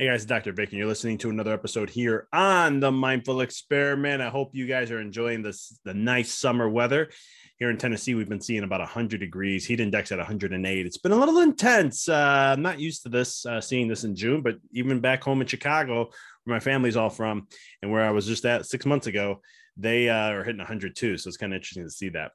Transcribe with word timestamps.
Hey 0.00 0.06
guys, 0.06 0.24
Dr. 0.24 0.52
Vic, 0.52 0.70
and 0.70 0.78
you're 0.78 0.88
listening 0.88 1.18
to 1.18 1.28
another 1.28 1.52
episode 1.52 1.90
here 1.90 2.26
on 2.32 2.80
the 2.80 2.90
Mindful 2.90 3.42
Experiment. 3.42 4.22
I 4.22 4.30
hope 4.30 4.54
you 4.54 4.66
guys 4.66 4.90
are 4.90 4.98
enjoying 4.98 5.42
this 5.42 5.78
the 5.84 5.92
nice 5.92 6.32
summer 6.32 6.70
weather. 6.70 7.10
Here 7.58 7.68
in 7.68 7.76
Tennessee, 7.76 8.14
we've 8.14 8.26
been 8.26 8.40
seeing 8.40 8.62
about 8.62 8.80
100 8.80 9.20
degrees, 9.20 9.66
heat 9.66 9.78
index 9.78 10.10
at 10.10 10.16
108. 10.16 10.86
It's 10.86 10.96
been 10.96 11.12
a 11.12 11.16
little 11.16 11.40
intense. 11.40 12.08
Uh, 12.08 12.54
I'm 12.56 12.62
not 12.62 12.80
used 12.80 13.02
to 13.02 13.10
this, 13.10 13.44
uh, 13.44 13.60
seeing 13.60 13.88
this 13.88 14.04
in 14.04 14.16
June, 14.16 14.40
but 14.40 14.56
even 14.72 15.00
back 15.00 15.22
home 15.22 15.42
in 15.42 15.46
Chicago, 15.46 16.08
where 16.44 16.56
my 16.56 16.60
family's 16.60 16.96
all 16.96 17.10
from, 17.10 17.46
and 17.82 17.92
where 17.92 18.02
I 18.02 18.10
was 18.10 18.24
just 18.24 18.46
at 18.46 18.64
six 18.64 18.86
months 18.86 19.06
ago, 19.06 19.42
they 19.76 20.08
uh, 20.08 20.30
are 20.30 20.44
hitting 20.44 20.60
102. 20.60 21.18
So 21.18 21.28
it's 21.28 21.36
kind 21.36 21.52
of 21.52 21.58
interesting 21.58 21.84
to 21.84 21.90
see 21.90 22.08
that. 22.08 22.32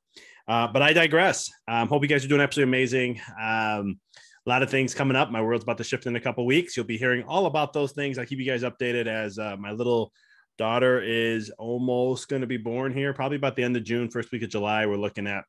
Uh, 0.47 0.67
but 0.67 0.83
I 0.83 0.93
digress. 0.93 1.49
Um, 1.67 1.87
hope 1.87 2.03
you 2.03 2.09
guys 2.09 2.23
are 2.23 2.27
doing 2.27 2.41
absolutely 2.41 2.69
amazing. 2.69 3.21
Um, 3.41 3.99
a 4.45 4.49
lot 4.49 4.61
of 4.61 4.69
things 4.69 4.93
coming 4.93 5.17
up. 5.17 5.31
My 5.31 5.41
world's 5.41 5.63
about 5.63 5.77
to 5.79 5.83
shift 5.83 6.05
in 6.05 6.15
a 6.15 6.19
couple 6.19 6.45
weeks. 6.45 6.77
You'll 6.77 6.85
be 6.85 6.97
hearing 6.97 7.23
all 7.23 7.47
about 7.47 7.73
those 7.73 7.93
things. 7.93 8.17
I'll 8.17 8.25
keep 8.25 8.39
you 8.39 8.45
guys 8.45 8.63
updated 8.63 9.07
as 9.07 9.39
uh, 9.39 9.55
my 9.57 9.71
little 9.71 10.11
daughter 10.57 11.01
is 11.01 11.49
almost 11.57 12.29
going 12.29 12.41
to 12.41 12.47
be 12.47 12.57
born 12.57 12.93
here, 12.93 13.11
probably 13.13 13.37
about 13.37 13.55
the 13.55 13.63
end 13.63 13.75
of 13.75 13.83
June, 13.83 14.09
first 14.09 14.31
week 14.31 14.43
of 14.43 14.49
July. 14.49 14.85
We're 14.85 14.97
looking 14.97 15.25
at 15.27 15.45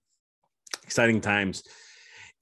exciting 0.82 1.20
times. 1.20 1.62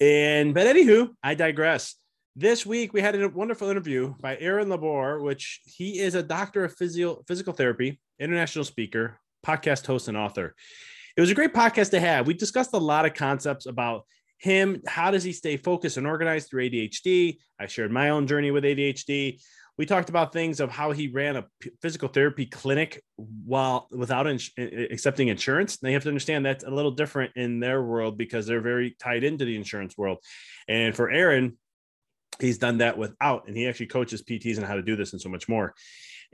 And 0.01 0.55
but 0.55 0.67
anywho, 0.67 1.11
I 1.23 1.35
digress. 1.35 1.97
This 2.37 2.65
week 2.65 2.93
we 2.93 3.01
had 3.01 3.15
a 3.15 3.29
wonderful 3.29 3.69
interview 3.69 4.15
by 4.21 4.37
Aaron 4.39 4.69
LeBauer, 4.69 5.23
which 5.23 5.61
he 5.65 6.01
is 6.01 6.15
a 6.15 6.23
doctor 6.23 6.65
of 6.65 6.75
physio, 6.77 7.23
physical 7.29 7.53
therapy, 7.53 8.01
international 8.19 8.65
speaker, 8.65 9.19
podcast 9.45 9.87
host, 9.87 10.09
and 10.09 10.17
author. 10.17 10.55
It 11.17 11.21
was 11.21 11.31
a 11.31 11.35
great 11.35 11.55
podcast 11.55 11.91
to 11.91 12.01
have. 12.01 12.27
We 12.27 12.35
discussed 12.35 12.75
a 12.75 12.79
lot 12.79 13.07
of 13.07 13.15
concepts 13.15 13.67
about 13.67 14.05
him 14.45 14.83
how 14.87 15.11
does 15.11 15.25
he 15.25 15.33
stay 15.33 15.57
focused 15.57 15.97
and 15.97 16.07
organized 16.07 16.49
through 16.49 16.69
adhd 16.69 17.39
i 17.59 17.67
shared 17.67 17.91
my 17.91 18.11
own 18.11 18.27
journey 18.27 18.51
with 18.51 18.65
adhd 18.65 19.41
we 19.77 19.87
talked 19.87 20.09
about 20.09 20.33
things 20.33 20.61
of 20.61 20.71
how 20.71 20.93
he 20.93 21.09
ran 21.09 21.35
a 21.35 21.47
physical 21.83 22.09
therapy 22.09 22.47
clinic 22.47 23.03
while 23.17 23.89
without 23.91 24.29
ins- 24.29 24.53
accepting 24.57 25.27
insurance. 25.27 25.79
They 25.79 25.95
have 25.95 26.05
to 26.05 26.09
understand 26.11 26.47
that's 26.47 26.63
a 26.63 26.71
little 26.71 26.93
different 26.93 27.33
in 27.35 27.59
their 27.59 27.83
world 27.83 28.17
because 28.17 28.47
they're 28.47 28.61
very 28.61 28.95
tied 29.01 29.25
into 29.25 29.45
the 29.45 29.57
insurance 29.57 29.99
world. 29.99 30.19
And 30.69 30.95
for 30.95 31.11
aaron 31.11 31.59
he's 32.41 32.59
done 32.59 32.79
that 32.79 32.99
without 32.99 33.47
and 33.47 33.57
he 33.57 33.67
actually 33.67 33.87
coaches 33.87 34.23
pts 34.23 34.59
on 34.59 34.65
how 34.65 34.75
to 34.75 34.83
do 34.83 34.97
this 34.97 35.13
and 35.13 35.21
so 35.21 35.29
much 35.29 35.49
more 35.49 35.75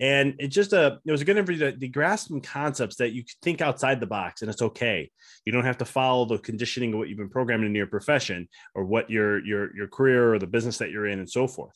and 0.01 0.35
it 0.39 0.49
just 0.49 0.73
a 0.73 0.99
it 1.05 1.13
was 1.13 1.21
a 1.21 1.25
good 1.25 1.37
interview 1.37 1.59
to, 1.59 1.77
to 1.77 1.89
grasp 1.89 2.29
some 2.29 2.41
concepts 2.41 2.97
that 2.97 3.13
you 3.13 3.23
think 3.43 3.61
outside 3.61 4.01
the 4.01 4.07
box, 4.07 4.41
and 4.41 4.51
it's 4.51 4.63
okay. 4.63 5.11
You 5.45 5.53
don't 5.53 5.65
have 5.65 5.79
to 5.79 5.85
follow 5.85 6.25
the 6.25 6.39
conditioning 6.39 6.93
of 6.93 6.99
what 6.99 7.09
you've 7.09 7.19
been 7.19 7.29
programmed 7.29 7.65
in 7.65 7.75
your 7.75 7.87
profession 7.87 8.49
or 8.75 8.85
what 8.85 9.11
your 9.11 9.45
your 9.45 9.77
your 9.77 9.89
career 9.89 10.33
or 10.33 10.39
the 10.39 10.47
business 10.47 10.79
that 10.79 10.91
you're 10.91 11.07
in 11.07 11.19
and 11.19 11.31
so 11.31 11.47
forth. 11.47 11.75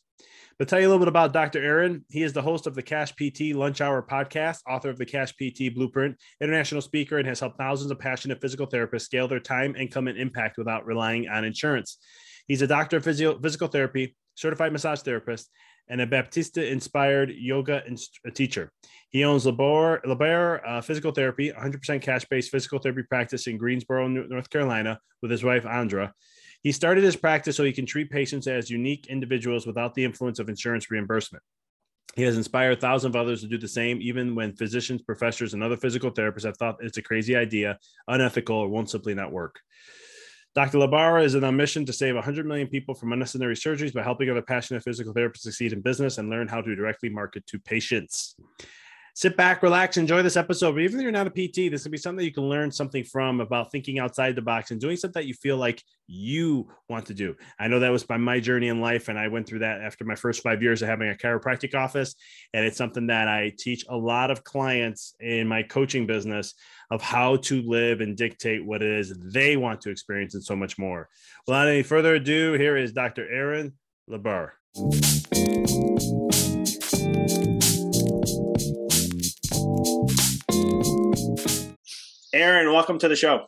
But 0.59 0.69
tell 0.69 0.81
you 0.81 0.87
a 0.87 0.91
little 0.91 1.01
bit 1.01 1.09
about 1.09 1.33
Dr. 1.33 1.63
Aaron. 1.63 2.05
He 2.09 2.23
is 2.23 2.33
the 2.33 2.41
host 2.41 2.67
of 2.69 2.77
the 2.77 2.83
Cash 2.83 3.13
PT 3.13 3.55
Lunch 3.55 3.81
Hour 3.81 4.07
podcast, 4.09 4.61
author 4.69 4.89
of 4.89 4.99
the 4.99 5.05
Cash 5.05 5.33
PT 5.33 5.75
Blueprint, 5.75 6.17
international 6.41 6.81
speaker, 6.81 7.19
and 7.19 7.27
has 7.27 7.41
helped 7.41 7.59
thousands 7.59 7.91
of 7.91 7.99
passionate 7.99 8.41
physical 8.41 8.67
therapists 8.67 9.03
scale 9.03 9.27
their 9.27 9.41
time, 9.41 9.75
income, 9.75 10.07
and 10.07 10.17
impact 10.17 10.57
without 10.57 10.87
relying 10.87 11.29
on 11.29 11.45
insurance. 11.45 11.99
He's 12.47 12.63
a 12.63 12.69
doctor 12.69 12.99
of 12.99 13.05
physio- 13.05 13.39
physical 13.41 13.67
therapy, 13.67 14.17
certified 14.37 14.73
massage 14.73 15.01
therapist, 15.01 15.51
and 15.89 16.01
a 16.01 16.07
Baptiste 16.07 16.59
inspired 16.59 17.31
yoga 17.31 17.83
inst- 17.87 18.19
teacher. 18.35 18.73
He 19.11 19.25
owns 19.25 19.47
LeBauer 19.47 20.61
uh, 20.67 20.81
Physical 20.81 21.13
Therapy, 21.13 21.53
100% 21.53 22.03
cash 22.03 22.25
based 22.25 22.51
physical 22.51 22.79
therapy 22.79 23.03
practice 23.03 23.47
in 23.47 23.59
Greensboro, 23.59 24.09
North 24.09 24.51
Carolina, 24.51 24.99
with 25.23 25.31
his 25.31 25.45
wife, 25.45 25.67
Andra. 25.67 26.13
He 26.63 26.73
started 26.73 27.05
his 27.05 27.17
practice 27.17 27.57
so 27.57 27.65
he 27.65 27.73
can 27.73 27.87
treat 27.87 28.11
patients 28.11 28.47
as 28.47 28.71
unique 28.71 29.07
individuals 29.09 29.67
without 29.67 29.95
the 29.95 30.05
influence 30.05 30.39
of 30.39 30.49
insurance 30.49 30.91
reimbursement. 30.91 31.45
He 32.17 32.23
has 32.23 32.37
inspired 32.37 32.81
thousands 32.81 33.15
of 33.15 33.21
others 33.21 33.43
to 33.43 33.49
do 33.49 33.59
the 33.59 33.69
same, 33.69 34.01
even 34.01 34.35
when 34.35 34.55
physicians, 34.55 35.03
professors, 35.03 35.53
and 35.53 35.63
other 35.63 35.77
physical 35.77 36.11
therapists 36.11 36.45
have 36.45 36.57
thought 36.57 36.77
it's 36.81 36.97
a 36.97 37.03
crazy 37.03 37.37
idea, 37.37 37.79
unethical, 38.09 38.57
or 38.57 38.69
won't 38.69 38.89
simply 38.89 39.15
not 39.15 39.33
work. 39.33 39.61
Dr. 40.55 40.79
LeBauer 40.79 41.25
is 41.25 41.35
on 41.35 41.43
a 41.43 41.51
mission 41.51 41.85
to 41.85 41.93
save 41.93 42.15
100 42.15 42.47
million 42.47 42.69
people 42.69 42.95
from 42.95 43.13
unnecessary 43.13 43.57
surgeries 43.57 43.93
by 43.93 44.05
helping 44.05 44.31
other 44.31 44.41
passionate 44.41 44.85
physical 44.85 45.13
therapists 45.13 45.39
succeed 45.39 45.73
in 45.73 45.81
business 45.81 46.19
and 46.19 46.31
learn 46.31 46.47
how 46.47 46.61
to 46.61 46.77
directly 46.77 47.09
market 47.09 47.45
to 47.49 47.59
patients. 47.59 48.37
Sit 49.17 49.37
back, 49.37 49.63
relax, 49.63 49.97
enjoy 49.97 50.23
this 50.23 50.37
episode. 50.37 50.73
But 50.73 50.83
even 50.83 50.99
if 50.99 51.05
you're 51.05 51.13
not 51.13 51.29
a 51.29 51.31
PT, 51.31 51.71
this 51.71 51.85
will 51.85 51.93
be 51.93 51.99
something 51.99 52.25
you 52.25 52.33
can 52.33 52.49
learn 52.49 52.73
something 52.73 53.05
from 53.05 53.41
about 53.41 53.71
thinking 53.71 54.01
outside 54.01 54.35
the 54.35 54.43
box 54.43 54.73
and 54.73 54.81
doing 54.81 54.97
something 54.97 55.23
that 55.23 55.29
you 55.29 55.35
feel 55.35 55.57
like 55.57 55.81
you 56.09 56.69
want 56.89 57.07
to 57.07 57.15
do. 57.15 57.37
I 57.57 57.69
know 57.69 57.79
that 57.79 57.93
was 57.93 58.03
by 58.03 58.17
my 58.17 58.41
journey 58.41 58.67
in 58.67 58.81
life, 58.81 59.07
and 59.07 59.17
I 59.17 59.29
went 59.29 59.47
through 59.47 59.61
that 59.61 59.83
after 59.83 60.05
my 60.05 60.17
first 60.17 60.43
five 60.43 60.65
years 60.65 60.83
of 60.83 60.89
having 60.89 61.11
a 61.11 61.15
chiropractic 61.15 61.77
office. 61.77 62.17
And 62.55 62.67
it's 62.67 62.77
something 62.77 63.07
that 63.07 63.29
I 63.29 63.53
teach 63.57 63.85
a 63.89 63.97
lot 63.97 64.33
of 64.33 64.43
clients 64.43 65.15
in 65.21 65.47
my 65.47 65.63
coaching 65.63 66.09
business 66.09 66.55
of 66.91 67.01
how 67.01 67.37
to 67.37 67.63
live 67.63 68.01
and 68.01 68.17
dictate 68.17 68.67
what 68.67 68.83
it 68.83 68.91
is 68.91 69.17
they 69.17 69.57
want 69.57 69.81
to 69.83 69.91
experience 69.91 70.35
and 70.35 70.43
so 70.43 70.57
much 70.57 70.77
more. 70.77 71.09
Without 71.47 71.69
any 71.69 71.85
further 71.85 72.17
ado, 72.17 72.55
here 72.55 72.77
is 72.77 72.93
Dr. 72.93 73.31
Aaron 73.31 73.75
LeBauer. 74.11 74.51
Aaron, 82.35 82.73
welcome 82.73 82.99
to 82.99 83.07
the 83.07 83.15
show. 83.15 83.47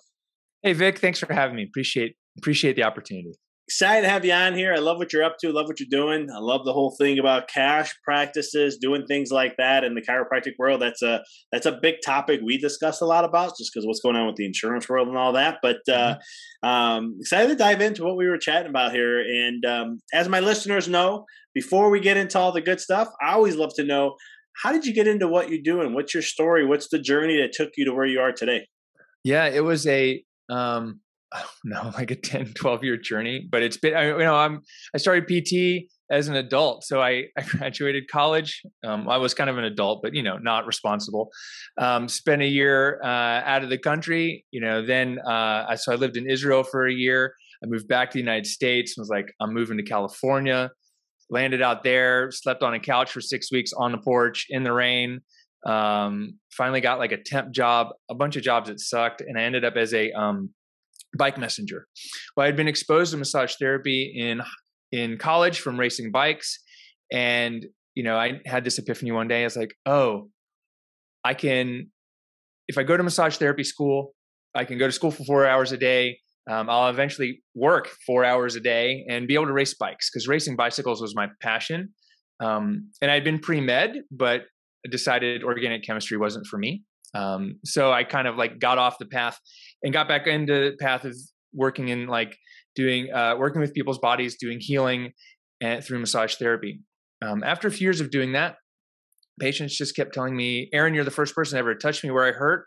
Hey 0.62 0.72
Vic, 0.72 1.00
thanks 1.00 1.18
for 1.18 1.32
having 1.32 1.56
me. 1.56 1.64
Appreciate 1.64 2.14
appreciate 2.38 2.76
the 2.76 2.84
opportunity. 2.84 3.32
Excited 3.68 4.02
to 4.02 4.08
have 4.08 4.24
you 4.24 4.32
on 4.32 4.54
here. 4.54 4.72
I 4.72 4.78
love 4.78 4.98
what 4.98 5.12
you're 5.12 5.24
up 5.24 5.38
to. 5.40 5.50
Love 5.50 5.66
what 5.66 5.80
you're 5.80 5.88
doing. 5.90 6.28
I 6.30 6.38
love 6.38 6.64
the 6.64 6.72
whole 6.72 6.94
thing 6.96 7.18
about 7.18 7.48
cash 7.48 7.92
practices, 8.04 8.78
doing 8.80 9.04
things 9.06 9.32
like 9.32 9.56
that 9.58 9.82
in 9.82 9.96
the 9.96 10.02
chiropractic 10.02 10.52
world. 10.56 10.80
That's 10.80 11.02
a 11.02 11.20
that's 11.50 11.66
a 11.66 11.76
big 11.82 11.96
topic 12.04 12.42
we 12.44 12.58
discuss 12.58 13.00
a 13.00 13.06
lot 13.06 13.24
about, 13.24 13.56
just 13.58 13.72
because 13.74 13.84
what's 13.84 13.98
going 13.98 14.14
on 14.14 14.28
with 14.28 14.36
the 14.36 14.46
insurance 14.46 14.88
world 14.88 15.08
and 15.08 15.18
all 15.18 15.32
that. 15.32 15.58
But 15.62 15.78
uh, 15.88 16.18
mm-hmm. 16.62 16.68
um, 16.68 17.16
excited 17.18 17.48
to 17.48 17.56
dive 17.56 17.80
into 17.80 18.04
what 18.04 18.16
we 18.16 18.28
were 18.28 18.38
chatting 18.38 18.70
about 18.70 18.92
here. 18.92 19.18
And 19.18 19.64
um, 19.64 19.98
as 20.14 20.28
my 20.28 20.38
listeners 20.38 20.86
know, 20.86 21.24
before 21.54 21.90
we 21.90 21.98
get 21.98 22.16
into 22.16 22.38
all 22.38 22.52
the 22.52 22.60
good 22.60 22.78
stuff, 22.78 23.08
I 23.20 23.32
always 23.32 23.56
love 23.56 23.74
to 23.78 23.84
know 23.84 24.14
how 24.62 24.70
did 24.70 24.86
you 24.86 24.94
get 24.94 25.08
into 25.08 25.26
what 25.26 25.50
you're 25.50 25.60
doing? 25.60 25.92
What's 25.92 26.14
your 26.14 26.22
story? 26.22 26.64
What's 26.64 26.88
the 26.88 27.00
journey 27.00 27.36
that 27.38 27.52
took 27.52 27.70
you 27.76 27.84
to 27.86 27.92
where 27.92 28.06
you 28.06 28.20
are 28.20 28.32
today? 28.32 28.68
Yeah, 29.26 29.46
it 29.46 29.64
was 29.64 29.88
a 29.88 30.22
um 30.48 31.00
know, 31.64 31.90
like 31.96 32.12
a 32.12 32.16
10, 32.16 32.52
12 32.54 32.84
year 32.84 32.96
journey, 32.96 33.46
but 33.50 33.60
it's 33.60 33.76
been, 33.76 33.94
I, 33.94 34.06
you 34.06 34.18
know, 34.18 34.36
I'm, 34.36 34.62
I 34.94 34.98
started 34.98 35.26
PT 35.26 35.90
as 36.08 36.28
an 36.28 36.36
adult. 36.36 36.84
So 36.84 37.02
I, 37.02 37.24
I 37.36 37.42
graduated 37.42 38.08
college. 38.08 38.62
Um, 38.84 39.08
I 39.08 39.16
was 39.16 39.34
kind 39.34 39.50
of 39.50 39.58
an 39.58 39.64
adult, 39.64 40.02
but, 40.02 40.14
you 40.14 40.22
know, 40.22 40.38
not 40.38 40.64
responsible. 40.64 41.30
Um, 41.76 42.08
spent 42.08 42.42
a 42.42 42.46
year 42.46 43.00
uh, 43.02 43.42
out 43.44 43.64
of 43.64 43.70
the 43.70 43.78
country, 43.78 44.44
you 44.52 44.60
know, 44.60 44.86
then, 44.86 45.18
uh, 45.26 45.66
I, 45.68 45.74
so 45.74 45.92
I 45.92 45.96
lived 45.96 46.16
in 46.16 46.30
Israel 46.30 46.62
for 46.62 46.86
a 46.86 46.92
year. 46.92 47.34
I 47.62 47.66
moved 47.66 47.88
back 47.88 48.10
to 48.10 48.14
the 48.14 48.20
United 48.20 48.46
States, 48.46 48.96
was 48.96 49.08
like, 49.08 49.32
I'm 49.40 49.52
moving 49.52 49.78
to 49.78 49.82
California, 49.82 50.70
landed 51.30 51.62
out 51.62 51.82
there, 51.82 52.30
slept 52.30 52.62
on 52.62 52.74
a 52.74 52.80
couch 52.80 53.10
for 53.10 53.20
six 53.20 53.50
weeks 53.50 53.72
on 53.72 53.90
the 53.90 53.98
porch 53.98 54.46
in 54.50 54.62
the 54.62 54.72
rain. 54.72 55.20
Um, 55.66 56.38
finally 56.52 56.80
got 56.80 56.98
like 56.98 57.12
a 57.12 57.22
temp 57.22 57.52
job, 57.52 57.88
a 58.08 58.14
bunch 58.14 58.36
of 58.36 58.42
jobs 58.42 58.68
that 58.68 58.80
sucked. 58.80 59.20
And 59.20 59.38
I 59.38 59.42
ended 59.42 59.64
up 59.64 59.74
as 59.76 59.92
a, 59.92 60.12
um, 60.12 60.50
bike 61.16 61.38
messenger. 61.38 61.86
Well, 62.36 62.44
I 62.44 62.46
had 62.46 62.56
been 62.56 62.68
exposed 62.68 63.12
to 63.12 63.16
massage 63.16 63.54
therapy 63.58 64.12
in 64.16 64.42
in 64.92 65.18
college 65.18 65.60
from 65.60 65.78
racing 65.78 66.12
bikes, 66.12 66.60
and 67.12 67.66
you 67.94 68.02
know, 68.02 68.16
I 68.16 68.40
had 68.44 68.64
this 68.64 68.78
epiphany 68.78 69.10
one 69.10 69.28
day. 69.28 69.40
I 69.40 69.44
was 69.44 69.56
like, 69.56 69.74
oh, 69.86 70.28
I 71.24 71.34
can, 71.34 71.90
if 72.68 72.78
I 72.78 72.82
go 72.82 72.96
to 72.96 73.02
massage 73.02 73.36
therapy 73.38 73.64
school, 73.64 74.14
I 74.54 74.64
can 74.64 74.78
go 74.78 74.86
to 74.86 74.92
school 74.92 75.10
for 75.10 75.24
four 75.24 75.46
hours 75.46 75.72
a 75.72 75.78
day. 75.78 76.18
Um, 76.48 76.70
I'll 76.70 76.88
eventually 76.90 77.42
work 77.54 77.88
four 78.06 78.24
hours 78.24 78.54
a 78.54 78.60
day 78.60 79.04
and 79.08 79.26
be 79.26 79.34
able 79.34 79.46
to 79.46 79.52
race 79.52 79.74
bikes 79.74 80.10
because 80.10 80.28
racing 80.28 80.54
bicycles 80.54 81.00
was 81.00 81.16
my 81.16 81.28
passion. 81.40 81.88
Um, 82.38 82.90
and 83.00 83.10
I'd 83.10 83.24
been 83.24 83.40
pre 83.40 83.60
med, 83.60 84.02
but 84.10 84.42
decided 84.90 85.42
organic 85.42 85.84
chemistry 85.84 86.16
wasn't 86.16 86.46
for 86.46 86.58
me. 86.58 86.84
Um, 87.14 87.58
so 87.64 87.92
I 87.92 88.04
kind 88.04 88.28
of 88.28 88.36
like 88.36 88.58
got 88.58 88.78
off 88.78 88.98
the 88.98 89.06
path 89.06 89.38
and 89.82 89.92
got 89.92 90.08
back 90.08 90.26
into 90.26 90.70
the 90.70 90.76
path 90.78 91.04
of 91.04 91.14
working 91.52 91.88
in 91.88 92.06
like 92.06 92.36
doing 92.74 93.12
uh, 93.12 93.36
working 93.38 93.60
with 93.60 93.74
people's 93.74 93.98
bodies, 93.98 94.36
doing 94.36 94.58
healing 94.60 95.12
and 95.60 95.82
through 95.82 95.98
massage 95.98 96.34
therapy. 96.34 96.80
Um, 97.22 97.42
after 97.42 97.66
a 97.66 97.70
few 97.70 97.86
years 97.86 98.00
of 98.00 98.10
doing 98.10 98.32
that, 98.32 98.56
patients 99.40 99.76
just 99.76 99.96
kept 99.96 100.14
telling 100.14 100.36
me, 100.36 100.68
"Aaron, 100.72 100.94
you're 100.94 101.04
the 101.04 101.10
first 101.10 101.34
person 101.34 101.58
ever 101.58 101.74
to 101.74 101.80
touch 101.80 102.04
me 102.04 102.10
where 102.10 102.26
I 102.26 102.32
hurt, 102.32 102.66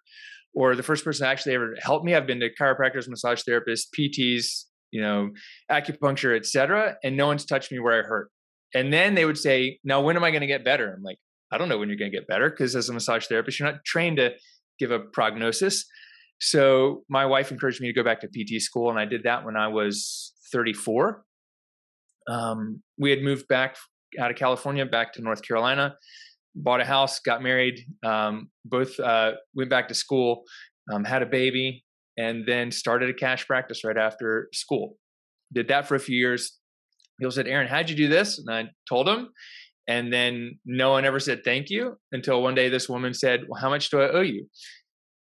or 0.54 0.76
the 0.76 0.84
first 0.84 1.06
person 1.06 1.26
actually 1.28 1.56
ever 1.56 1.76
helped 1.82 2.06
me." 2.06 2.16
I've 2.16 2.28
been 2.28 2.40
to 2.40 2.50
chiropractors, 2.60 3.08
massage 3.08 3.42
therapists, 3.48 3.86
PTs, 3.98 4.66
you 4.92 5.02
know, 5.02 5.30
acupuncture, 5.72 6.36
etc., 6.36 6.96
and 7.04 7.16
no 7.16 7.28
one's 7.28 7.46
touched 7.46 7.72
me 7.72 7.80
where 7.80 8.00
I 8.00 8.08
hurt. 8.08 8.30
And 8.74 8.92
then 8.92 9.14
they 9.16 9.26
would 9.26 9.38
say, 9.38 9.80
"Now, 9.84 10.02
when 10.02 10.16
am 10.16 10.24
I 10.24 10.32
going 10.32 10.42
to 10.42 10.48
get 10.48 10.66
better?" 10.66 10.94
I'm 10.96 11.04
like, 11.04 11.20
I 11.52 11.58
don't 11.58 11.70
know 11.70 11.78
when 11.78 11.90
you're 11.90 11.98
going 11.98 12.12
to 12.12 12.18
get 12.18 12.28
better 12.28 12.50
because 12.50 12.76
as 12.76 12.90
a 12.90 12.94
massage 12.94 13.28
therapist, 13.28 13.60
you're 13.60 13.72
not 13.72 13.84
trained 13.86 14.18
to 14.18 14.32
give 14.80 14.92
a 14.92 15.00
prognosis. 15.00 15.86
So 16.40 17.04
my 17.10 17.26
wife 17.26 17.52
encouraged 17.52 17.82
me 17.82 17.88
to 17.88 17.94
go 17.94 18.04
back 18.04 18.22
to 18.22 18.28
PT 18.28 18.62
school, 18.62 18.90
and 18.90 19.00
I 19.00 19.06
did 19.06 19.24
that 19.24 19.46
when 19.46 19.58
I 19.58 19.68
was 19.68 20.34
34. 20.52 21.24
Um, 22.30 22.82
we 22.98 23.10
had 23.10 23.22
moved 23.22 23.48
back 23.48 23.76
out 24.20 24.32
of 24.32 24.38
California 24.38 24.86
back 24.86 25.14
to 25.14 25.22
North 25.22 25.42
Carolina, 25.46 25.96
bought 26.56 26.82
a 26.82 26.86
house, 26.86 27.20
got 27.20 27.44
married, 27.44 27.80
um, 28.06 28.50
both 28.66 29.00
uh, 29.00 29.34
went 29.54 29.70
back 29.70 29.88
to 29.90 29.94
school, 29.94 30.44
um, 30.92 31.04
had 31.04 31.22
a 31.22 31.26
baby, 31.26 31.84
and 32.18 32.46
then 32.46 32.72
started 32.72 33.10
a 33.10 33.14
cash 33.14 33.46
practice 33.46 33.84
right 33.84 33.98
after 33.98 34.50
school. 34.54 34.98
Did 35.54 35.68
that 35.70 35.88
for 35.88 35.96
a 35.96 36.00
few 36.00 36.18
years. 36.18 36.58
People 37.20 37.32
said, 37.32 37.48
Aaron, 37.48 37.68
how'd 37.68 37.90
you 37.90 37.96
do 37.96 38.08
this? 38.08 38.40
And 38.40 38.50
I 38.50 38.70
told 38.88 39.08
them. 39.08 39.30
And 39.90 40.14
then 40.14 40.60
no 40.66 40.92
one 40.92 41.04
ever 41.04 41.20
said 41.20 41.44
thank 41.44 41.72
you 41.72 41.98
until 42.12 42.44
one 42.44 42.54
day 42.54 42.70
this 42.70 42.88
woman 42.88 43.16
said, 43.16 43.42
Well, 43.48 43.60
how 43.60 43.70
much 43.70 43.90
do 43.90 44.00
I 44.00 44.10
owe 44.10 44.22
you? 44.22 44.46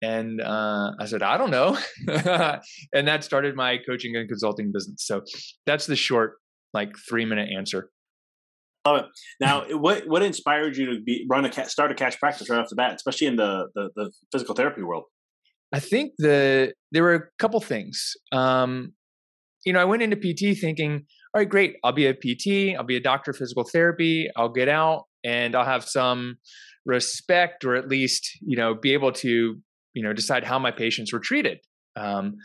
And 0.03 0.43
uh, 0.43 0.91
I 0.99 1.07
said, 1.07 1.23
I 1.23 1.39
don't 1.39 1.53
know. 1.53 1.79
and 2.93 3.09
that 3.09 3.23
started 3.23 3.55
my 3.55 3.79
coaching 3.89 4.17
and 4.17 4.29
consulting 4.29 4.73
business. 4.73 5.07
So 5.07 5.23
that's 5.67 5.87
the 5.87 5.95
short, 5.95 6.35
like 6.75 6.91
three 7.09 7.25
minute 7.25 7.49
answer. 7.57 7.91
Love 8.85 9.05
it. 9.05 9.07
Now, 9.41 9.65
what 9.79 10.09
what 10.09 10.23
inspired 10.23 10.77
you 10.77 10.87
to 10.87 11.01
be 11.01 11.25
run 11.31 11.45
a 11.45 11.69
start 11.69 11.93
a 11.93 11.95
cash 11.95 12.19
practice 12.19 12.51
right 12.51 12.59
off 12.59 12.69
the 12.69 12.77
bat, 12.77 12.95
especially 12.97 13.29
in 13.29 13.37
the 13.37 13.69
the, 13.77 13.91
the 13.95 14.13
physical 14.33 14.57
therapy 14.57 14.83
world? 14.83 15.05
I 15.73 15.79
think 15.79 16.13
the 16.19 16.73
there 16.91 17.05
were 17.05 17.15
a 17.15 17.23
couple 17.39 17.61
things. 17.61 18.15
Um, 18.33 18.95
you 19.65 19.73
know, 19.73 19.81
I 19.81 19.85
went 19.85 20.03
into 20.03 20.17
PT 20.17 20.59
thinking, 20.59 21.07
all 21.37 21.41
right, 21.41 21.51
great. 21.51 21.77
I'll 21.85 21.93
be 21.93 22.07
a 22.07 22.15
PT. 22.15 22.75
I'll 22.79 22.83
be 22.83 22.97
a 22.97 23.01
doctor 23.01 23.31
of 23.33 23.37
physical 23.37 23.63
therapy. 23.63 24.27
I'll 24.37 24.49
get 24.49 24.71
out 24.71 25.03
and 25.23 25.55
I'll 25.55 25.67
have 25.67 25.85
some 25.85 26.39
respect 26.87 27.63
or 27.63 27.75
at 27.75 27.89
least, 27.89 28.27
you 28.41 28.57
know, 28.57 28.75
be 28.75 28.95
able 28.95 29.13
to, 29.13 29.55
you 29.93 30.03
know, 30.03 30.15
decide 30.15 30.45
how 30.45 30.59
my 30.59 30.71
patients 30.71 31.13
were 31.13 31.19
treated. 31.19 31.59
Um, 31.95 32.37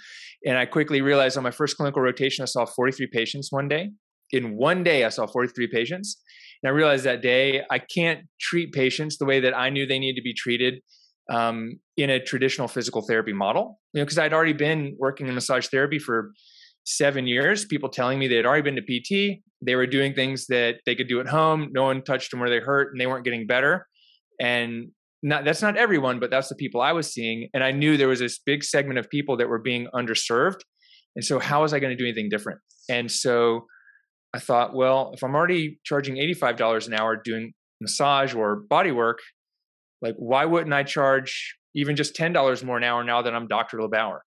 and 0.46 0.58
I 0.58 0.66
quickly 0.66 1.00
realized 1.00 1.38
on 1.38 1.44
my 1.44 1.52
first 1.52 1.78
clinical 1.78 2.02
rotation, 2.02 2.44
I 2.44 2.48
saw 2.48 2.66
43 2.66 3.08
patients 3.14 3.50
one 3.50 3.70
day. 3.70 3.92
In 4.34 4.58
one 4.58 4.84
day, 4.84 5.06
I 5.06 5.10
saw 5.10 5.26
43 5.26 5.68
patients. 5.68 6.22
And 6.62 6.70
I 6.70 6.74
realized 6.74 7.06
that 7.06 7.22
day 7.22 7.62
I 7.72 7.80
can't 7.80 8.26
treat 8.42 8.74
patients 8.74 9.18
the 9.18 9.26
way 9.26 9.40
that 9.40 9.58
I 9.58 9.70
knew 9.70 9.86
they 9.86 10.00
need 10.00 10.16
to 10.16 10.22
be 10.22 10.34
treated 10.34 10.82
um, 11.32 11.80
in 11.96 12.10
a 12.10 12.22
traditional 12.22 12.68
physical 12.68 13.04
therapy 13.04 13.32
model. 13.32 13.80
You 13.94 14.02
know, 14.02 14.06
because 14.06 14.18
I'd 14.18 14.34
already 14.34 14.52
been 14.52 14.98
working 15.00 15.28
in 15.28 15.34
massage 15.34 15.68
therapy 15.68 15.98
for 15.98 16.34
seven 16.86 17.28
years, 17.28 17.66
people 17.66 17.90
telling 17.90 18.20
me 18.20 18.28
they 18.28 18.36
had 18.36 18.46
already 18.46 18.64
been 18.64 18.76
to 18.76 18.82
PT, 18.82 19.42
they 19.62 19.76
were 19.76 19.88
doing 19.88 20.14
things 20.14 20.48
that 20.48 20.78
they 20.86 20.96
could 20.96 21.08
do 21.08 21.20
at 21.20 21.28
home, 21.28 21.70
no 21.72 21.84
one 21.84 22.04
touched 22.04 22.32
them 22.32 22.40
where 22.40 22.50
they 22.50 22.60
hurt, 22.60 22.92
and 22.92 23.00
they 23.00 23.08
weren't 23.08 23.24
getting 23.24 23.46
better. 23.46 23.88
And 24.40 24.90
not, 25.24 25.46
that's 25.46 25.62
not 25.62 25.78
everyone, 25.78 26.20
but 26.20 26.32
that's 26.32 26.50
the 26.50 26.56
people 26.56 26.82
I 26.82 26.94
was 26.94 27.14
seeing. 27.14 27.50
And 27.54 27.64
I 27.64 27.72
knew 27.72 27.96
there 27.96 28.08
was 28.08 28.20
this 28.20 28.40
big 28.40 28.64
segment 28.64 28.98
of 28.98 29.10
people 29.10 29.38
that 29.38 29.48
were 29.48 29.60
being 29.60 29.88
underserved. 29.94 30.62
And 31.16 31.24
so, 31.24 31.40
how 31.40 31.62
was 31.62 31.74
I 31.74 31.80
going 31.80 31.96
to 31.96 32.02
do 32.02 32.06
anything 32.06 32.30
different? 32.30 32.60
And 32.90 33.12
so, 33.12 33.66
I 34.34 34.40
thought, 34.40 34.74
well, 34.74 35.12
if 35.14 35.24
I'm 35.24 35.36
already 35.36 35.80
charging 35.84 36.16
$85 36.16 36.88
an 36.88 36.94
hour 36.94 37.18
doing 37.22 37.54
massage 37.82 38.34
or 38.34 38.56
body 38.56 38.92
work, 38.92 39.20
like, 40.02 40.16
why 40.18 40.46
wouldn't 40.46 40.74
I 40.74 40.84
charge 40.84 41.56
even 41.76 41.96
just 41.96 42.16
$10 42.16 42.64
more 42.64 42.78
an 42.78 42.84
hour 42.84 43.04
now 43.04 43.22
that 43.22 43.36
I'm 43.36 43.48
Dr. 43.48 43.78
LeBauer? 43.78 44.20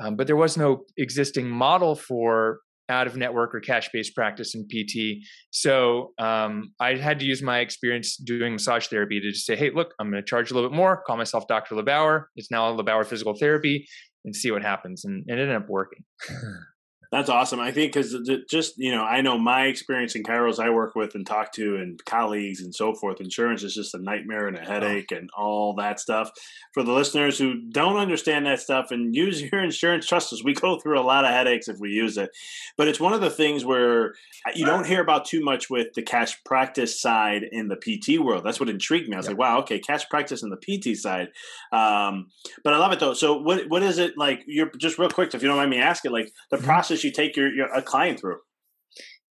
Um, 0.00 0.16
but 0.16 0.26
there 0.26 0.36
was 0.36 0.56
no 0.56 0.84
existing 0.96 1.48
model 1.48 1.94
for 1.94 2.60
out 2.88 3.06
of 3.06 3.16
network 3.16 3.54
or 3.54 3.60
cash 3.60 3.90
based 3.92 4.14
practice 4.14 4.54
in 4.54 4.66
PT. 4.66 5.22
So 5.50 6.12
um, 6.18 6.72
I 6.80 6.94
had 6.94 7.18
to 7.18 7.26
use 7.26 7.42
my 7.42 7.58
experience 7.58 8.16
doing 8.16 8.54
massage 8.54 8.86
therapy 8.86 9.20
to 9.20 9.30
just 9.30 9.46
say, 9.46 9.56
hey, 9.56 9.70
look, 9.70 9.92
I'm 9.98 10.10
going 10.10 10.22
to 10.22 10.26
charge 10.26 10.50
a 10.50 10.54
little 10.54 10.70
bit 10.70 10.76
more, 10.76 11.02
call 11.06 11.16
myself 11.16 11.46
Dr. 11.48 11.74
LeBauer. 11.74 12.24
It's 12.36 12.50
now 12.50 12.74
LeBauer 12.74 13.06
Physical 13.06 13.34
Therapy 13.34 13.86
and 14.24 14.34
see 14.34 14.50
what 14.50 14.62
happens. 14.62 15.04
And, 15.04 15.24
and 15.28 15.38
it 15.38 15.42
ended 15.42 15.56
up 15.56 15.68
working. 15.68 16.04
That's 17.10 17.30
awesome. 17.30 17.58
I 17.58 17.72
think 17.72 17.94
because 17.94 18.14
just 18.50 18.74
you 18.76 18.92
know, 18.92 19.02
I 19.02 19.22
know 19.22 19.38
my 19.38 19.64
experience 19.64 20.14
in 20.14 20.22
chiros 20.22 20.62
I 20.62 20.68
work 20.68 20.94
with 20.94 21.14
and 21.14 21.26
talk 21.26 21.52
to, 21.54 21.76
and 21.76 22.04
colleagues 22.04 22.60
and 22.60 22.74
so 22.74 22.94
forth. 22.94 23.20
Insurance 23.20 23.62
is 23.62 23.74
just 23.74 23.94
a 23.94 23.98
nightmare 23.98 24.46
and 24.46 24.58
a 24.58 24.60
headache 24.60 25.10
and 25.10 25.30
all 25.36 25.74
that 25.76 26.00
stuff. 26.00 26.30
For 26.74 26.82
the 26.82 26.92
listeners 26.92 27.38
who 27.38 27.62
don't 27.70 27.96
understand 27.96 28.44
that 28.44 28.60
stuff 28.60 28.90
and 28.90 29.14
use 29.16 29.40
your 29.52 29.64
insurance, 29.64 30.06
trust 30.06 30.34
us, 30.34 30.44
we 30.44 30.52
go 30.52 30.78
through 30.78 31.00
a 31.00 31.02
lot 31.02 31.24
of 31.24 31.30
headaches 31.30 31.66
if 31.68 31.78
we 31.80 31.90
use 31.90 32.18
it. 32.18 32.28
But 32.76 32.88
it's 32.88 33.00
one 33.00 33.14
of 33.14 33.22
the 33.22 33.30
things 33.30 33.64
where 33.64 34.12
you 34.54 34.66
don't 34.66 34.86
hear 34.86 35.00
about 35.00 35.24
too 35.24 35.42
much 35.42 35.70
with 35.70 35.94
the 35.94 36.02
cash 36.02 36.42
practice 36.44 37.00
side 37.00 37.42
in 37.50 37.68
the 37.68 37.76
PT 37.76 38.20
world. 38.20 38.44
That's 38.44 38.60
what 38.60 38.68
intrigued 38.68 39.08
me. 39.08 39.14
I 39.14 39.18
was 39.18 39.28
like, 39.28 39.38
wow, 39.38 39.60
okay, 39.60 39.78
cash 39.78 40.06
practice 40.10 40.42
in 40.42 40.50
the 40.50 40.56
PT 40.56 40.94
side. 40.94 41.28
Um, 41.72 42.28
but 42.64 42.74
I 42.74 42.78
love 42.78 42.92
it 42.92 43.00
though. 43.00 43.14
So 43.14 43.38
what 43.38 43.66
what 43.68 43.82
is 43.82 43.96
it 43.96 44.18
like? 44.18 44.42
You're 44.46 44.70
just 44.76 44.98
real 44.98 45.08
quick, 45.08 45.34
if 45.34 45.42
you 45.42 45.48
don't 45.48 45.56
mind 45.56 45.70
me 45.70 45.78
asking, 45.78 46.12
like 46.12 46.32
the 46.50 46.58
mm-hmm. 46.58 46.66
process 46.66 46.97
process 46.98 47.04
you 47.04 47.12
take 47.12 47.36
your, 47.36 47.52
your 47.52 47.72
a 47.72 47.82
client 47.82 48.20
through? 48.20 48.38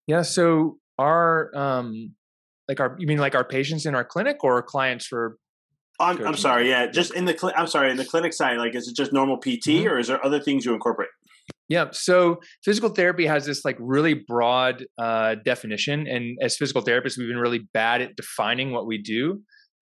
Yeah, 0.07 0.21
so 0.21 0.77
our 0.97 1.55
um 1.55 2.13
like 2.67 2.79
our 2.79 2.95
you 2.97 3.07
mean 3.07 3.19
like 3.19 3.35
our 3.35 3.43
patients 3.43 3.85
in 3.85 3.95
our 3.95 4.05
clinic 4.05 4.43
or 4.43 4.61
clients 4.63 5.05
for 5.05 5.37
I'm, 5.99 6.23
I'm 6.27 6.35
sorry, 6.35 6.69
yeah, 6.69 6.85
just 6.85 7.15
in 7.15 7.25
the 7.25 7.35
cl- 7.35 7.53
I'm 7.55 7.65
sorry, 7.65 7.89
in 7.89 7.97
the 7.97 8.05
clinic 8.05 8.31
side, 8.31 8.57
like 8.57 8.75
is 8.75 8.87
it 8.87 8.95
just 8.95 9.11
normal 9.11 9.37
PT 9.37 9.67
mm-hmm. 9.67 9.87
or 9.87 9.99
is 9.99 10.07
there 10.07 10.23
other 10.23 10.39
things 10.39 10.63
you 10.63 10.73
incorporate? 10.73 11.09
Yeah, 11.69 11.87
so 11.91 12.39
physical 12.63 12.89
therapy 12.89 13.25
has 13.25 13.45
this 13.45 13.65
like 13.65 13.75
really 13.79 14.13
broad 14.13 14.85
uh, 14.97 15.35
definition, 15.43 16.07
and 16.07 16.37
as 16.41 16.55
physical 16.55 16.81
therapists, 16.83 17.17
we've 17.17 17.27
been 17.27 17.37
really 17.37 17.67
bad 17.73 18.01
at 18.01 18.15
defining 18.15 18.71
what 18.71 18.85
we 18.85 19.01
do. 19.01 19.41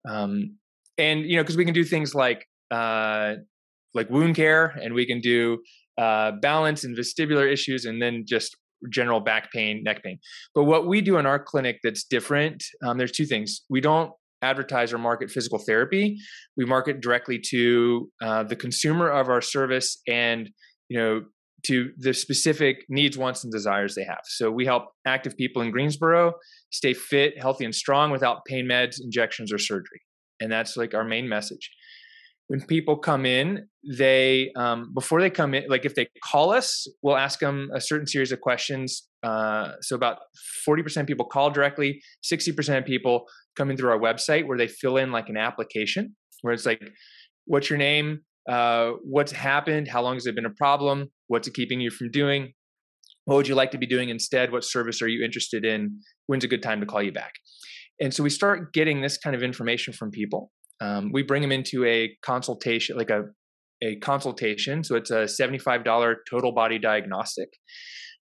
Um, 0.09 0.57
and 0.97 1.25
you 1.25 1.35
know, 1.35 1.43
because 1.43 1.57
we 1.57 1.65
can 1.65 1.73
do 1.73 1.83
things 1.83 2.15
like 2.15 2.47
uh, 2.71 3.33
like 3.93 4.09
wound 4.09 4.35
care, 4.35 4.67
and 4.81 4.93
we 4.93 5.05
can 5.05 5.19
do 5.19 5.59
uh, 5.97 6.31
balance 6.41 6.83
and 6.83 6.97
vestibular 6.97 7.51
issues, 7.51 7.85
and 7.85 8.01
then 8.01 8.23
just 8.27 8.55
general 8.91 9.19
back 9.19 9.51
pain, 9.51 9.81
neck 9.83 10.03
pain. 10.03 10.19
But 10.53 10.65
what 10.65 10.87
we 10.87 11.01
do 11.01 11.17
in 11.17 11.25
our 11.25 11.39
clinic 11.39 11.79
that's 11.83 12.03
different, 12.03 12.63
um, 12.83 12.97
there's 12.97 13.11
two 13.11 13.25
things. 13.25 13.61
We 13.69 13.81
don't 13.81 14.11
advertise 14.41 14.93
or 14.93 14.97
market 14.97 15.31
physical 15.31 15.59
therapy. 15.59 16.17
We 16.57 16.65
market 16.65 17.01
directly 17.01 17.39
to 17.49 18.11
uh, 18.21 18.43
the 18.43 18.55
consumer 18.55 19.09
of 19.09 19.29
our 19.29 19.41
service 19.41 20.01
and 20.07 20.49
you 20.89 20.99
know 20.99 21.21
to 21.65 21.89
the 21.97 22.13
specific 22.13 22.85
needs, 22.89 23.17
wants, 23.17 23.43
and 23.43 23.51
desires 23.51 23.95
they 23.95 24.03
have. 24.03 24.21
So 24.25 24.51
we 24.51 24.65
help 24.65 24.83
active 25.07 25.35
people 25.35 25.63
in 25.63 25.71
Greensboro 25.71 26.33
stay 26.69 26.93
fit, 26.93 27.39
healthy, 27.39 27.65
and 27.65 27.73
strong 27.73 28.11
without 28.11 28.45
pain 28.45 28.67
meds, 28.67 28.97
injections, 29.01 29.51
or 29.51 29.57
surgery. 29.57 30.01
And 30.39 30.51
that's 30.51 30.77
like 30.77 30.93
our 30.93 31.03
main 31.03 31.27
message 31.27 31.71
when 32.47 32.61
people 32.61 32.97
come 32.97 33.25
in 33.25 33.67
they 33.97 34.51
um, 34.55 34.91
before 34.93 35.21
they 35.21 35.29
come 35.29 35.53
in 35.53 35.63
like 35.67 35.85
if 35.85 35.95
they 35.95 36.07
call 36.23 36.51
us 36.51 36.87
we'll 37.01 37.17
ask 37.17 37.39
them 37.39 37.69
a 37.73 37.81
certain 37.81 38.07
series 38.07 38.31
of 38.31 38.39
questions 38.41 39.07
uh, 39.23 39.71
so 39.81 39.95
about 39.95 40.19
40% 40.67 41.01
of 41.01 41.07
people 41.07 41.25
call 41.25 41.49
directly 41.49 42.01
60% 42.23 42.77
of 42.77 42.85
people 42.85 43.25
come 43.55 43.71
in 43.71 43.77
through 43.77 43.89
our 43.89 43.99
website 43.99 44.45
where 44.45 44.57
they 44.57 44.67
fill 44.67 44.97
in 44.97 45.11
like 45.11 45.29
an 45.29 45.37
application 45.37 46.15
where 46.41 46.53
it's 46.53 46.65
like 46.65 46.81
what's 47.45 47.69
your 47.69 47.77
name? 47.77 48.21
Uh, 48.49 48.91
what's 49.03 49.31
happened? 49.31 49.87
How 49.87 50.01
long 50.01 50.15
has 50.15 50.25
it 50.25 50.35
been 50.35 50.45
a 50.45 50.51
problem? 50.51 51.11
What's 51.27 51.47
it 51.47 51.53
keeping 51.53 51.79
you 51.79 51.89
from 51.89 52.11
doing? 52.11 52.53
What 53.25 53.37
would 53.37 53.47
you 53.47 53.55
like 53.55 53.71
to 53.71 53.77
be 53.77 53.87
doing 53.87 54.09
instead? 54.09 54.51
What 54.51 54.63
service 54.63 55.01
are 55.01 55.07
you 55.07 55.23
interested 55.23 55.65
in? 55.65 55.99
When's 56.27 56.43
a 56.43 56.47
good 56.47 56.61
time 56.61 56.79
to 56.79 56.85
call 56.85 57.01
you 57.01 57.11
back? 57.11 57.33
And 57.99 58.13
so 58.13 58.23
we 58.23 58.29
start 58.29 58.73
getting 58.73 59.01
this 59.01 59.17
kind 59.17 59.35
of 59.35 59.41
information 59.41 59.93
from 59.93 60.11
people 60.11 60.51
um, 60.81 61.11
we 61.13 61.23
bring 61.23 61.41
them 61.41 61.51
into 61.51 61.85
a 61.85 62.15
consultation, 62.21 62.97
like 62.97 63.09
a 63.09 63.23
a 63.83 63.97
consultation. 63.97 64.83
So 64.83 64.95
it's 64.95 65.11
a 65.11 65.27
seventy-five 65.27 65.83
dollar 65.83 66.17
total 66.29 66.53
body 66.53 66.79
diagnostic, 66.79 67.49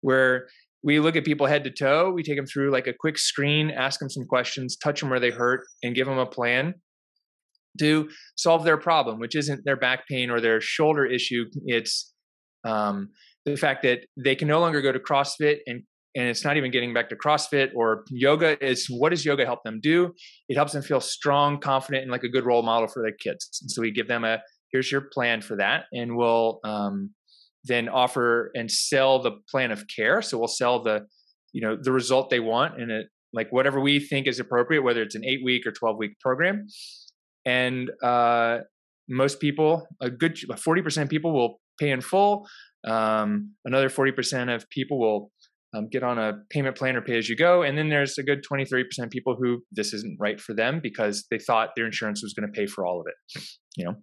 where 0.02 0.48
we 0.84 1.00
look 1.00 1.16
at 1.16 1.26
people 1.26 1.48
head 1.48 1.64
to 1.64 1.72
toe. 1.72 2.12
We 2.12 2.24
take 2.24 2.38
them 2.38 2.46
through 2.46 2.72
like 2.72 2.88
a 2.88 2.94
quick 3.00 3.18
screen, 3.18 3.72
ask 3.72 4.00
them 4.00 4.10
some 4.10 4.26
questions, 4.26 4.76
touch 4.76 5.00
them 5.00 5.10
where 5.10 5.20
they 5.20 5.32
hurt, 5.32 5.62
and 5.82 5.96
give 5.96 6.08
them 6.08 6.18
a 6.18 6.26
plan 6.26 6.74
to 7.80 8.10
solve 8.36 8.64
their 8.64 8.78
problem, 8.78 9.20
which 9.20 9.36
isn't 9.36 9.62
their 9.66 9.78
back 9.78 10.08
pain 10.08 10.30
or 10.30 10.42
their 10.42 10.62
shoulder 10.62 11.06
issue. 11.06 11.46
It's 11.66 12.14
um, 12.66 13.10
the 13.46 13.56
fact 13.56 13.84
that 13.84 14.06
they 14.24 14.36
can 14.36 14.48
no 14.48 14.60
longer 14.60 14.82
go 14.82 14.92
to 14.92 15.00
CrossFit 15.00 15.58
and 15.66 15.84
and 16.16 16.28
it's 16.28 16.44
not 16.44 16.58
even 16.58 16.72
getting 16.72 16.94
back 16.94 17.10
to 17.10 17.16
CrossFit 17.16 17.70
or 17.76 18.04
yoga. 18.10 18.64
Is 18.66 18.88
what 18.88 19.10
does 19.10 19.26
yoga 19.26 19.46
help 19.46 19.64
them 19.64 19.80
do? 19.82 20.14
It 20.50 20.56
helps 20.56 20.74
them 20.74 20.82
feel 20.82 21.02
strong, 21.02 21.60
confident, 21.60 22.04
and 22.04 22.12
like 22.12 22.24
a 22.24 22.30
good 22.30 22.46
role 22.46 22.64
model 22.64 22.88
for 22.88 23.02
their 23.02 23.16
kids. 23.20 23.60
And 23.62 23.72
so 23.72 23.82
we 23.82 23.92
give 23.92 24.08
them 24.08 24.24
a 24.24 24.40
here's 24.72 24.92
your 24.92 25.02
plan 25.14 25.42
for 25.42 25.58
that, 25.58 25.86
and 25.92 26.16
we'll 26.16 26.60
um, 26.64 27.12
then 27.64 27.90
offer 27.90 28.52
and 28.56 28.70
sell 28.70 29.22
the 29.22 29.32
plan 29.50 29.72
of 29.72 29.86
care. 29.94 30.22
So 30.22 30.38
we'll 30.38 30.48
sell 30.48 30.84
the 30.84 31.02
you 31.52 31.62
know 31.62 31.78
the 31.82 31.92
result 31.92 32.30
they 32.30 32.40
want 32.40 32.82
and 32.82 32.92
it 32.92 33.08
like 33.34 33.52
whatever 33.52 33.80
we 33.80 34.00
think 34.00 34.28
is 34.28 34.40
appropriate, 34.40 34.84
whether 34.84 35.02
it's 35.02 35.16
an 35.16 35.26
eight 35.26 35.44
week 35.44 35.66
or 35.66 35.72
twelve 35.72 35.98
week 35.98 36.20
program. 36.20 36.68
And 37.46 37.92
uh, 38.02 38.60
most 39.10 39.40
people, 39.40 39.88
a 40.02 40.10
good 40.10 40.38
forty 40.60 40.82
percent 40.82 41.10
people 41.10 41.34
will 41.34 41.60
pay 41.80 41.90
in 41.90 42.02
full. 42.02 42.48
Um, 42.86 43.54
another 43.66 43.90
forty 43.90 44.12
percent 44.12 44.50
of 44.50 44.70
people 44.70 45.00
will 45.00 45.32
um, 45.74 45.88
get 45.90 46.04
on 46.04 46.20
a 46.20 46.34
payment 46.50 46.78
plan 46.78 46.96
or 46.96 47.02
pay 47.02 47.18
as 47.18 47.28
you 47.28 47.36
go. 47.36 47.64
And 47.64 47.78
then 47.78 47.90
there's 47.90 48.18
a 48.18 48.24
good 48.24 48.44
20, 48.44 48.66
30% 48.66 49.12
people 49.12 49.36
who 49.36 49.64
this 49.72 49.94
isn't 49.94 50.18
right 50.20 50.40
for 50.40 50.54
them 50.54 50.80
because 50.82 51.26
they 51.32 51.40
thought 51.40 51.70
their 51.76 51.86
insurance 51.86 52.22
was 52.24 52.34
going 52.34 52.52
to 52.52 52.54
pay 52.54 52.68
for 52.68 52.86
all 52.86 53.02
of 53.02 53.08
it, 53.08 53.44
you 53.76 53.86
know? 53.86 53.96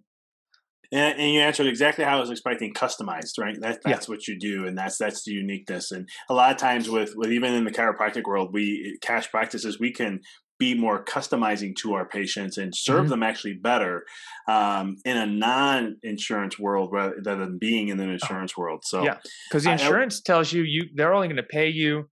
And, 0.93 1.17
and, 1.19 1.33
you 1.33 1.39
answered 1.39 1.67
exactly 1.67 2.03
how 2.03 2.17
I 2.17 2.19
was 2.19 2.29
expecting 2.29 2.73
customized, 2.73 3.39
right? 3.39 3.55
That, 3.61 3.79
that's 3.83 4.07
yeah. 4.07 4.13
what 4.13 4.27
you 4.27 4.37
do. 4.37 4.67
And 4.67 4.77
that's, 4.77 4.97
that's 4.97 5.23
the 5.23 5.31
uniqueness. 5.31 5.91
And 5.91 6.09
a 6.27 6.33
lot 6.33 6.51
of 6.51 6.57
times 6.57 6.89
with, 6.89 7.13
with 7.15 7.31
even 7.31 7.53
in 7.53 7.63
the 7.63 7.71
chiropractic 7.71 8.23
world, 8.25 8.49
we 8.51 8.97
cash 9.01 9.31
practices, 9.31 9.79
we 9.79 9.93
can 9.93 10.19
be 10.61 10.75
more 10.75 11.03
customizing 11.03 11.75
to 11.75 11.95
our 11.95 12.05
patients 12.05 12.59
and 12.59 12.75
serve 12.75 13.01
mm-hmm. 13.01 13.09
them 13.09 13.23
actually 13.23 13.53
better 13.53 14.05
um, 14.47 14.95
in 15.05 15.17
a 15.17 15.25
non-insurance 15.25 16.59
world 16.59 16.91
rather 16.93 17.19
than 17.19 17.57
being 17.57 17.87
in 17.87 17.97
the 17.97 18.05
oh. 18.05 18.11
insurance 18.11 18.53
oh. 18.55 18.61
world. 18.61 18.83
So 18.85 19.03
yeah, 19.03 19.17
because 19.49 19.63
the 19.63 19.71
insurance 19.71 20.21
I, 20.23 20.31
tells 20.31 20.53
you 20.53 20.61
you 20.61 20.83
they're 20.93 21.15
only 21.15 21.27
going 21.27 21.37
to 21.37 21.43
pay 21.43 21.67
you 21.67 22.09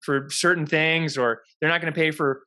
for 0.00 0.28
certain 0.30 0.64
things, 0.64 1.18
or 1.18 1.42
they're 1.60 1.68
not 1.68 1.80
going 1.80 1.92
to 1.92 1.98
pay 1.98 2.12
for 2.12 2.42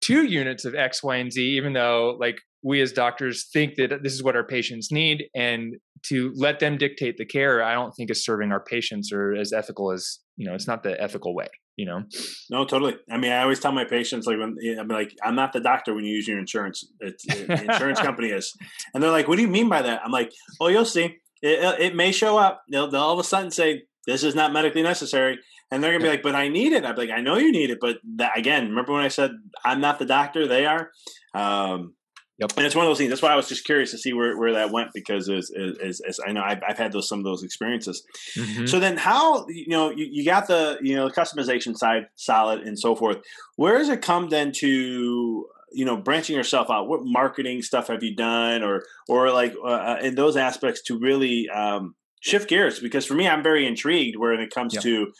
two 0.00 0.24
units 0.24 0.64
of 0.64 0.74
X, 0.74 1.04
Y, 1.04 1.14
and 1.14 1.32
Z, 1.32 1.40
even 1.40 1.72
though 1.72 2.16
like 2.18 2.40
we 2.64 2.80
as 2.80 2.92
doctors 2.92 3.48
think 3.52 3.76
that 3.76 4.02
this 4.02 4.12
is 4.12 4.24
what 4.24 4.34
our 4.34 4.42
patients 4.42 4.90
need, 4.90 5.26
and 5.36 5.76
to 6.06 6.32
let 6.34 6.58
them 6.58 6.78
dictate 6.78 7.16
the 7.16 7.24
care, 7.24 7.62
I 7.62 7.74
don't 7.74 7.92
think 7.92 8.10
is 8.10 8.24
serving 8.24 8.50
our 8.50 8.60
patients 8.60 9.12
or 9.12 9.36
as 9.36 9.52
ethical 9.52 9.92
as 9.92 10.18
you 10.36 10.48
know. 10.48 10.54
It's 10.56 10.66
not 10.66 10.82
the 10.82 11.00
ethical 11.00 11.32
way 11.32 11.46
you 11.76 11.86
know? 11.86 12.02
No 12.50 12.64
totally. 12.64 12.96
I 13.10 13.18
mean 13.18 13.32
i 13.32 13.42
always 13.42 13.60
tell 13.60 13.72
my 13.72 13.84
patients 13.84 14.26
like 14.26 14.38
when 14.38 14.56
i'm 14.78 14.88
like 14.88 15.14
i'm 15.22 15.34
not 15.34 15.52
the 15.52 15.60
doctor 15.60 15.94
when 15.94 16.04
you 16.04 16.14
use 16.14 16.26
your 16.26 16.38
insurance. 16.38 16.84
It's 17.00 17.24
it, 17.26 17.46
the 17.46 17.64
insurance 17.72 18.00
company 18.08 18.28
is. 18.28 18.54
And 18.92 19.02
they're 19.02 19.10
like 19.10 19.28
what 19.28 19.36
do 19.36 19.42
you 19.42 19.48
mean 19.48 19.68
by 19.68 19.82
that? 19.82 20.00
I'm 20.04 20.12
like 20.12 20.32
oh 20.60 20.68
you'll 20.68 20.84
see. 20.84 21.16
It, 21.42 21.80
it 21.80 21.94
may 21.94 22.12
show 22.12 22.38
up. 22.38 22.62
They'll, 22.70 22.90
they'll 22.90 23.02
all 23.02 23.12
of 23.12 23.18
a 23.18 23.24
sudden 23.24 23.50
say 23.50 23.82
this 24.06 24.24
is 24.24 24.34
not 24.34 24.52
medically 24.52 24.82
necessary 24.82 25.38
and 25.70 25.82
they're 25.82 25.92
gonna 25.92 26.04
be 26.04 26.10
like 26.10 26.22
but 26.22 26.34
i 26.34 26.48
need 26.48 26.72
it. 26.72 26.84
I'm 26.84 26.96
like 26.96 27.10
i 27.10 27.20
know 27.20 27.36
you 27.36 27.52
need 27.52 27.70
it 27.70 27.78
but 27.80 27.98
that, 28.16 28.38
again 28.38 28.68
remember 28.68 28.92
when 28.92 29.02
i 29.02 29.08
said 29.08 29.32
i'm 29.64 29.80
not 29.80 29.98
the 29.98 30.06
doctor 30.06 30.46
they 30.46 30.64
are 30.64 30.90
um, 31.34 31.94
Yep. 32.38 32.52
And 32.58 32.66
it's 32.66 32.74
one 32.74 32.84
of 32.84 32.90
those 32.90 32.98
things. 32.98 33.08
That's 33.08 33.22
why 33.22 33.32
I 33.32 33.36
was 33.36 33.48
just 33.48 33.64
curious 33.64 33.92
to 33.92 33.98
see 33.98 34.12
where, 34.12 34.36
where 34.36 34.52
that 34.52 34.70
went 34.70 34.90
because 34.92 35.28
as, 35.30 35.50
as, 35.82 36.02
as 36.06 36.20
I 36.26 36.32
know 36.32 36.42
I've, 36.42 36.60
I've, 36.68 36.76
had 36.76 36.92
those 36.92 37.08
some 37.08 37.18
of 37.18 37.24
those 37.24 37.42
experiences. 37.42 38.02
Mm-hmm. 38.36 38.66
So 38.66 38.78
then, 38.78 38.98
how 38.98 39.46
you 39.48 39.68
know 39.68 39.90
you, 39.90 40.06
you 40.10 40.24
got 40.24 40.46
the 40.46 40.78
you 40.82 40.96
know 40.96 41.08
the 41.08 41.14
customization 41.14 41.76
side 41.76 42.08
solid 42.14 42.60
and 42.60 42.78
so 42.78 42.94
forth. 42.94 43.18
Where 43.56 43.78
does 43.78 43.88
it 43.88 44.02
come 44.02 44.28
then 44.28 44.52
to 44.56 45.46
you 45.72 45.84
know 45.86 45.96
branching 45.96 46.36
yourself 46.36 46.70
out? 46.70 46.88
What 46.88 47.00
marketing 47.04 47.62
stuff 47.62 47.88
have 47.88 48.02
you 48.02 48.14
done, 48.14 48.62
or 48.62 48.84
or 49.08 49.30
like 49.30 49.54
uh, 49.64 49.68
uh 49.68 49.98
in 50.02 50.14
those 50.14 50.36
aspects 50.36 50.82
to 50.82 50.98
really 50.98 51.48
um, 51.48 51.94
shift 52.20 52.50
gears? 52.50 52.80
Because 52.80 53.06
for 53.06 53.14
me, 53.14 53.26
I'm 53.26 53.42
very 53.42 53.66
intrigued 53.66 54.18
when 54.18 54.40
it 54.40 54.50
comes 54.50 54.74
yep. 54.74 54.82
to 54.82 55.12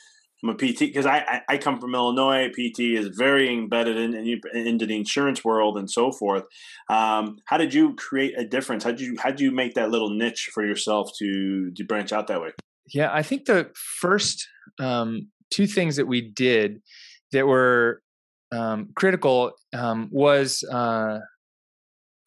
I'm 0.43 0.51
a 0.51 0.55
PT 0.55 0.81
because 0.81 1.07
I, 1.07 1.43
I, 1.49 1.57
come 1.57 1.81
from 1.81 1.95
Illinois. 1.95 2.51
PT 2.51 2.81
is 2.81 3.09
very 3.17 3.53
embedded 3.53 3.97
in, 3.97 4.15
in, 4.15 4.41
into 4.55 4.85
the 4.85 4.95
insurance 4.95 5.43
world 5.45 5.79
and 5.79 5.91
so 5.91 6.13
forth. 6.13 6.45
Um, 6.91 7.39
how 7.47 7.57
did 7.57 7.73
you 7.73 7.95
create 7.95 8.39
a 8.39 8.45
difference? 8.45 8.85
How 8.85 8.91
did 8.91 9.01
you 9.01 9.17
how 9.19 9.31
did 9.31 9.41
you 9.41 9.51
make 9.51 9.75
that 9.75 9.91
little 9.91 10.11
niche 10.11 10.51
for 10.53 10.65
yourself 10.65 11.11
to 11.19 11.71
to 11.71 11.85
branch 11.85 12.13
out 12.13 12.27
that 12.27 12.43
way? 12.43 12.51
Yeah, 12.93 13.11
I 13.13 13.23
think 13.23 13.47
the 13.47 13.71
first 13.75 14.47
um, 14.79 15.31
two 15.51 15.67
things 15.67 15.97
that 15.97 16.07
we 16.07 16.21
did 16.21 16.83
that 17.33 17.47
were 17.47 18.03
um, 18.53 18.91
critical 18.95 19.53
um, 19.75 20.09
was 20.13 20.63
uh, 20.71 21.19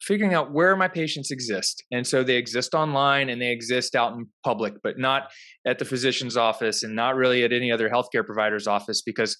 figuring 0.02 0.34
out 0.34 0.52
where 0.52 0.76
my 0.76 0.88
patients 0.88 1.30
exist. 1.30 1.84
And 1.92 2.06
so 2.06 2.22
they 2.22 2.36
exist 2.36 2.74
online 2.74 3.28
and 3.28 3.40
they 3.40 3.50
exist 3.50 3.94
out 3.94 4.12
in 4.14 4.26
public, 4.44 4.74
but 4.82 4.98
not 4.98 5.30
at 5.66 5.78
the 5.78 5.84
physician's 5.84 6.36
office 6.36 6.82
and 6.82 6.94
not 6.94 7.16
really 7.16 7.44
at 7.44 7.52
any 7.52 7.70
other 7.70 7.90
healthcare 7.90 8.24
provider's 8.24 8.66
office 8.66 9.02
because 9.02 9.36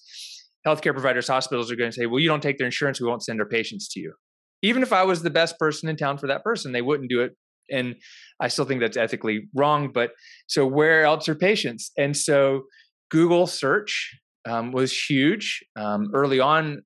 healthcare 0.67 0.93
providers, 0.93 1.27
hospitals 1.27 1.71
are 1.71 1.75
going 1.75 1.89
to 1.89 1.95
say, 1.95 2.05
well, 2.05 2.19
you 2.19 2.27
don't 2.27 2.43
take 2.43 2.57
their 2.57 2.67
insurance, 2.67 3.01
we 3.01 3.07
won't 3.07 3.23
send 3.23 3.39
our 3.39 3.47
patients 3.47 3.87
to 3.89 3.99
you. 3.99 4.13
Even 4.61 4.83
if 4.83 4.93
I 4.93 5.03
was 5.03 5.23
the 5.23 5.31
best 5.31 5.57
person 5.57 5.89
in 5.89 5.95
town 5.95 6.19
for 6.19 6.27
that 6.27 6.43
person, 6.43 6.71
they 6.71 6.83
wouldn't 6.83 7.09
do 7.09 7.21
it. 7.21 7.31
And 7.71 7.95
I 8.39 8.47
still 8.47 8.65
think 8.65 8.81
that's 8.81 8.97
ethically 8.97 9.47
wrong. 9.55 9.91
But 9.91 10.11
so 10.47 10.67
where 10.67 11.03
else 11.03 11.27
are 11.29 11.35
patients? 11.35 11.91
And 11.97 12.15
so 12.15 12.63
Google 13.09 13.47
search 13.47 14.15
um, 14.47 14.71
was 14.71 14.95
huge 14.95 15.63
um, 15.75 16.11
early 16.13 16.39
on. 16.39 16.83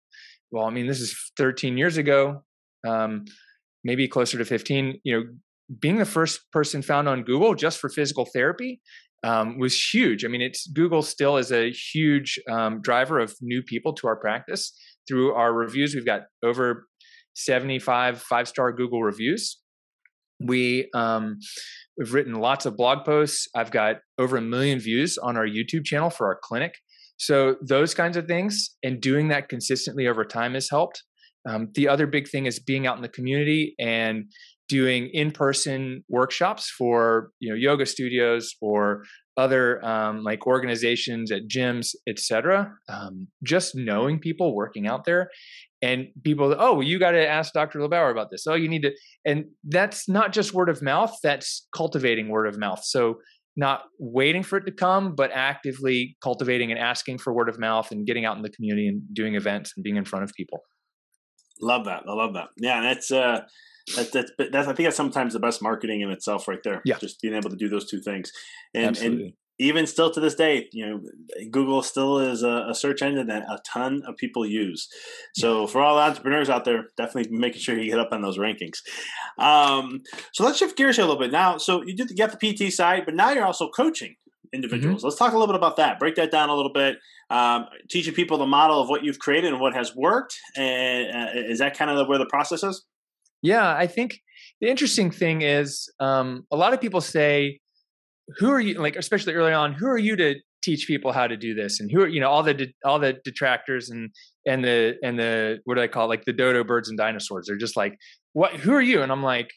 Well, 0.51 0.65
I 0.65 0.69
mean, 0.69 0.87
this 0.87 1.01
is 1.01 1.17
13 1.37 1.77
years 1.77 1.97
ago, 1.97 2.43
um, 2.87 3.25
maybe 3.85 4.07
closer 4.09 4.37
to 4.37 4.43
15. 4.43 4.99
You 5.03 5.17
know, 5.17 5.23
being 5.79 5.97
the 5.97 6.05
first 6.05 6.41
person 6.51 6.81
found 6.81 7.07
on 7.07 7.23
Google 7.23 7.55
just 7.55 7.79
for 7.79 7.89
physical 7.89 8.27
therapy 8.33 8.81
um, 9.23 9.57
was 9.57 9.79
huge. 9.93 10.25
I 10.25 10.27
mean, 10.27 10.41
it's 10.41 10.67
Google 10.67 11.01
still 11.01 11.37
is 11.37 11.51
a 11.51 11.71
huge 11.71 12.37
um, 12.51 12.81
driver 12.81 13.19
of 13.19 13.33
new 13.41 13.63
people 13.63 13.93
to 13.93 14.07
our 14.07 14.17
practice 14.17 14.77
through 15.07 15.33
our 15.33 15.53
reviews. 15.53 15.95
We've 15.95 16.05
got 16.05 16.23
over 16.43 16.87
75 17.35 18.21
five 18.21 18.47
star 18.47 18.73
Google 18.73 19.03
reviews. 19.03 19.59
We 20.41 20.89
um, 20.93 21.39
we've 21.97 22.13
written 22.13 22.33
lots 22.33 22.65
of 22.65 22.75
blog 22.75 23.05
posts. 23.05 23.47
I've 23.55 23.71
got 23.71 23.97
over 24.17 24.35
a 24.35 24.41
million 24.41 24.79
views 24.79 25.17
on 25.17 25.37
our 25.37 25.47
YouTube 25.47 25.85
channel 25.85 26.09
for 26.09 26.27
our 26.27 26.39
clinic. 26.43 26.75
So 27.17 27.55
those 27.61 27.93
kinds 27.93 28.17
of 28.17 28.27
things 28.27 28.75
and 28.83 28.99
doing 28.99 29.29
that 29.29 29.47
consistently 29.47 30.07
over 30.07 30.25
time 30.25 30.53
has 30.53 30.69
helped. 30.69 31.03
Um, 31.47 31.69
the 31.75 31.87
other 31.87 32.07
big 32.07 32.27
thing 32.27 32.45
is 32.45 32.59
being 32.59 32.87
out 32.87 32.95
in 32.95 33.01
the 33.01 33.09
community 33.09 33.75
and 33.79 34.25
doing 34.67 35.09
in-person 35.13 36.03
workshops 36.09 36.71
for 36.75 37.29
you 37.39 37.49
know 37.49 37.55
yoga 37.55 37.85
studios 37.85 38.55
or 38.61 39.03
other 39.37 39.83
um, 39.85 40.23
like 40.23 40.47
organizations 40.47 41.31
at 41.31 41.47
gyms 41.47 41.93
etc 42.07 42.71
um, 42.89 43.27
just 43.43 43.75
knowing 43.75 44.19
people 44.19 44.55
working 44.55 44.87
out 44.87 45.05
there 45.05 45.29
and 45.81 46.07
people 46.23 46.55
oh 46.57 46.81
you 46.81 46.97
got 46.97 47.11
to 47.11 47.27
ask 47.27 47.53
dr 47.53 47.77
lebauer 47.77 48.11
about 48.11 48.31
this. 48.31 48.45
Oh 48.47 48.55
you 48.55 48.67
need 48.67 48.81
to 48.81 48.91
and 49.25 49.45
that's 49.65 50.09
not 50.09 50.33
just 50.33 50.53
word 50.53 50.69
of 50.69 50.81
mouth 50.81 51.15
that's 51.21 51.67
cultivating 51.75 52.29
word 52.29 52.47
of 52.47 52.57
mouth. 52.57 52.83
So 52.83 53.15
not 53.57 53.83
waiting 53.99 54.43
for 54.43 54.57
it 54.57 54.65
to 54.65 54.71
come 54.71 55.15
but 55.15 55.31
actively 55.31 56.17
cultivating 56.23 56.71
and 56.71 56.79
asking 56.79 57.19
for 57.19 57.33
word 57.33 57.49
of 57.49 57.59
mouth 57.59 57.91
and 57.91 58.05
getting 58.05 58.25
out 58.25 58.35
in 58.35 58.41
the 58.41 58.49
community 58.49 58.87
and 58.87 59.01
doing 59.13 59.35
events 59.35 59.73
and 59.75 59.83
being 59.83 59.95
in 59.95 60.05
front 60.05 60.23
of 60.23 60.33
people 60.33 60.59
love 61.61 61.85
that 61.85 62.03
i 62.07 62.13
love 62.13 62.33
that 62.33 62.49
yeah 62.57 62.81
that's 62.81 63.11
uh 63.11 63.41
that, 63.95 64.11
that's 64.11 64.31
that's 64.37 64.67
I 64.67 64.73
think 64.73 64.87
that's 64.87 64.97
sometimes 64.97 65.33
the 65.33 65.39
best 65.39 65.61
marketing 65.61 66.01
in 66.01 66.09
itself, 66.09 66.47
right 66.47 66.61
there. 66.63 66.81
Yeah, 66.85 66.97
just 66.97 67.21
being 67.21 67.35
able 67.35 67.51
to 67.51 67.55
do 67.55 67.69
those 67.69 67.87
two 67.87 68.01
things, 68.01 68.31
and 68.73 68.87
Absolutely. 68.87 69.23
and 69.25 69.33
even 69.57 69.87
still 69.87 70.11
to 70.11 70.19
this 70.19 70.35
day, 70.35 70.67
you 70.73 70.85
know, 70.85 71.01
Google 71.49 71.81
still 71.81 72.19
is 72.19 72.43
a, 72.43 72.67
a, 72.69 72.75
search 72.75 73.01
engine 73.01 73.27
that 73.27 73.43
a 73.43 73.59
ton 73.65 74.03
of 74.05 74.17
people 74.17 74.45
use. 74.45 74.89
So 75.33 75.65
for 75.65 75.81
all 75.81 75.95
the 75.95 76.01
entrepreneurs 76.01 76.49
out 76.49 76.65
there, 76.65 76.87
definitely 76.97 77.31
making 77.31 77.61
sure 77.61 77.79
you 77.79 77.89
get 77.89 77.99
up 77.99 78.09
on 78.11 78.21
those 78.21 78.37
rankings. 78.37 78.79
Um, 79.39 80.01
so 80.33 80.43
let's 80.43 80.57
shift 80.57 80.75
gears 80.77 80.97
here 80.97 81.05
a 81.05 81.07
little 81.07 81.21
bit 81.21 81.31
now. 81.31 81.57
So 81.57 81.83
you 81.83 81.95
did 81.95 82.09
get 82.17 82.37
the 82.37 82.53
PT 82.53 82.73
side, 82.73 83.03
but 83.05 83.15
now 83.15 83.31
you're 83.31 83.45
also 83.45 83.69
coaching 83.69 84.17
individuals. 84.55 84.99
Mm-hmm. 84.99 85.07
Let's 85.07 85.17
talk 85.17 85.33
a 85.33 85.37
little 85.37 85.47
bit 85.47 85.55
about 85.55 85.75
that. 85.77 85.99
Break 85.99 86.15
that 86.15 86.31
down 86.31 86.49
a 86.49 86.55
little 86.55 86.71
bit. 86.73 86.97
Um, 87.29 87.65
teaching 87.89 88.13
people 88.13 88.37
the 88.37 88.45
model 88.45 88.81
of 88.81 88.89
what 88.89 89.03
you've 89.03 89.19
created 89.19 89.51
and 89.51 89.61
what 89.61 89.73
has 89.73 89.95
worked. 89.95 90.35
And 90.55 91.15
uh, 91.15 91.51
is 91.51 91.59
that 91.59 91.77
kind 91.77 91.91
of 91.91 92.07
where 92.07 92.17
the 92.17 92.25
process 92.25 92.63
is? 92.63 92.83
Yeah, 93.41 93.75
I 93.75 93.87
think 93.87 94.19
the 94.61 94.69
interesting 94.69 95.11
thing 95.11 95.41
is 95.41 95.91
um, 95.99 96.45
a 96.51 96.55
lot 96.55 96.73
of 96.73 96.81
people 96.81 97.01
say, 97.01 97.59
"Who 98.37 98.49
are 98.49 98.59
you?" 98.59 98.75
Like 98.75 98.95
especially 98.95 99.33
early 99.33 99.53
on, 99.53 99.73
who 99.73 99.87
are 99.87 99.97
you 99.97 100.15
to 100.15 100.35
teach 100.63 100.87
people 100.87 101.11
how 101.11 101.27
to 101.27 101.37
do 101.37 101.53
this? 101.53 101.79
And 101.79 101.91
who 101.91 102.01
are 102.01 102.07
you 102.07 102.19
know 102.19 102.29
all 102.29 102.41
the 102.41 102.53
de- 102.53 102.73
all 102.83 102.97
the 102.97 103.19
detractors 103.23 103.89
and 103.89 104.09
and 104.47 104.63
the 104.63 104.95
and 105.03 105.19
the 105.19 105.59
what 105.65 105.75
do 105.75 105.81
I 105.81 105.87
call 105.87 106.05
it? 106.05 106.07
like 106.07 106.25
the 106.25 106.33
dodo 106.33 106.63
birds 106.63 106.89
and 106.89 106.97
dinosaurs? 106.97 107.45
They're 107.47 107.57
just 107.57 107.77
like, 107.77 107.97
"What? 108.33 108.53
Who 108.53 108.73
are 108.73 108.81
you?" 108.81 109.03
And 109.03 109.11
I'm 109.11 109.23
like, 109.23 109.51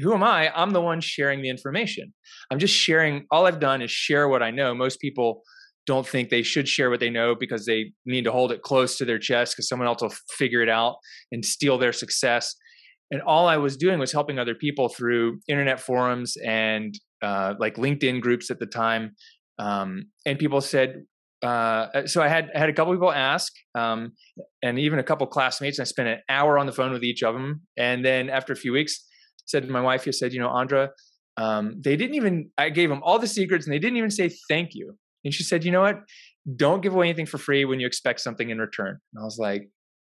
who 0.00 0.14
am 0.14 0.22
I? 0.22 0.50
I'm 0.54 0.70
the 0.70 0.80
one 0.80 1.00
sharing 1.00 1.42
the 1.42 1.48
information. 1.48 2.12
I'm 2.50 2.58
just 2.58 2.74
sharing. 2.74 3.26
All 3.30 3.46
I've 3.46 3.60
done 3.60 3.82
is 3.82 3.90
share 3.90 4.28
what 4.28 4.42
I 4.42 4.50
know. 4.50 4.74
Most 4.74 5.00
people 5.00 5.42
don't 5.88 6.06
think 6.06 6.28
they 6.28 6.42
should 6.42 6.68
share 6.68 6.90
what 6.90 7.00
they 7.00 7.08
know 7.08 7.34
because 7.34 7.64
they 7.64 7.92
need 8.04 8.24
to 8.24 8.30
hold 8.30 8.52
it 8.52 8.62
close 8.62 8.98
to 8.98 9.06
their 9.06 9.18
chest 9.18 9.54
because 9.54 9.66
someone 9.66 9.88
else 9.88 10.02
will 10.02 10.12
figure 10.36 10.62
it 10.62 10.68
out 10.68 10.96
and 11.32 11.42
steal 11.42 11.78
their 11.78 11.94
success 11.94 12.54
and 13.10 13.22
all 13.22 13.46
i 13.46 13.56
was 13.56 13.74
doing 13.74 13.98
was 13.98 14.12
helping 14.12 14.38
other 14.38 14.54
people 14.54 14.90
through 14.90 15.38
internet 15.48 15.80
forums 15.80 16.36
and 16.44 16.94
uh, 17.22 17.54
like 17.58 17.76
linkedin 17.76 18.20
groups 18.20 18.50
at 18.50 18.58
the 18.58 18.66
time 18.66 19.12
um, 19.58 20.04
and 20.26 20.38
people 20.38 20.60
said 20.60 21.04
uh, 21.42 22.04
so 22.06 22.20
I 22.20 22.26
had 22.26 22.50
I 22.54 22.58
had 22.58 22.68
a 22.68 22.72
couple 22.72 22.92
people 22.92 23.12
ask, 23.12 23.52
um, 23.76 24.12
and 24.60 24.76
even 24.76 24.98
a 24.98 25.04
couple 25.04 25.24
classmates. 25.28 25.78
I 25.78 25.84
spent 25.84 26.08
an 26.08 26.18
hour 26.28 26.58
on 26.58 26.66
the 26.66 26.72
phone 26.72 26.90
with 26.90 27.04
each 27.04 27.22
of 27.22 27.34
them, 27.34 27.62
and 27.76 28.04
then 28.04 28.28
after 28.28 28.52
a 28.52 28.56
few 28.56 28.72
weeks, 28.72 29.06
said 29.48 29.64
to 29.64 29.70
my 29.70 29.80
wife, 29.80 30.04
"He 30.04 30.12
said, 30.12 30.32
you 30.32 30.40
know, 30.40 30.48
Andra, 30.48 30.90
um, 31.36 31.74
they 31.80 31.96
didn't 31.96 32.14
even. 32.14 32.50
I 32.58 32.70
gave 32.70 32.88
them 32.88 33.02
all 33.02 33.18
the 33.18 33.26
secrets, 33.26 33.66
and 33.66 33.72
they 33.72 33.78
didn't 33.78 33.96
even 33.96 34.10
say 34.10 34.30
thank 34.48 34.74
you." 34.74 34.96
And 35.24 35.34
she 35.34 35.42
said, 35.42 35.64
"You 35.64 35.72
know 35.72 35.82
what? 35.82 36.00
Don't 36.56 36.82
give 36.82 36.94
away 36.94 37.06
anything 37.06 37.26
for 37.26 37.38
free 37.38 37.64
when 37.64 37.80
you 37.80 37.86
expect 37.86 38.20
something 38.20 38.50
in 38.50 38.58
return." 38.58 38.98
And 39.12 39.22
I 39.22 39.24
was 39.24 39.38
like, 39.38 39.68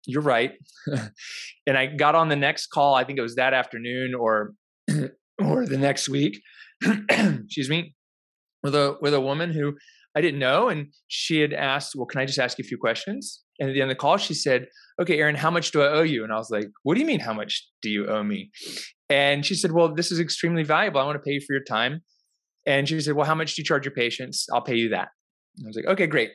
you're 0.06 0.22
right. 0.22 0.54
and 1.68 1.78
I 1.78 1.88
got 1.88 2.16
on 2.16 2.30
the 2.30 2.36
next 2.36 2.68
call. 2.68 2.96
I 2.96 3.04
think 3.04 3.18
it 3.18 3.22
was 3.22 3.36
that 3.36 3.54
afternoon 3.54 4.14
or 4.14 4.54
or 5.40 5.66
the 5.66 5.78
next 5.78 6.10
week. 6.10 6.42
excuse 7.10 7.70
me, 7.70 7.96
with 8.62 8.76
a 8.76 8.98
with 9.02 9.14
a 9.14 9.22
woman 9.22 9.52
who 9.52 9.76
I 10.16 10.22
didn't 10.22 10.40
know, 10.40 10.70
and 10.70 10.88
she 11.08 11.40
had 11.40 11.54
asked, 11.54 11.96
"Well, 11.96 12.06
can 12.06 12.20
I 12.20 12.26
just 12.26 12.40
ask 12.40 12.58
you 12.58 12.64
a 12.64 12.68
few 12.68 12.78
questions?" 12.78 13.42
And 13.60 13.70
at 13.70 13.74
the 13.74 13.82
end 13.82 13.92
of 13.92 13.98
the 13.98 14.02
call, 14.02 14.18
she 14.18 14.34
said, 14.34 14.68
"Okay, 15.02 15.20
Aaron, 15.20 15.36
how 15.36 15.50
much 15.50 15.72
do 15.72 15.82
I 15.82 15.88
owe 15.88 16.04
you?" 16.04 16.24
And 16.24 16.34
I 16.34 16.38
was 16.38 16.50
like, 16.50 16.68
"What 16.84 16.96
do 16.96 17.00
you 17.00 17.08
mean, 17.08 17.20
how 17.20 17.34
much 17.34 17.68
do 17.82 17.90
you 17.90 18.08
owe 18.08 18.24
me?" 18.24 18.52
And 19.14 19.46
she 19.46 19.56
said, 19.56 19.72
"Well, 19.72 19.94
this 19.94 20.12
is 20.12 20.20
extremely 20.20 20.64
valuable. 20.64 21.00
I 21.00 21.06
want 21.06 21.18
to 21.22 21.26
pay 21.28 21.34
you 21.38 21.42
for 21.46 21.54
your 21.54 21.64
time." 21.64 21.94
And 22.66 22.88
she 22.88 23.00
said, 23.02 23.14
"Well, 23.16 23.28
how 23.32 23.36
much 23.36 23.56
do 23.56 23.62
you 23.62 23.66
charge 23.66 23.86
your 23.86 23.94
patients? 23.94 24.48
I'll 24.54 24.68
pay 24.72 24.76
you 24.76 24.90
that." 24.90 25.10
I 25.64 25.68
was 25.68 25.76
like, 25.76 25.86
"Okay, 25.94 26.08
great." 26.08 26.32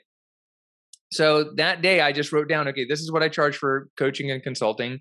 So 1.11 1.53
that 1.57 1.83
day 1.83 2.01
I 2.01 2.13
just 2.13 2.33
wrote 2.33 2.49
down, 2.49 2.69
okay, 2.69 2.85
this 2.85 3.01
is 3.01 3.11
what 3.11 3.23
I 3.23 3.29
charge 3.29 3.57
for 3.57 3.89
coaching 3.97 4.31
and 4.31 4.43
consulting. 4.43 5.01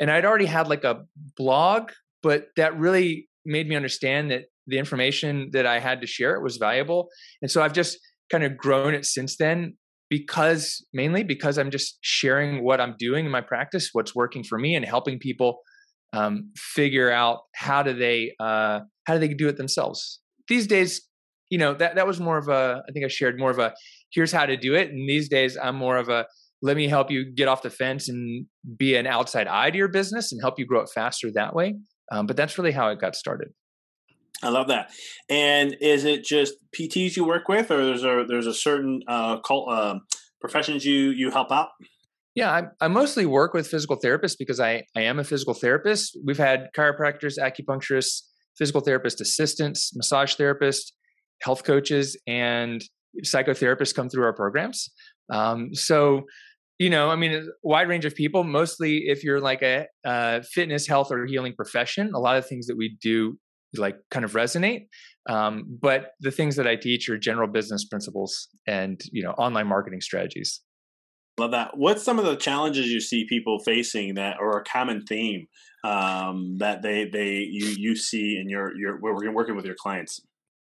And 0.00 0.10
I'd 0.10 0.24
already 0.24 0.46
had 0.46 0.68
like 0.68 0.84
a 0.84 1.04
blog, 1.36 1.90
but 2.22 2.48
that 2.56 2.78
really 2.78 3.28
made 3.44 3.68
me 3.68 3.74
understand 3.74 4.30
that 4.30 4.44
the 4.66 4.78
information 4.78 5.50
that 5.52 5.66
I 5.66 5.80
had 5.80 6.02
to 6.02 6.06
share 6.06 6.34
it 6.36 6.42
was 6.42 6.58
valuable. 6.58 7.08
And 7.40 7.50
so 7.50 7.62
I've 7.62 7.72
just 7.72 7.98
kind 8.30 8.44
of 8.44 8.58
grown 8.58 8.94
it 8.94 9.06
since 9.06 9.36
then 9.36 9.76
because 10.10 10.86
mainly 10.92 11.22
because 11.22 11.58
I'm 11.58 11.70
just 11.70 11.98
sharing 12.02 12.62
what 12.62 12.80
I'm 12.80 12.94
doing 12.98 13.24
in 13.24 13.30
my 13.30 13.40
practice, 13.40 13.90
what's 13.92 14.14
working 14.14 14.44
for 14.44 14.58
me 14.58 14.74
and 14.74 14.84
helping 14.84 15.18
people 15.18 15.60
um, 16.12 16.52
figure 16.56 17.10
out 17.10 17.40
how 17.54 17.82
do 17.82 17.92
they 17.92 18.34
uh, 18.40 18.80
how 19.06 19.14
do 19.14 19.20
they 19.20 19.28
do 19.28 19.48
it 19.48 19.56
themselves. 19.56 20.20
These 20.48 20.66
days, 20.66 21.02
you 21.50 21.58
know, 21.58 21.74
that 21.74 21.96
that 21.96 22.06
was 22.06 22.20
more 22.20 22.38
of 22.38 22.48
a 22.48 22.82
I 22.88 22.92
think 22.92 23.04
I 23.04 23.08
shared 23.08 23.38
more 23.38 23.50
of 23.50 23.58
a 23.58 23.74
here's 24.12 24.32
how 24.32 24.46
to 24.46 24.56
do 24.56 24.74
it. 24.74 24.90
And 24.90 25.08
these 25.08 25.28
days, 25.28 25.56
I'm 25.56 25.76
more 25.76 25.96
of 25.96 26.08
a 26.08 26.26
let 26.60 26.76
me 26.76 26.88
help 26.88 27.10
you 27.10 27.24
get 27.32 27.48
off 27.48 27.62
the 27.62 27.70
fence 27.70 28.08
and 28.08 28.46
be 28.76 28.96
an 28.96 29.06
outside 29.06 29.46
eye 29.46 29.70
to 29.70 29.76
your 29.76 29.88
business 29.88 30.32
and 30.32 30.40
help 30.42 30.58
you 30.58 30.66
grow 30.66 30.80
it 30.80 30.90
faster 30.92 31.30
that 31.32 31.54
way. 31.54 31.76
Um, 32.10 32.26
but 32.26 32.36
that's 32.36 32.58
really 32.58 32.72
how 32.72 32.88
it 32.88 33.00
got 33.00 33.14
started. 33.14 33.48
I 34.42 34.50
love 34.50 34.68
that. 34.68 34.90
And 35.28 35.76
is 35.80 36.04
it 36.04 36.24
just 36.24 36.54
PTs 36.76 37.16
you 37.16 37.24
work 37.24 37.48
with, 37.48 37.70
or 37.70 37.84
there's 37.84 38.04
a 38.04 38.24
there's 38.28 38.46
a 38.46 38.54
certain 38.54 39.02
uh, 39.08 39.40
cult, 39.40 39.70
uh, 39.70 39.98
professions 40.40 40.84
you 40.84 41.10
you 41.10 41.30
help 41.30 41.50
out? 41.50 41.70
Yeah, 42.38 42.52
I, 42.52 42.84
I, 42.84 42.86
mostly 42.86 43.26
work 43.26 43.52
with 43.52 43.66
physical 43.66 43.98
therapists 43.98 44.36
because 44.38 44.60
I 44.60 44.84
I 44.94 45.00
am 45.00 45.18
a 45.18 45.24
physical 45.24 45.54
therapist. 45.54 46.16
We've 46.24 46.38
had 46.38 46.68
chiropractors, 46.76 47.36
acupuncturists, 47.36 48.22
physical 48.56 48.80
therapist 48.80 49.20
assistants, 49.20 49.90
massage 49.96 50.36
therapists, 50.36 50.92
health 51.42 51.64
coaches, 51.64 52.16
and 52.28 52.80
psychotherapists 53.24 53.92
come 53.92 54.08
through 54.08 54.22
our 54.22 54.32
programs. 54.32 54.88
Um, 55.32 55.74
so, 55.74 56.26
you 56.78 56.90
know, 56.90 57.10
I 57.10 57.16
mean, 57.16 57.32
a 57.32 57.42
wide 57.64 57.88
range 57.88 58.04
of 58.04 58.14
people. 58.14 58.44
Mostly, 58.44 59.08
if 59.08 59.24
you're 59.24 59.40
like 59.40 59.62
a, 59.62 59.86
a 60.04 60.44
fitness, 60.44 60.86
health, 60.86 61.10
or 61.10 61.26
healing 61.26 61.54
profession, 61.54 62.12
a 62.14 62.20
lot 62.20 62.36
of 62.36 62.46
things 62.46 62.68
that 62.68 62.76
we 62.76 62.96
do 63.02 63.36
like 63.76 63.96
kind 64.12 64.24
of 64.24 64.34
resonate. 64.34 64.86
Um, 65.28 65.64
but 65.82 66.12
the 66.20 66.30
things 66.30 66.54
that 66.54 66.68
I 66.68 66.76
teach 66.76 67.08
are 67.08 67.18
general 67.18 67.48
business 67.48 67.84
principles 67.84 68.46
and 68.64 69.00
you 69.10 69.24
know 69.24 69.32
online 69.32 69.66
marketing 69.66 70.02
strategies. 70.02 70.60
Love 71.38 71.52
that. 71.52 71.76
What's 71.76 72.02
some 72.02 72.18
of 72.18 72.24
the 72.24 72.36
challenges 72.36 72.88
you 72.88 73.00
see 73.00 73.26
people 73.28 73.60
facing 73.60 74.14
that, 74.14 74.36
or 74.40 74.58
a 74.58 74.64
common 74.64 75.04
theme 75.04 75.46
um, 75.84 76.56
that 76.58 76.82
they 76.82 77.04
they 77.04 77.38
you 77.38 77.66
you 77.76 77.96
see 77.96 78.38
in 78.40 78.48
your 78.48 78.76
your 78.76 78.98
we're 79.00 79.32
working 79.32 79.56
with 79.56 79.64
your 79.64 79.76
clients? 79.76 80.20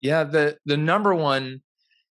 Yeah, 0.00 0.24
the 0.24 0.58
the 0.64 0.76
number 0.76 1.14
one 1.14 1.62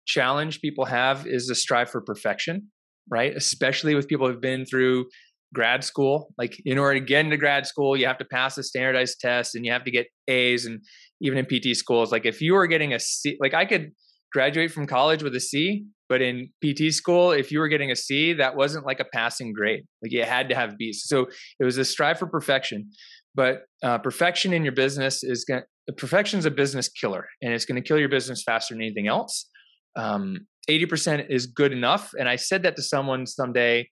challenge 0.05 0.61
people 0.61 0.85
have 0.85 1.25
is 1.25 1.47
the 1.47 1.55
strive 1.55 1.89
for 1.89 2.01
perfection, 2.01 2.71
right? 3.09 3.35
Especially 3.35 3.95
with 3.95 4.07
people 4.07 4.27
who've 4.27 4.41
been 4.41 4.65
through 4.65 5.05
grad 5.53 5.83
school. 5.83 6.33
Like 6.37 6.61
in 6.65 6.77
order 6.77 6.99
to 6.99 7.05
get 7.05 7.25
into 7.25 7.37
grad 7.37 7.65
school, 7.65 7.97
you 7.97 8.05
have 8.05 8.19
to 8.19 8.25
pass 8.25 8.57
a 8.57 8.63
standardized 8.63 9.19
test 9.19 9.55
and 9.55 9.65
you 9.65 9.71
have 9.71 9.85
to 9.85 9.91
get 9.91 10.07
A's. 10.27 10.65
And 10.65 10.81
even 11.21 11.39
in 11.39 11.45
PT 11.45 11.75
schools, 11.75 12.11
like 12.11 12.25
if 12.25 12.41
you 12.41 12.53
were 12.53 12.67
getting 12.67 12.93
a 12.93 12.99
C, 12.99 13.37
like 13.39 13.53
I 13.55 13.65
could 13.65 13.91
graduate 14.31 14.71
from 14.71 14.85
college 14.85 15.23
with 15.23 15.35
a 15.35 15.39
C, 15.39 15.85
but 16.07 16.21
in 16.21 16.49
PT 16.63 16.93
school, 16.93 17.31
if 17.31 17.51
you 17.51 17.59
were 17.59 17.67
getting 17.67 17.91
a 17.91 17.95
C, 17.95 18.33
that 18.33 18.55
wasn't 18.55 18.85
like 18.85 18.99
a 18.99 19.05
passing 19.05 19.53
grade. 19.53 19.85
Like 20.01 20.11
you 20.11 20.23
had 20.23 20.49
to 20.49 20.55
have 20.55 20.77
B's. 20.77 21.03
So 21.05 21.27
it 21.59 21.63
was 21.63 21.77
a 21.77 21.85
strive 21.85 22.19
for 22.19 22.27
perfection. 22.27 22.91
But 23.33 23.63
uh, 23.83 23.97
perfection 23.97 24.53
in 24.53 24.63
your 24.63 24.73
business 24.73 25.23
is 25.23 25.45
going 25.45 25.63
to, 25.87 25.93
perfection 25.93 26.39
is 26.39 26.45
a 26.45 26.51
business 26.51 26.87
killer 26.89 27.27
and 27.41 27.53
it's 27.53 27.65
going 27.65 27.81
to 27.81 27.87
kill 27.87 27.99
your 27.99 28.09
business 28.09 28.43
faster 28.43 28.73
than 28.73 28.81
anything 28.81 29.07
else. 29.07 29.49
Um, 29.95 30.47
80% 30.69 31.29
is 31.29 31.47
good 31.47 31.71
enough. 31.71 32.11
And 32.17 32.29
I 32.29 32.37
said 32.37 32.63
that 32.63 32.75
to 32.75 32.81
someone 32.81 33.25
someday 33.25 33.89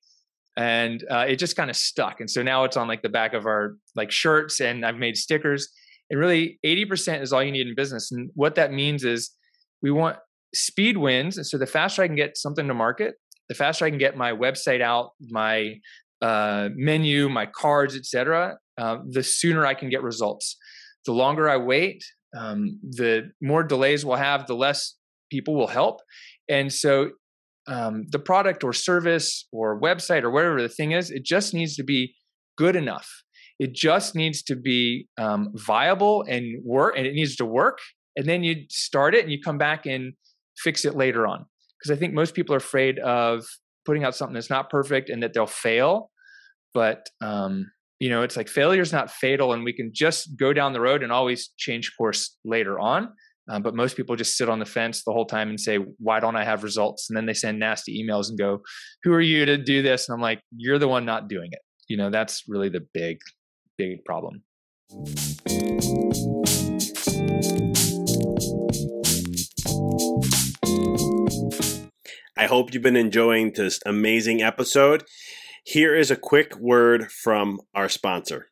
and 0.56 1.04
uh, 1.10 1.26
it 1.28 1.38
just 1.38 1.56
kind 1.56 1.70
of 1.70 1.76
stuck. 1.76 2.20
And 2.20 2.30
so 2.30 2.42
now 2.42 2.64
it's 2.64 2.78
on 2.78 2.88
like 2.88 3.02
the 3.02 3.10
back 3.10 3.34
of 3.34 3.46
our 3.46 3.76
like 3.96 4.12
shirts 4.12 4.62
and 4.62 4.86
I've 4.86 4.98
made 4.98 5.18
stickers. 5.18 5.70
And 6.10 6.20
really 6.20 6.60
80% 6.66 7.22
is 7.22 7.34
all 7.34 7.44
you 7.44 7.52
need 7.52 7.68
in 7.68 7.76
business. 7.76 8.12
And 8.12 8.30
what 8.36 8.56
that 8.56 8.72
means 8.72 9.04
is 9.04 9.32
we 9.82 9.92
want 9.92 10.18
speed 10.54 10.98
wins. 10.98 11.40
So 11.50 11.58
the 11.58 11.66
faster 11.66 12.04
I 12.04 12.08
can 12.08 12.16
get 12.16 12.38
something 12.38 12.68
to 12.68 12.74
market, 12.74 13.16
the 13.50 13.56
faster 13.56 13.86
I 13.86 13.90
can 13.90 14.00
get 14.00 14.16
my 14.18 14.32
website 14.32 14.82
out, 14.82 15.12
my 15.30 15.76
uh, 16.22 16.70
menu, 16.76 17.30
my 17.30 17.46
cards, 17.46 17.96
etc., 17.96 18.58
uh, 18.78 18.98
the 19.10 19.24
sooner 19.24 19.66
I 19.66 19.74
can 19.74 19.90
get 19.90 20.02
results. 20.02 20.58
The 21.06 21.12
longer 21.12 21.50
I 21.50 21.58
wait, 21.58 22.04
um, 22.36 22.80
the 22.82 23.32
more 23.42 23.64
delays 23.64 24.06
we'll 24.06 24.18
have, 24.18 24.48
the 24.48 24.56
less 24.56 24.96
people 25.30 25.56
will 25.56 25.68
help. 25.68 26.02
And 26.50 26.72
so 26.72 27.12
um, 27.68 28.06
the 28.10 28.20
product 28.20 28.64
or 28.64 28.74
service 28.74 29.48
or 29.52 29.80
website 29.80 30.24
or 30.24 30.32
whatever 30.32 30.62
the 30.62 30.70
thing 30.70 30.92
is, 30.92 31.12
it 31.12 31.24
just 31.24 31.54
needs 31.54 31.76
to 31.76 31.84
be 31.84 32.16
good 32.58 32.76
enough. 32.76 33.10
It 33.60 33.74
just 33.74 34.16
needs 34.16 34.42
to 34.44 34.56
be 34.56 35.08
um, 35.18 35.52
viable 35.54 36.24
and 36.28 36.64
work, 36.64 36.96
and 36.98 37.06
it 37.06 37.14
needs 37.14 37.36
to 37.38 37.46
work. 37.46 37.80
And 38.16 38.28
then 38.28 38.44
you 38.44 38.66
start 38.70 39.16
it 39.16 39.24
and 39.24 39.32
you 39.32 39.40
come 39.42 39.58
back 39.58 39.86
and 39.86 40.14
fix 40.58 40.86
it 40.86 40.96
later 40.96 41.28
on. 41.28 41.46
Because 41.80 41.96
I 41.96 42.00
think 42.00 42.14
most 42.14 42.34
people 42.34 42.56
are 42.56 42.60
afraid 42.60 43.00
of 43.00 43.46
putting 43.86 44.04
out 44.04 44.16
something 44.16 44.34
that's 44.34 44.50
not 44.50 44.70
perfect 44.70 45.10
and 45.10 45.22
that 45.24 45.34
they'll 45.34 45.46
fail. 45.46 46.12
But 46.74 47.08
um, 47.22 47.72
you 48.00 48.10
know, 48.10 48.24
it's 48.24 48.36
like 48.36 48.50
failure 48.50 48.82
is 48.82 48.92
not 48.92 49.12
fatal, 49.12 49.54
and 49.54 49.64
we 49.64 49.74
can 49.74 49.92
just 49.94 50.38
go 50.38 50.54
down 50.54 50.74
the 50.74 50.82
road 50.82 51.04
and 51.04 51.12
always 51.12 51.52
change 51.58 51.92
course 51.98 52.38
later 52.44 52.80
on. 52.80 53.10
Um, 53.50 53.62
but 53.62 53.76
most 53.76 53.98
people 53.98 54.16
just 54.16 54.38
sit 54.38 54.50
on 54.50 54.60
the 54.60 54.66
fence 54.66 55.04
the 55.04 55.12
whole 55.12 55.26
time 55.26 55.50
and 55.50 55.60
say, 55.60 55.78
"Why 56.00 56.20
don't 56.20 56.36
I 56.36 56.44
have 56.44 56.64
results?" 56.64 57.10
And 57.10 57.18
then 57.18 57.26
they 57.26 57.34
send 57.34 57.60
nasty 57.60 58.04
emails 58.04 58.30
and 58.30 58.38
go, 58.38 58.62
"Who 59.04 59.14
are 59.14 59.22
you 59.22 59.46
to 59.46 59.58
do 59.58 59.82
this?" 59.82 60.08
And 60.08 60.16
I'm 60.16 60.22
like, 60.22 60.42
"You're 60.56 60.80
the 60.80 60.88
one 60.88 61.06
not 61.06 61.28
doing 61.28 61.50
it." 61.52 61.60
You 61.88 61.98
know, 61.98 62.10
that's 62.10 62.44
really 62.48 62.70
the 62.70 62.86
big, 62.94 63.20
big 63.78 64.04
problem. 64.06 64.44
I 72.44 72.48
hope 72.48 72.74
you've 72.74 72.84
been 72.84 72.98
enjoying 72.98 73.54
this 73.54 73.80
amazing 73.86 74.42
episode. 74.42 75.06
Here 75.64 75.96
is 75.96 76.12
a 76.12 76.18
quick 76.18 76.58
word 76.58 77.10
from 77.10 77.62
our 77.74 77.88
sponsor. 77.88 78.50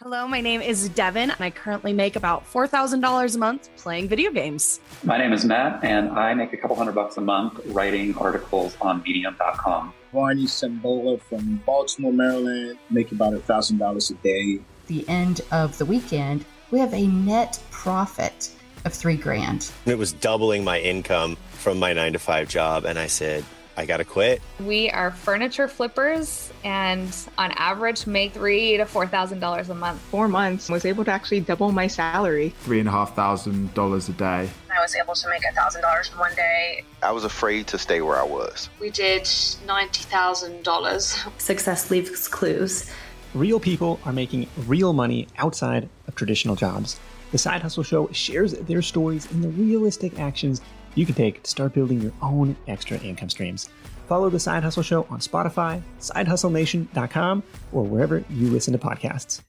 Hello, 0.00 0.26
my 0.26 0.40
name 0.40 0.60
is 0.60 0.88
Devin, 0.88 1.30
and 1.30 1.40
I 1.40 1.50
currently 1.50 1.92
make 1.92 2.16
about 2.16 2.44
$4,000 2.44 3.36
a 3.36 3.38
month 3.38 3.70
playing 3.76 4.08
video 4.08 4.32
games. 4.32 4.80
My 5.04 5.16
name 5.16 5.32
is 5.32 5.44
Matt, 5.44 5.84
and 5.84 6.10
I 6.10 6.34
make 6.34 6.52
a 6.54 6.56
couple 6.56 6.74
hundred 6.74 6.96
bucks 6.96 7.18
a 7.18 7.20
month 7.20 7.60
writing 7.66 8.18
articles 8.18 8.76
on 8.80 9.00
medium.com. 9.04 9.94
Barney 10.12 10.46
Sembola 10.46 11.20
from 11.20 11.62
Baltimore, 11.64 12.12
Maryland, 12.12 12.80
make 12.90 13.12
about 13.12 13.34
$1,000 13.34 14.10
a 14.10 14.14
day. 14.24 14.60
The 14.88 15.08
end 15.08 15.42
of 15.52 15.78
the 15.78 15.84
weekend, 15.84 16.44
we 16.72 16.80
have 16.80 16.92
a 16.92 17.06
net 17.06 17.60
profit 17.70 18.50
of 18.84 18.92
three 18.92 19.16
grand. 19.16 19.70
It 19.86 19.98
was 19.98 20.12
doubling 20.12 20.64
my 20.64 20.80
income 20.80 21.36
from 21.52 21.78
my 21.78 21.92
nine 21.92 22.12
to 22.14 22.18
five 22.18 22.48
job, 22.48 22.84
and 22.84 22.98
I 22.98 23.06
said, 23.06 23.44
I 23.76 23.86
gotta 23.86 24.04
quit. 24.04 24.42
We 24.58 24.90
are 24.90 25.10
furniture 25.10 25.66
flippers 25.66 26.52
and 26.64 27.16
on 27.38 27.50
average 27.52 28.06
make 28.06 28.34
three 28.34 28.76
to 28.76 28.84
four 28.84 29.06
thousand 29.06 29.40
dollars 29.40 29.70
a 29.70 29.74
month. 29.74 30.00
Four 30.02 30.28
months 30.28 30.68
was 30.68 30.84
able 30.84 31.04
to 31.06 31.10
actually 31.10 31.40
double 31.40 31.72
my 31.72 31.86
salary. 31.86 32.50
Three 32.60 32.78
and 32.80 32.88
a 32.88 32.92
half 32.92 33.14
thousand 33.16 33.72
dollars 33.72 34.08
a 34.10 34.12
day. 34.12 34.50
I 34.76 34.80
was 34.80 34.94
able 34.94 35.14
to 35.14 35.28
make 35.30 35.42
a 35.50 35.54
thousand 35.54 35.80
dollars 35.82 36.10
in 36.12 36.18
one 36.18 36.34
day. 36.34 36.84
I 37.02 37.12
was 37.12 37.24
afraid 37.24 37.68
to 37.68 37.78
stay 37.78 38.02
where 38.02 38.18
I 38.18 38.24
was. 38.24 38.68
We 38.80 38.90
did 38.90 39.26
ninety 39.66 40.02
thousand 40.02 40.62
dollars. 40.62 41.18
Success 41.38 41.90
leaves 41.90 42.28
clues. 42.28 42.90
Real 43.32 43.60
people 43.60 44.00
are 44.04 44.12
making 44.12 44.48
real 44.66 44.92
money 44.92 45.28
outside 45.38 45.88
of 46.06 46.16
traditional 46.16 46.56
jobs. 46.56 46.98
The 47.32 47.38
Side 47.38 47.62
Hustle 47.62 47.82
Show 47.82 48.08
shares 48.12 48.52
their 48.52 48.82
stories 48.82 49.30
and 49.30 49.42
the 49.42 49.48
realistic 49.50 50.18
actions 50.18 50.60
you 50.94 51.06
can 51.06 51.14
take 51.14 51.42
to 51.42 51.50
start 51.50 51.72
building 51.72 52.00
your 52.00 52.12
own 52.22 52.56
extra 52.66 52.98
income 52.98 53.30
streams. 53.30 53.68
Follow 54.08 54.28
the 54.28 54.40
Side 54.40 54.64
Hustle 54.64 54.82
Show 54.82 55.06
on 55.08 55.20
Spotify, 55.20 55.82
sidehustlenation.com, 56.00 57.42
or 57.72 57.84
wherever 57.84 58.24
you 58.28 58.50
listen 58.50 58.72
to 58.72 58.78
podcasts. 58.78 59.42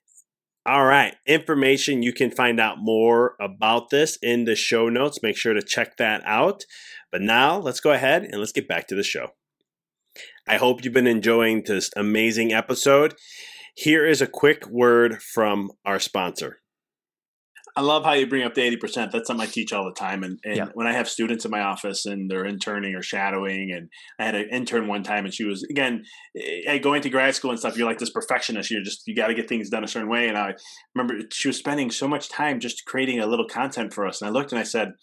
All 0.64 0.86
right. 0.86 1.16
Information 1.26 2.04
you 2.04 2.14
can 2.14 2.30
find 2.30 2.60
out 2.60 2.78
more 2.80 3.36
about 3.40 3.90
this 3.90 4.20
in 4.22 4.46
the 4.46 4.56
show 4.56 4.90
notes. 4.90 5.24
Make 5.24 5.36
sure 5.36 5.56
to 5.56 5.64
check 5.64 5.98
that 5.98 6.22
out. 6.24 6.66
But 7.12 7.22
now 7.22 7.58
let's 7.58 7.80
go 7.80 7.92
ahead 7.92 8.24
and 8.24 8.36
let's 8.36 8.52
get 8.52 8.68
back 8.68 8.88
to 8.88 8.96
the 8.96 9.04
show. 9.04 9.30
I 10.48 10.58
hope 10.58 10.84
you've 10.84 10.94
been 10.94 11.08
enjoying 11.08 11.64
this 11.66 11.90
amazing 11.96 12.54
episode. 12.54 13.16
Here 13.76 14.06
is 14.06 14.22
a 14.22 14.28
quick 14.28 14.68
word 14.68 15.24
from 15.24 15.72
our 15.84 16.00
sponsor. 16.00 16.61
I 17.76 17.82
love 17.82 18.04
how 18.04 18.14
you 18.14 18.28
bring 18.28 18.44
up 18.44 18.54
the 18.54 18.62
80%. 18.62 19.12
That's 19.12 19.28
something 19.28 19.48
I 19.48 19.50
teach 19.50 19.72
all 19.72 19.86
the 19.86 19.94
time. 19.94 20.24
And, 20.24 20.40
and 20.44 20.56
yeah. 20.58 20.66
when 20.74 20.88
I 20.88 20.94
have 20.94 21.08
students 21.08 21.46
in 21.46 21.52
my 21.52 21.62
office 21.62 22.06
and 22.06 22.30
they're 22.30 22.46
interning 22.46 22.96
or 22.96 23.02
shadowing, 23.02 23.72
and 23.72 23.90
I 24.20 24.26
had 24.26 24.36
an 24.36 24.50
intern 24.52 24.88
one 24.88 25.04
time 25.04 25.26
and 25.26 25.34
she 25.34 25.46
was, 25.46 25.64
again, 25.64 26.04
eh, 26.36 26.78
going 26.80 27.02
to 27.04 27.10
grad 27.10 27.34
school 27.36 27.52
and 27.52 27.60
stuff, 27.60 27.78
you're 27.78 27.88
like 27.88 28.00
this 28.00 28.10
perfectionist. 28.10 28.72
You're 28.72 28.84
just, 28.84 29.04
you 29.08 29.16
got 29.16 29.28
to 29.28 29.34
get 29.34 29.48
things 29.48 29.70
done 29.70 29.84
a 29.84 29.88
certain 29.88 30.10
way. 30.10 30.28
And 30.28 30.38
I 30.38 30.54
remember 30.94 31.26
she 31.32 31.48
was 31.48 31.58
spending 31.58 31.92
so 31.92 32.08
much 32.08 32.30
time 32.30 32.60
just 32.60 32.86
creating 32.86 33.20
a 33.20 33.26
little 33.26 33.48
content 33.48 33.94
for 33.94 34.06
us. 34.06 34.22
And 34.22 34.30
I 34.30 34.32
looked 34.32 34.52
and 34.52 34.60
I 34.60 34.64
said, 34.64 34.94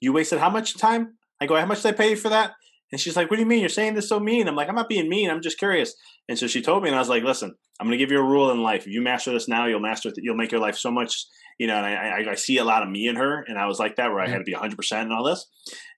You 0.00 0.12
wasted 0.12 0.38
how 0.38 0.50
much 0.50 0.78
time? 0.78 1.14
I 1.40 1.46
go, 1.46 1.56
How 1.56 1.66
much 1.66 1.82
did 1.82 1.94
I 1.94 1.96
pay 1.96 2.10
you 2.10 2.16
for 2.16 2.28
that? 2.28 2.52
And 2.94 3.00
she's 3.00 3.16
like, 3.16 3.28
What 3.28 3.38
do 3.38 3.42
you 3.42 3.48
mean? 3.48 3.58
You're 3.58 3.68
saying 3.68 3.94
this 3.94 4.08
so 4.08 4.20
mean? 4.20 4.46
I'm 4.46 4.54
like, 4.54 4.68
I'm 4.68 4.76
not 4.76 4.88
being 4.88 5.08
mean. 5.08 5.28
I'm 5.28 5.42
just 5.42 5.58
curious. 5.58 5.96
And 6.28 6.38
so 6.38 6.46
she 6.46 6.62
told 6.62 6.84
me, 6.84 6.88
and 6.88 6.94
I 6.94 7.00
was 7.00 7.08
like, 7.08 7.24
Listen, 7.24 7.52
I'm 7.80 7.88
going 7.88 7.98
to 7.98 8.04
give 8.04 8.12
you 8.12 8.20
a 8.20 8.24
rule 8.24 8.52
in 8.52 8.62
life. 8.62 8.86
If 8.86 8.92
you 8.92 9.02
master 9.02 9.32
this 9.32 9.48
now, 9.48 9.66
you'll 9.66 9.80
master 9.80 10.10
it. 10.10 10.14
You'll 10.18 10.36
make 10.36 10.52
your 10.52 10.60
life 10.60 10.76
so 10.76 10.92
much 10.92 11.26
you 11.58 11.66
know, 11.66 11.76
and 11.76 11.86
I, 11.86 11.92
I, 11.92 12.32
I, 12.32 12.34
see 12.34 12.58
a 12.58 12.64
lot 12.64 12.82
of 12.82 12.88
me 12.88 13.06
in 13.06 13.14
her, 13.16 13.44
and 13.46 13.58
I 13.58 13.66
was 13.66 13.78
like 13.78 13.96
that 13.96 14.10
where 14.10 14.20
I 14.20 14.28
had 14.28 14.38
to 14.38 14.44
be 14.44 14.54
100% 14.54 14.92
and 14.92 15.12
all 15.12 15.22
this. 15.22 15.46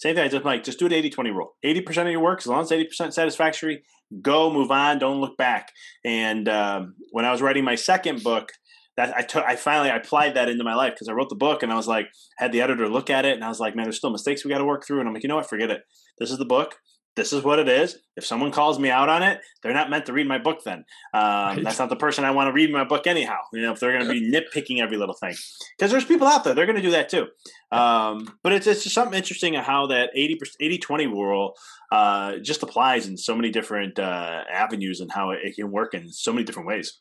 Same 0.00 0.14
thing, 0.14 0.24
I 0.24 0.28
just 0.28 0.44
like, 0.44 0.64
just 0.64 0.78
do 0.78 0.86
an 0.86 0.92
80 0.92 1.10
20 1.10 1.30
rule. 1.30 1.54
80% 1.64 2.02
of 2.02 2.10
your 2.10 2.20
work, 2.20 2.40
as 2.40 2.46
long 2.46 2.60
as 2.60 2.70
80% 2.70 3.14
satisfactory, 3.14 3.82
go, 4.20 4.52
move 4.52 4.70
on, 4.70 4.98
don't 4.98 5.20
look 5.20 5.38
back. 5.38 5.72
And 6.04 6.48
um, 6.48 6.94
when 7.10 7.24
I 7.24 7.32
was 7.32 7.40
writing 7.40 7.64
my 7.64 7.74
second 7.74 8.22
book, 8.22 8.50
that 8.96 9.14
I 9.14 9.20
took, 9.20 9.44
I 9.44 9.56
finally 9.56 9.90
I 9.90 9.96
applied 9.96 10.34
that 10.34 10.48
into 10.48 10.64
my 10.64 10.74
life 10.74 10.94
because 10.94 11.08
I 11.08 11.12
wrote 11.12 11.28
the 11.28 11.36
book 11.36 11.62
and 11.62 11.70
I 11.70 11.76
was 11.76 11.86
like, 11.86 12.06
had 12.38 12.50
the 12.50 12.62
editor 12.62 12.88
look 12.88 13.10
at 13.10 13.26
it 13.26 13.34
and 13.34 13.44
I 13.44 13.48
was 13.48 13.60
like, 13.60 13.76
man, 13.76 13.84
there's 13.84 13.98
still 13.98 14.10
mistakes 14.10 14.42
we 14.42 14.50
got 14.50 14.58
to 14.58 14.64
work 14.64 14.86
through. 14.86 15.00
And 15.00 15.08
I'm 15.08 15.12
like, 15.12 15.22
you 15.22 15.28
know 15.28 15.36
what, 15.36 15.48
forget 15.48 15.70
it. 15.70 15.82
This 16.18 16.30
is 16.30 16.38
the 16.38 16.44
book 16.44 16.76
this 17.16 17.32
is 17.32 17.42
what 17.42 17.58
it 17.58 17.68
is. 17.68 17.98
If 18.16 18.24
someone 18.24 18.52
calls 18.52 18.78
me 18.78 18.90
out 18.90 19.08
on 19.08 19.22
it, 19.22 19.40
they're 19.62 19.72
not 19.72 19.90
meant 19.90 20.06
to 20.06 20.12
read 20.12 20.28
my 20.28 20.38
book. 20.38 20.62
Then 20.64 20.84
um, 21.14 21.22
right. 21.22 21.64
that's 21.64 21.78
not 21.78 21.88
the 21.88 21.96
person 21.96 22.24
I 22.24 22.30
want 22.30 22.48
to 22.48 22.52
read 22.52 22.70
my 22.70 22.84
book 22.84 23.06
anyhow. 23.06 23.38
You 23.52 23.62
know, 23.62 23.72
if 23.72 23.80
they're 23.80 23.92
going 23.92 24.06
to 24.06 24.12
be 24.12 24.30
nitpicking 24.30 24.80
every 24.80 24.98
little 24.98 25.14
thing, 25.14 25.34
because 25.76 25.90
there's 25.90 26.04
people 26.04 26.26
out 26.28 26.44
there 26.44 26.54
they're 26.54 26.66
going 26.66 26.76
to 26.76 26.82
do 26.82 26.90
that 26.92 27.08
too. 27.08 27.26
Um, 27.72 28.38
but 28.42 28.52
it's 28.52 28.66
it's 28.66 28.84
just 28.84 28.94
something 28.94 29.16
interesting 29.16 29.54
how 29.54 29.86
that 29.86 30.10
80 30.14 30.38
80 30.60 30.78
20 30.78 31.06
rule 31.06 31.54
uh, 31.90 32.36
just 32.42 32.62
applies 32.62 33.08
in 33.08 33.16
so 33.16 33.34
many 33.34 33.50
different 33.50 33.98
uh, 33.98 34.42
avenues 34.52 35.00
and 35.00 35.10
how 35.10 35.30
it, 35.30 35.40
it 35.42 35.56
can 35.56 35.72
work 35.72 35.94
in 35.94 36.10
so 36.10 36.32
many 36.32 36.44
different 36.44 36.68
ways. 36.68 37.00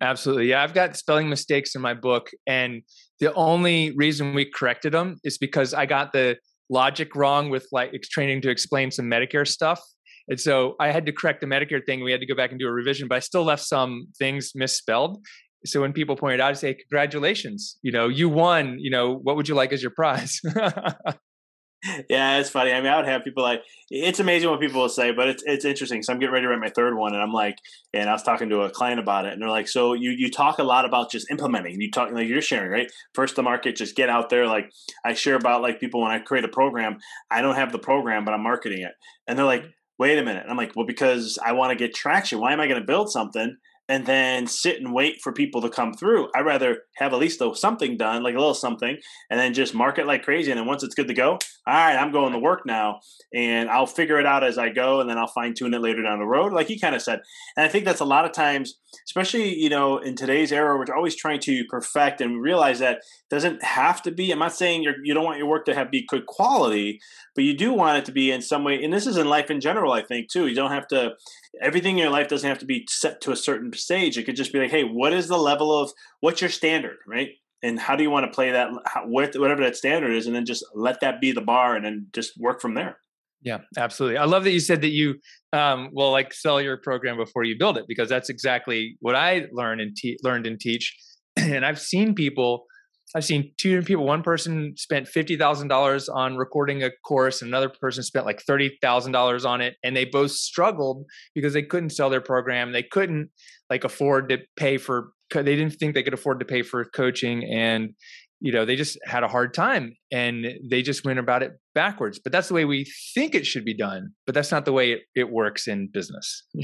Absolutely. 0.00 0.48
Yeah, 0.48 0.62
I've 0.62 0.72
got 0.72 0.96
spelling 0.96 1.28
mistakes 1.28 1.74
in 1.74 1.82
my 1.82 1.92
book, 1.92 2.30
and 2.46 2.82
the 3.20 3.32
only 3.34 3.92
reason 3.96 4.34
we 4.34 4.46
corrected 4.46 4.92
them 4.92 5.18
is 5.24 5.36
because 5.36 5.74
I 5.74 5.84
got 5.84 6.12
the 6.12 6.36
logic 6.70 7.14
wrong 7.14 7.50
with 7.50 7.66
like 7.72 7.92
training 8.10 8.40
to 8.42 8.50
explain 8.50 8.90
some 8.90 9.06
Medicare 9.06 9.46
stuff. 9.46 9.82
And 10.28 10.40
so 10.40 10.74
I 10.80 10.90
had 10.90 11.04
to 11.06 11.12
correct 11.12 11.40
the 11.40 11.46
Medicare 11.46 11.84
thing. 11.84 12.02
We 12.02 12.10
had 12.10 12.20
to 12.20 12.26
go 12.26 12.34
back 12.34 12.50
and 12.50 12.58
do 12.58 12.66
a 12.66 12.72
revision, 12.72 13.08
but 13.08 13.16
I 13.16 13.20
still 13.20 13.44
left 13.44 13.62
some 13.62 14.08
things 14.18 14.52
misspelled. 14.54 15.18
So 15.66 15.80
when 15.80 15.92
people 15.92 16.16
pointed 16.16 16.40
out, 16.40 16.50
I 16.50 16.54
say, 16.54 16.74
"Congratulations! 16.74 17.78
You 17.82 17.92
know, 17.92 18.08
you 18.08 18.28
won. 18.28 18.78
You 18.78 18.90
know, 18.90 19.14
what 19.14 19.36
would 19.36 19.48
you 19.48 19.54
like 19.54 19.72
as 19.72 19.82
your 19.82 19.92
prize?" 19.92 20.40
yeah, 22.08 22.38
it's 22.38 22.50
funny. 22.50 22.72
I 22.72 22.80
mean, 22.80 22.90
I 22.90 22.96
would 22.96 23.06
have 23.06 23.24
people 23.24 23.42
like 23.42 23.62
it's 23.90 24.20
amazing 24.20 24.48
what 24.48 24.60
people 24.60 24.80
will 24.80 24.88
say, 24.88 25.12
but 25.12 25.28
it's 25.28 25.42
it's 25.46 25.64
interesting. 25.64 26.02
So 26.02 26.12
I'm 26.12 26.18
getting 26.18 26.32
ready 26.32 26.44
to 26.44 26.50
write 26.50 26.60
my 26.60 26.70
third 26.74 26.96
one, 26.96 27.14
and 27.14 27.22
I'm 27.22 27.32
like, 27.32 27.58
and 27.92 28.08
I 28.08 28.12
was 28.12 28.22
talking 28.22 28.48
to 28.50 28.62
a 28.62 28.70
client 28.70 29.00
about 29.00 29.26
it, 29.26 29.32
and 29.32 29.42
they're 29.42 29.50
like, 29.50 29.68
so 29.68 29.92
you 29.92 30.10
you 30.10 30.30
talk 30.30 30.58
a 30.58 30.64
lot 30.64 30.84
about 30.84 31.10
just 31.10 31.30
implementing. 31.30 31.80
You 31.80 31.90
talk 31.90 32.10
like 32.12 32.28
you're 32.28 32.42
sharing, 32.42 32.70
right? 32.70 32.90
First 33.14 33.36
the 33.36 33.42
market, 33.42 33.76
just 33.76 33.96
get 33.96 34.08
out 34.08 34.30
there. 34.30 34.46
Like 34.46 34.70
I 35.04 35.14
share 35.14 35.36
about 35.36 35.62
like 35.62 35.80
people 35.80 36.00
when 36.02 36.10
I 36.10 36.18
create 36.18 36.44
a 36.44 36.48
program, 36.48 36.98
I 37.30 37.42
don't 37.42 37.56
have 37.56 37.72
the 37.72 37.78
program, 37.78 38.24
but 38.24 38.34
I'm 38.34 38.42
marketing 38.42 38.82
it, 38.82 38.92
and 39.26 39.38
they're 39.38 39.46
like, 39.46 39.64
wait 39.98 40.18
a 40.18 40.22
minute. 40.22 40.42
And 40.42 40.50
I'm 40.50 40.56
like, 40.56 40.74
well, 40.76 40.86
because 40.86 41.38
I 41.44 41.52
want 41.52 41.70
to 41.70 41.76
get 41.76 41.94
traction. 41.94 42.40
Why 42.40 42.52
am 42.52 42.60
I 42.60 42.66
going 42.66 42.80
to 42.80 42.86
build 42.86 43.10
something? 43.10 43.56
and 43.88 44.06
then 44.06 44.46
sit 44.46 44.80
and 44.80 44.94
wait 44.94 45.20
for 45.22 45.32
people 45.32 45.60
to 45.60 45.68
come 45.68 45.92
through. 45.92 46.28
I'd 46.34 46.46
rather 46.46 46.82
have 46.96 47.12
at 47.12 47.18
least 47.18 47.42
something 47.54 47.96
done, 47.96 48.22
like 48.22 48.34
a 48.34 48.38
little 48.38 48.54
something, 48.54 48.96
and 49.30 49.38
then 49.38 49.52
just 49.52 49.74
market 49.74 50.06
like 50.06 50.22
crazy. 50.22 50.50
And 50.50 50.58
then 50.58 50.66
once 50.66 50.82
it's 50.82 50.94
good 50.94 51.08
to 51.08 51.14
go, 51.14 51.38
all 51.66 51.74
right, 51.74 51.96
I'm 51.96 52.12
going 52.12 52.32
to 52.34 52.38
work 52.38 52.66
now 52.66 53.00
and 53.32 53.70
I'll 53.70 53.86
figure 53.86 54.20
it 54.20 54.26
out 54.26 54.44
as 54.44 54.58
I 54.58 54.68
go 54.68 55.00
and 55.00 55.08
then 55.08 55.16
I'll 55.16 55.26
fine 55.26 55.54
tune 55.54 55.72
it 55.72 55.80
later 55.80 56.02
down 56.02 56.18
the 56.18 56.26
road, 56.26 56.52
like 56.52 56.66
he 56.66 56.78
kind 56.78 56.94
of 56.94 57.00
said. 57.00 57.20
And 57.56 57.64
I 57.64 57.68
think 57.68 57.86
that's 57.86 58.00
a 58.00 58.04
lot 58.04 58.26
of 58.26 58.32
times, 58.32 58.74
especially, 59.06 59.54
you 59.54 59.70
know, 59.70 59.96
in 59.96 60.14
today's 60.14 60.52
era, 60.52 60.76
we're 60.76 60.94
always 60.94 61.16
trying 61.16 61.40
to 61.40 61.64
perfect 61.70 62.20
and 62.20 62.32
we 62.32 62.38
realize 62.38 62.80
that 62.80 63.00
doesn't 63.30 63.64
have 63.64 64.02
to 64.02 64.10
be. 64.10 64.30
I'm 64.30 64.40
not 64.40 64.52
saying 64.52 64.82
you're, 64.82 65.02
you 65.02 65.14
don't 65.14 65.24
want 65.24 65.38
your 65.38 65.48
work 65.48 65.64
to 65.64 65.74
have 65.74 65.90
be 65.90 66.04
good 66.06 66.26
quality, 66.26 67.00
but 67.34 67.44
you 67.44 67.56
do 67.56 67.72
want 67.72 67.96
it 67.96 68.04
to 68.04 68.12
be 68.12 68.30
in 68.30 68.42
some 68.42 68.62
way. 68.62 68.82
And 68.84 68.92
this 68.92 69.06
is 69.06 69.16
in 69.16 69.28
life 69.28 69.50
in 69.50 69.60
general, 69.60 69.92
I 69.92 70.02
think, 70.02 70.28
too. 70.28 70.46
You 70.46 70.54
don't 70.54 70.70
have 70.70 70.86
to, 70.88 71.14
everything 71.62 71.92
in 71.92 72.02
your 72.02 72.10
life 72.10 72.28
doesn't 72.28 72.48
have 72.48 72.58
to 72.58 72.66
be 72.66 72.86
set 72.90 73.22
to 73.22 73.32
a 73.32 73.36
certain 73.36 73.72
stage. 73.72 74.18
It 74.18 74.24
could 74.24 74.36
just 74.36 74.52
be 74.52 74.58
like, 74.58 74.70
hey, 74.70 74.84
what 74.84 75.14
is 75.14 75.28
the 75.28 75.38
level 75.38 75.76
of, 75.76 75.92
what's 76.20 76.42
your 76.42 76.50
standard, 76.50 76.98
right? 77.06 77.30
And 77.64 77.80
how 77.80 77.96
do 77.96 78.02
you 78.02 78.10
want 78.10 78.30
to 78.30 78.34
play 78.34 78.50
that 78.52 78.70
with 79.06 79.36
whatever 79.36 79.62
that 79.62 79.74
standard 79.74 80.14
is 80.14 80.26
and 80.26 80.36
then 80.36 80.44
just 80.44 80.64
let 80.74 81.00
that 81.00 81.20
be 81.20 81.32
the 81.32 81.40
bar 81.40 81.74
and 81.74 81.84
then 81.84 82.06
just 82.12 82.32
work 82.38 82.60
from 82.60 82.74
there. 82.74 82.98
Yeah 83.42 83.58
absolutely. 83.76 84.18
I 84.18 84.24
love 84.24 84.44
that 84.44 84.52
you 84.52 84.60
said 84.60 84.82
that 84.82 84.92
you 84.92 85.14
um, 85.52 85.88
will 85.92 86.12
like 86.12 86.32
sell 86.32 86.60
your 86.60 86.76
program 86.76 87.16
before 87.16 87.44
you 87.44 87.56
build 87.58 87.78
it 87.78 87.86
because 87.88 88.08
that's 88.08 88.28
exactly 88.28 88.96
what 89.00 89.14
i 89.14 89.46
learned 89.52 89.80
and 89.80 89.96
te- 89.96 90.18
learned 90.22 90.46
and 90.46 90.60
teach. 90.60 90.94
And 91.36 91.66
i've 91.66 91.80
seen 91.80 92.14
people 92.14 92.64
i've 93.16 93.24
seen 93.24 93.52
two 93.56 93.70
different 93.70 93.86
people. 93.86 94.04
One 94.04 94.22
person 94.22 94.74
spent 94.76 95.06
$50000 95.06 96.08
on 96.12 96.36
recording 96.36 96.82
a 96.82 96.90
course 97.06 97.42
and 97.42 97.48
another 97.48 97.68
person 97.68 98.02
spent 98.02 98.26
like 98.26 98.42
$30000 98.48 99.44
on 99.44 99.60
it 99.60 99.76
and 99.82 99.96
they 99.96 100.04
both 100.04 100.32
struggled 100.32 101.04
because 101.34 101.54
they 101.54 101.62
couldn't 101.62 101.90
sell 101.90 102.10
their 102.10 102.20
program. 102.20 102.72
They 102.72 102.82
couldn't 102.82 103.30
like 103.70 103.84
afford 103.84 104.28
to 104.28 104.38
pay 104.56 104.78
for 104.78 105.10
they 105.32 105.56
didn't 105.56 105.70
think 105.70 105.94
they 105.94 106.02
could 106.02 106.14
afford 106.14 106.40
to 106.40 106.46
pay 106.46 106.62
for 106.62 106.84
coaching 106.84 107.44
and 107.44 107.90
you 108.40 108.52
know 108.52 108.64
they 108.64 108.76
just 108.76 108.98
had 109.04 109.22
a 109.22 109.28
hard 109.28 109.54
time 109.54 109.96
and 110.12 110.46
they 110.68 110.82
just 110.82 111.04
went 111.04 111.18
about 111.18 111.42
it 111.42 111.52
backwards 111.74 112.18
but 112.18 112.32
that's 112.32 112.48
the 112.48 112.54
way 112.54 112.64
we 112.64 112.86
think 113.14 113.34
it 113.34 113.46
should 113.46 113.64
be 113.64 113.76
done 113.76 114.10
but 114.26 114.34
that's 114.34 114.50
not 114.50 114.64
the 114.64 114.72
way 114.72 114.92
it, 114.92 115.00
it 115.14 115.30
works 115.30 115.66
in 115.66 115.88
business 115.92 116.44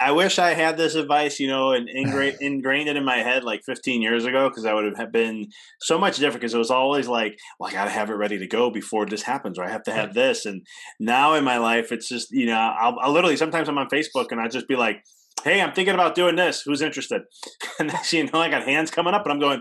I 0.00 0.10
wish 0.10 0.38
I 0.38 0.54
had 0.54 0.76
this 0.76 0.96
advice, 0.96 1.38
you 1.38 1.46
know, 1.46 1.72
and 1.72 1.88
ingra- 1.88 2.36
ingrained 2.40 2.88
it 2.88 2.96
in 2.96 3.04
my 3.04 3.18
head 3.18 3.44
like 3.44 3.62
15 3.64 4.02
years 4.02 4.24
ago 4.24 4.48
because 4.48 4.66
I 4.66 4.74
would 4.74 4.96
have 4.96 5.12
been 5.12 5.46
so 5.80 5.98
much 5.98 6.16
different 6.16 6.40
because 6.40 6.54
it 6.54 6.58
was 6.58 6.70
always 6.70 7.06
like, 7.06 7.38
well, 7.58 7.70
I 7.70 7.72
got 7.72 7.84
to 7.84 7.90
have 7.90 8.10
it 8.10 8.14
ready 8.14 8.38
to 8.38 8.46
go 8.46 8.70
before 8.70 9.06
this 9.06 9.22
happens, 9.22 9.58
or 9.58 9.64
I 9.64 9.70
have 9.70 9.84
to 9.84 9.92
have 9.92 10.12
this. 10.12 10.46
And 10.46 10.62
now 10.98 11.34
in 11.34 11.44
my 11.44 11.58
life, 11.58 11.92
it's 11.92 12.08
just, 12.08 12.28
you 12.32 12.46
know, 12.46 12.58
I'll, 12.58 12.96
I'll 13.00 13.12
literally 13.12 13.36
sometimes 13.36 13.68
I'm 13.68 13.78
on 13.78 13.88
Facebook 13.88 14.26
and 14.30 14.40
I 14.40 14.48
just 14.48 14.68
be 14.68 14.76
like, 14.76 15.02
hey, 15.44 15.60
I'm 15.60 15.72
thinking 15.72 15.94
about 15.94 16.14
doing 16.14 16.36
this. 16.36 16.62
Who's 16.62 16.82
interested? 16.82 17.22
And 17.80 17.88
next 17.88 18.12
you 18.12 18.24
know, 18.24 18.38
I 18.38 18.48
got 18.48 18.62
hands 18.62 18.92
coming 18.92 19.14
up, 19.14 19.24
and 19.24 19.32
I'm 19.32 19.40
going, 19.40 19.60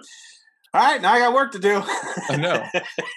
all 0.75 0.81
right, 0.81 1.01
now 1.01 1.13
I 1.13 1.19
got 1.19 1.33
work 1.33 1.51
to 1.53 1.59
do. 1.59 1.81
I 2.29 2.35
know. 2.37 2.63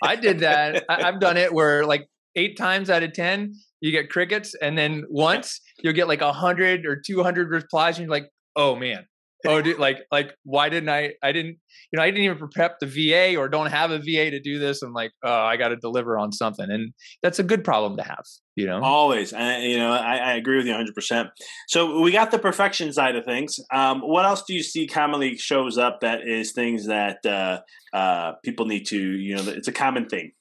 I 0.03 0.17
did 0.17 0.41
that. 0.41 0.85
I, 0.89 1.03
have 1.03 1.21
done 1.21 1.37
it 1.37 1.53
where 1.53 1.85
like 1.85 2.09
eight 2.35 2.57
times 2.57 2.89
out 2.89 3.03
of 3.03 3.13
10, 3.13 3.55
you 3.81 3.93
get 3.93 4.11
crickets. 4.11 4.55
And 4.55 4.77
then 4.77 5.05
once 5.09 5.61
you'll 5.83 5.95
get 5.95 6.09
like 6.09 6.21
a 6.21 6.33
hundred 6.33 6.87
or 6.87 6.97
200 6.97 7.51
replies 7.51 7.99
and 7.99 8.07
you're 8.07 8.11
like, 8.11 8.31
oh 8.57 8.77
man, 8.77 9.07
oh 9.47 9.61
dude, 9.61 9.79
like 9.79 9.99
like 10.11 10.35
why 10.45 10.69
didn't 10.69 10.89
i 10.89 11.13
i 11.23 11.33
didn't 11.33 11.59
you 11.93 11.97
know 11.97 12.03
i 12.03 12.11
didn't 12.11 12.25
even 12.25 12.49
prep 12.49 12.79
the 12.81 12.87
va 12.87 13.37
or 13.37 13.49
don't 13.49 13.71
have 13.71 13.91
a 13.91 13.99
va 13.99 14.31
to 14.31 14.41
do 14.41 14.59
this 14.59 14.83
i'm 14.83 14.93
like 14.93 15.13
oh 15.23 15.43
i 15.43 15.57
got 15.57 15.69
to 15.69 15.77
deliver 15.77 16.19
on 16.19 16.33
something 16.33 16.71
and 16.71 16.93
that's 17.23 17.39
a 17.39 17.43
good 17.43 17.65
problem 17.65 17.97
to 17.97 18.03
have 18.03 18.25
you 18.57 18.65
know? 18.65 18.81
Always 18.83 19.35
and 19.35 19.65
you 19.65 19.79
know 19.79 19.93
I, 19.93 20.17
I, 20.17 20.33
agree 20.35 20.57
with 20.57 20.67
you 20.67 20.73
100% 20.73 21.29
so 21.69 22.01
we 22.01 22.11
got 22.11 22.31
the 22.31 22.39
perfection 22.39 22.91
side 22.93 23.15
of 23.15 23.25
things 23.25 23.61
um, 23.71 24.01
what 24.01 24.25
else 24.25 24.45
do 24.45 24.55
you 24.55 24.63
see 24.63 24.87
commonly 24.87 25.37
shows 25.37 25.77
up 25.77 26.01
that 26.01 26.27
is 26.27 26.53
things 26.53 26.87
that 26.87 27.25
uh, 27.27 27.61
uh, 27.93 28.33
people 28.43 28.65
need 28.65 28.87
to 28.87 28.99
you 28.99 29.37
know 29.37 29.43
it's 29.49 29.69
a 29.69 29.73
common 29.73 30.09
thing? 30.09 30.33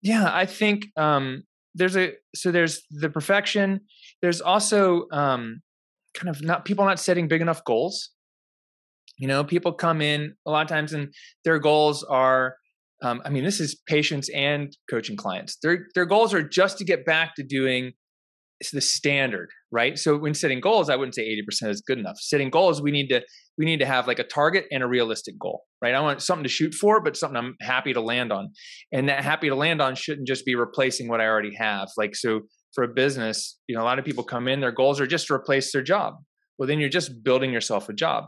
Yeah 0.00 0.30
i 0.32 0.46
think 0.46 0.86
um, 0.96 1.44
there's 1.74 1.96
a 1.96 2.12
so 2.34 2.50
there's 2.50 2.82
the 2.90 3.10
perfection 3.10 3.80
there's 4.22 4.40
also 4.40 5.06
um, 5.12 5.60
kind 6.14 6.28
of 6.28 6.42
not 6.42 6.64
people 6.64 6.84
not 6.84 6.98
setting 6.98 7.28
big 7.28 7.42
enough 7.42 7.64
goals 7.64 8.10
you 9.18 9.28
know, 9.28 9.44
people 9.44 9.72
come 9.72 10.00
in 10.00 10.34
a 10.46 10.50
lot 10.50 10.62
of 10.62 10.68
times 10.68 10.92
and 10.92 11.12
their 11.44 11.58
goals 11.58 12.04
are, 12.04 12.56
um, 13.02 13.20
I 13.24 13.30
mean, 13.30 13.44
this 13.44 13.60
is 13.60 13.80
patients 13.86 14.28
and 14.30 14.74
coaching 14.90 15.16
clients. 15.16 15.58
Their 15.62 15.86
their 15.94 16.06
goals 16.06 16.34
are 16.34 16.42
just 16.42 16.78
to 16.78 16.84
get 16.84 17.04
back 17.04 17.34
to 17.36 17.42
doing 17.42 17.92
it's 18.60 18.72
the 18.72 18.80
standard, 18.80 19.50
right? 19.70 19.96
So 19.98 20.18
when 20.18 20.34
setting 20.34 20.60
goals, 20.60 20.90
I 20.90 20.96
wouldn't 20.96 21.14
say 21.14 21.22
80% 21.22 21.70
is 21.70 21.80
good 21.80 21.98
enough. 21.98 22.18
Setting 22.18 22.50
goals, 22.50 22.82
we 22.82 22.90
need 22.90 23.08
to 23.08 23.22
we 23.56 23.64
need 23.64 23.80
to 23.80 23.86
have 23.86 24.06
like 24.06 24.18
a 24.18 24.24
target 24.24 24.66
and 24.70 24.82
a 24.82 24.86
realistic 24.86 25.38
goal, 25.38 25.62
right? 25.82 25.94
I 25.94 26.00
want 26.00 26.22
something 26.22 26.44
to 26.44 26.48
shoot 26.48 26.74
for, 26.74 27.00
but 27.00 27.16
something 27.16 27.36
I'm 27.36 27.56
happy 27.60 27.92
to 27.92 28.00
land 28.00 28.32
on. 28.32 28.50
And 28.92 29.08
that 29.08 29.24
happy 29.24 29.48
to 29.48 29.54
land 29.54 29.82
on 29.82 29.94
shouldn't 29.94 30.28
just 30.28 30.44
be 30.44 30.54
replacing 30.54 31.08
what 31.08 31.20
I 31.20 31.26
already 31.26 31.54
have. 31.56 31.88
Like 31.96 32.14
so 32.14 32.42
for 32.74 32.84
a 32.84 32.88
business, 32.88 33.58
you 33.66 33.76
know, 33.76 33.82
a 33.82 33.84
lot 33.84 33.98
of 33.98 34.04
people 34.04 34.24
come 34.24 34.48
in, 34.48 34.60
their 34.60 34.72
goals 34.72 35.00
are 35.00 35.06
just 35.06 35.26
to 35.28 35.34
replace 35.34 35.72
their 35.72 35.82
job. 35.82 36.14
Well, 36.58 36.66
then 36.66 36.80
you're 36.80 36.88
just 36.88 37.22
building 37.22 37.52
yourself 37.52 37.88
a 37.88 37.92
job 37.92 38.26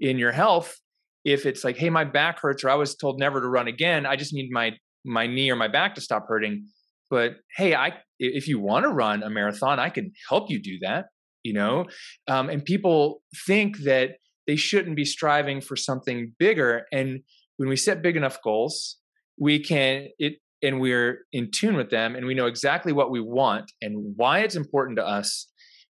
in 0.00 0.18
your 0.18 0.32
health 0.32 0.76
if 1.24 1.46
it's 1.46 1.64
like 1.64 1.76
hey 1.76 1.90
my 1.90 2.04
back 2.04 2.40
hurts 2.40 2.64
or 2.64 2.70
i 2.70 2.74
was 2.74 2.94
told 2.94 3.18
never 3.18 3.40
to 3.40 3.48
run 3.48 3.68
again. 3.68 4.06
I 4.06 4.16
just 4.16 4.32
need 4.32 4.50
my 4.50 4.72
my 5.04 5.26
knee 5.26 5.50
or 5.50 5.56
my 5.56 5.68
back 5.68 5.94
to 5.94 6.00
stop 6.00 6.26
hurting. 6.28 6.66
But 7.10 7.36
hey 7.56 7.74
i 7.74 7.94
if 8.18 8.48
you 8.48 8.58
want 8.60 8.84
to 8.84 8.90
run 8.90 9.22
a 9.22 9.30
marathon 9.30 9.78
i 9.78 9.90
can 9.90 10.12
help 10.28 10.50
you 10.50 10.60
do 10.60 10.78
that 10.82 11.06
you 11.44 11.52
know? 11.52 11.86
Um, 12.26 12.50
and 12.50 12.64
people 12.64 13.22
think 13.46 13.78
that 13.78 14.16
they 14.46 14.56
shouldn't 14.56 14.96
be 14.96 15.04
striving 15.04 15.60
for 15.60 15.76
something 15.76 16.32
bigger 16.38 16.86
and 16.92 17.20
when 17.58 17.68
we 17.68 17.76
set 17.76 18.02
big 18.02 18.16
enough 18.16 18.38
goals 18.42 18.96
we 19.38 19.58
can 19.58 20.08
it 20.18 20.34
and 20.62 20.80
we're 20.80 21.20
in 21.32 21.50
tune 21.50 21.76
with 21.76 21.90
them 21.90 22.16
and 22.16 22.26
we 22.26 22.34
know 22.34 22.46
exactly 22.46 22.92
what 22.92 23.10
we 23.10 23.20
want 23.20 23.70
and 23.82 24.14
why 24.16 24.40
it's 24.40 24.56
important 24.56 24.96
to 24.96 25.06
us 25.06 25.48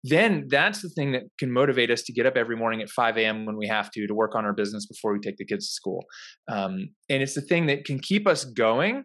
then 0.05 0.47
that's 0.49 0.83
the 0.83 0.89
thing 0.89 1.13
that 1.13 1.23
can 1.39 1.51
motivate 1.53 1.91
us 1.91 2.03
to 2.03 2.13
get 2.13 2.27
up 2.27 2.37
every 2.37 2.57
morning 2.57 2.83
at 2.83 2.91
5 2.91 3.17
a.m. 3.19 3.47
when 3.47 3.57
we 3.57 3.69
have 3.69 3.91
to 3.93 4.07
to 4.07 4.15
work 4.15 4.35
on 4.35 4.45
our 4.45 4.53
business 4.53 4.87
before 4.87 5.13
we 5.13 5.21
take 5.21 5.37
the 5.37 5.45
kids 5.45 5.69
to 5.69 5.73
school. 5.73 6.05
Um, 6.49 6.91
and 7.09 7.23
it's 7.23 7.35
the 7.35 7.41
thing 7.41 7.67
that 7.67 7.85
can 7.85 8.01
keep 8.01 8.27
us 8.27 8.45
going 8.45 9.05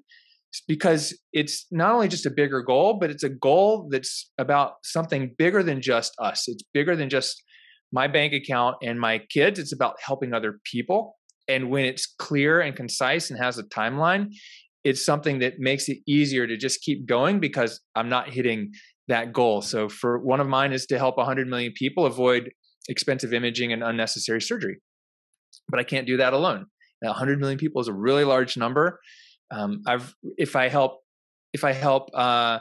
because 0.68 1.18
it's 1.34 1.68
not 1.72 1.92
only 1.92 2.08
just 2.08 2.26
a 2.26 2.32
bigger 2.32 2.62
goal, 2.62 2.96
but 2.96 3.12
it's 3.12 3.24
a 3.24 3.30
goal 3.30 3.88
that's 3.92 4.32
about 4.38 4.76
something 4.84 5.36
bigger 5.38 5.62
than 5.62 5.82
just 5.82 6.14
us. 6.20 6.46
It's 6.48 6.64
bigger 6.74 6.96
than 6.96 7.10
just 7.10 7.44
my 7.92 8.08
bank 8.08 8.34
account 8.34 8.78
and 8.82 9.00
my 9.00 9.20
kids. 9.30 9.60
It's 9.60 9.74
about 9.74 9.98
helping 10.02 10.34
other 10.34 10.60
people. 10.64 11.16
And 11.48 11.70
when 11.70 11.86
it's 11.86 12.08
clear 12.18 12.60
and 12.60 12.76
concise 12.76 13.30
and 13.30 13.40
has 13.40 13.58
a 13.58 13.64
timeline, 13.64 14.34
it's 14.84 15.06
something 15.06 15.40
that 15.40 15.60
makes 15.60 15.90
it 15.90 16.00
easier 16.08 16.48
to 16.48 16.58
just 16.58 16.82
keep 16.82 17.06
going 17.06 17.40
because 17.40 17.82
I'm 17.96 18.10
not 18.10 18.30
hitting 18.30 18.72
that 19.08 19.34
goal. 19.34 19.62
So 19.62 19.90
for 19.90 20.20
one 20.20 20.40
of 20.40 20.48
mine 20.48 20.74
is 20.74 20.86
to 20.88 20.98
help 20.98 21.18
100 21.18 21.48
million 21.48 21.74
people 21.76 22.06
avoid 22.06 22.52
expensive 22.90 23.34
imaging 23.34 23.74
and 23.74 23.84
unnecessary 23.84 24.42
surgery. 24.42 24.78
But 25.70 25.80
I 25.80 25.84
can't 25.84 26.08
do 26.08 26.18
that 26.18 26.34
alone. 26.34 26.66
Now, 27.02 27.10
100 27.10 27.40
million 27.40 27.58
people 27.58 27.82
is 27.82 27.88
a 27.88 27.94
really 27.94 28.24
large 28.24 28.58
number. 28.58 29.00
Um, 29.52 29.82
I've 29.88 30.14
if 30.38 30.56
I 30.56 30.68
help 30.68 31.00
if 31.54 31.64
I 31.64 31.72
help 31.72 32.10
uh, 32.14 32.60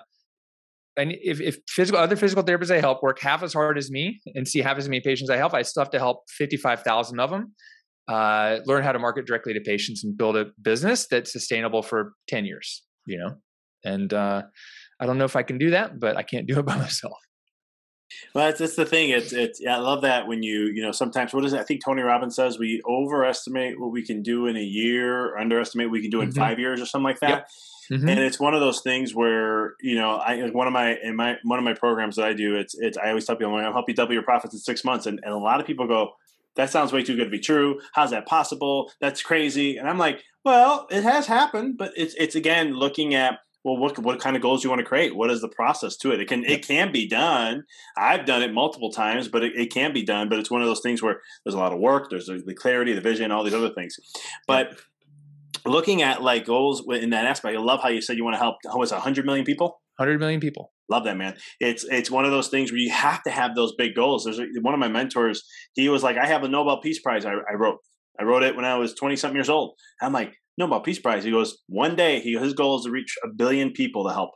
and 0.96 1.12
if, 1.20 1.40
if 1.40 1.58
physical 1.68 2.00
other 2.00 2.16
physical 2.16 2.44
therapists 2.44 2.70
I 2.70 2.80
help 2.80 3.02
work 3.02 3.20
half 3.20 3.42
as 3.42 3.52
hard 3.52 3.76
as 3.76 3.90
me 3.90 4.20
and 4.34 4.46
see 4.46 4.60
half 4.60 4.78
as 4.78 4.88
many 4.88 5.00
patients 5.00 5.30
I 5.30 5.36
help, 5.36 5.52
I 5.52 5.62
still 5.62 5.82
have 5.82 5.90
to 5.90 5.98
help 5.98 6.22
55,000 6.30 7.20
of 7.20 7.30
them 7.30 7.52
uh, 8.08 8.58
learn 8.66 8.82
how 8.82 8.92
to 8.92 8.98
market 8.98 9.26
directly 9.26 9.52
to 9.52 9.60
patients 9.60 10.04
and 10.04 10.16
build 10.16 10.36
a 10.36 10.46
business 10.62 11.06
that's 11.06 11.32
sustainable 11.32 11.82
for 11.82 12.12
10 12.28 12.44
years. 12.44 12.82
You 13.06 13.18
know, 13.18 13.34
and 13.84 14.12
uh, 14.12 14.42
I 14.98 15.06
don't 15.06 15.18
know 15.18 15.24
if 15.24 15.36
I 15.36 15.42
can 15.42 15.58
do 15.58 15.70
that, 15.70 15.98
but 15.98 16.16
I 16.16 16.22
can't 16.22 16.46
do 16.46 16.58
it 16.58 16.66
by 16.66 16.76
myself. 16.78 17.18
Well, 18.34 18.46
that's, 18.46 18.60
that's 18.60 18.76
the 18.76 18.86
thing. 18.86 19.10
It's 19.10 19.32
it's. 19.32 19.60
Yeah, 19.60 19.76
I 19.76 19.80
love 19.80 20.02
that 20.02 20.28
when 20.28 20.42
you 20.42 20.66
you 20.66 20.82
know 20.82 20.92
sometimes 20.92 21.34
what 21.34 21.44
is 21.44 21.52
it? 21.52 21.60
I 21.60 21.64
think 21.64 21.84
Tony 21.84 22.02
Robbins 22.02 22.36
says 22.36 22.58
we 22.58 22.80
overestimate 22.88 23.80
what 23.80 23.90
we 23.90 24.04
can 24.04 24.22
do 24.22 24.46
in 24.46 24.56
a 24.56 24.62
year, 24.62 25.26
or 25.26 25.38
underestimate 25.38 25.88
what 25.88 25.92
we 25.92 26.02
can 26.02 26.10
do 26.10 26.20
in 26.20 26.28
mm-hmm. 26.28 26.38
five 26.38 26.58
years, 26.58 26.80
or 26.80 26.86
something 26.86 27.04
like 27.04 27.20
that. 27.20 27.28
Yep. 27.28 27.48
Mm-hmm. 27.90 28.08
And 28.08 28.20
it's 28.20 28.40
one 28.40 28.54
of 28.54 28.60
those 28.60 28.80
things 28.80 29.14
where 29.14 29.74
you 29.80 29.96
know, 29.96 30.16
I 30.16 30.48
one 30.50 30.66
of 30.66 30.72
my 30.72 30.96
in 31.02 31.16
my 31.16 31.36
one 31.42 31.58
of 31.58 31.64
my 31.64 31.74
programs 31.74 32.16
that 32.16 32.26
I 32.26 32.32
do, 32.32 32.54
it's 32.56 32.76
it's 32.78 32.96
I 32.96 33.08
always 33.08 33.24
tell 33.24 33.36
people 33.36 33.54
I'll 33.56 33.72
help 33.72 33.88
you 33.88 33.94
double 33.94 34.12
your 34.12 34.22
profits 34.22 34.54
in 34.54 34.60
six 34.60 34.84
months, 34.84 35.06
and, 35.06 35.20
and 35.24 35.32
a 35.32 35.38
lot 35.38 35.60
of 35.60 35.66
people 35.66 35.86
go, 35.88 36.12
that 36.56 36.70
sounds 36.70 36.92
way 36.92 37.02
too 37.02 37.16
good 37.16 37.24
to 37.24 37.30
be 37.30 37.38
true. 37.38 37.80
How's 37.92 38.10
that 38.10 38.26
possible? 38.26 38.90
That's 39.00 39.22
crazy. 39.22 39.76
And 39.76 39.88
I'm 39.88 39.98
like, 39.98 40.24
well, 40.44 40.86
it 40.90 41.02
has 41.02 41.26
happened, 41.26 41.78
but 41.78 41.92
it's 41.96 42.14
it's 42.14 42.34
again 42.34 42.74
looking 42.74 43.14
at 43.14 43.38
well 43.66 43.76
what 43.76 43.98
what 43.98 44.20
kind 44.20 44.36
of 44.36 44.42
goals 44.42 44.62
you 44.62 44.70
want 44.70 44.78
to 44.78 44.86
create? 44.86 45.16
What 45.16 45.28
is 45.28 45.40
the 45.40 45.48
process 45.48 45.96
to 45.98 46.12
it? 46.12 46.20
It 46.20 46.28
can 46.28 46.44
it 46.44 46.66
can 46.66 46.92
be 46.92 47.08
done. 47.08 47.64
I've 47.98 48.24
done 48.24 48.42
it 48.42 48.52
multiple 48.52 48.92
times 48.92 49.26
but 49.26 49.42
it, 49.42 49.52
it 49.56 49.72
can 49.72 49.92
be 49.92 50.04
done 50.04 50.28
but 50.28 50.38
it's 50.38 50.50
one 50.50 50.62
of 50.62 50.68
those 50.68 50.80
things 50.80 51.02
where 51.02 51.20
there's 51.44 51.54
a 51.54 51.58
lot 51.58 51.72
of 51.72 51.80
work 51.80 52.08
there's 52.08 52.26
the 52.26 52.54
clarity 52.54 52.92
the 52.94 53.00
vision 53.00 53.32
all 53.32 53.42
these 53.42 53.54
other 53.54 53.74
things. 53.74 53.96
But 54.46 54.80
looking 55.64 56.00
at 56.00 56.22
like 56.22 56.46
goals 56.46 56.84
in 56.88 57.10
that 57.10 57.24
aspect 57.24 57.56
i 57.56 57.60
love 57.60 57.82
how 57.82 57.88
you 57.88 58.00
said 58.00 58.16
you 58.16 58.22
want 58.22 58.34
to 58.34 58.38
help 58.38 58.54
how 58.70 58.78
was 58.78 58.92
100 58.92 59.26
million 59.26 59.44
people? 59.44 59.82
100 59.96 60.20
million 60.20 60.40
people. 60.40 60.72
Love 60.88 61.04
that 61.04 61.16
man. 61.16 61.36
It's 61.58 61.82
it's 61.84 62.10
one 62.10 62.24
of 62.24 62.30
those 62.30 62.48
things 62.48 62.70
where 62.70 62.78
you 62.78 62.92
have 62.92 63.24
to 63.24 63.30
have 63.30 63.56
those 63.56 63.74
big 63.76 63.96
goals. 63.96 64.24
There's 64.24 64.40
one 64.62 64.74
of 64.74 64.80
my 64.80 64.88
mentors 64.88 65.42
he 65.74 65.88
was 65.88 66.04
like 66.04 66.16
i 66.16 66.26
have 66.26 66.44
a 66.44 66.48
nobel 66.48 66.80
peace 66.80 67.00
prize 67.00 67.24
I, 67.24 67.32
I 67.32 67.54
wrote. 67.58 67.78
I 68.18 68.22
wrote 68.22 68.44
it 68.44 68.54
when 68.54 68.64
i 68.64 68.76
was 68.76 68.94
20 68.94 69.16
something 69.16 69.36
years 69.36 69.50
old. 69.50 69.74
I'm 70.00 70.12
like 70.12 70.34
Nobel 70.58 70.80
Peace 70.80 70.98
Prize. 70.98 71.24
He 71.24 71.30
goes, 71.30 71.58
one 71.68 71.96
day, 71.96 72.20
he 72.20 72.36
his 72.36 72.54
goal 72.54 72.78
is 72.78 72.84
to 72.84 72.90
reach 72.90 73.14
a 73.24 73.28
billion 73.28 73.72
people 73.72 74.06
to 74.06 74.14
help. 74.14 74.30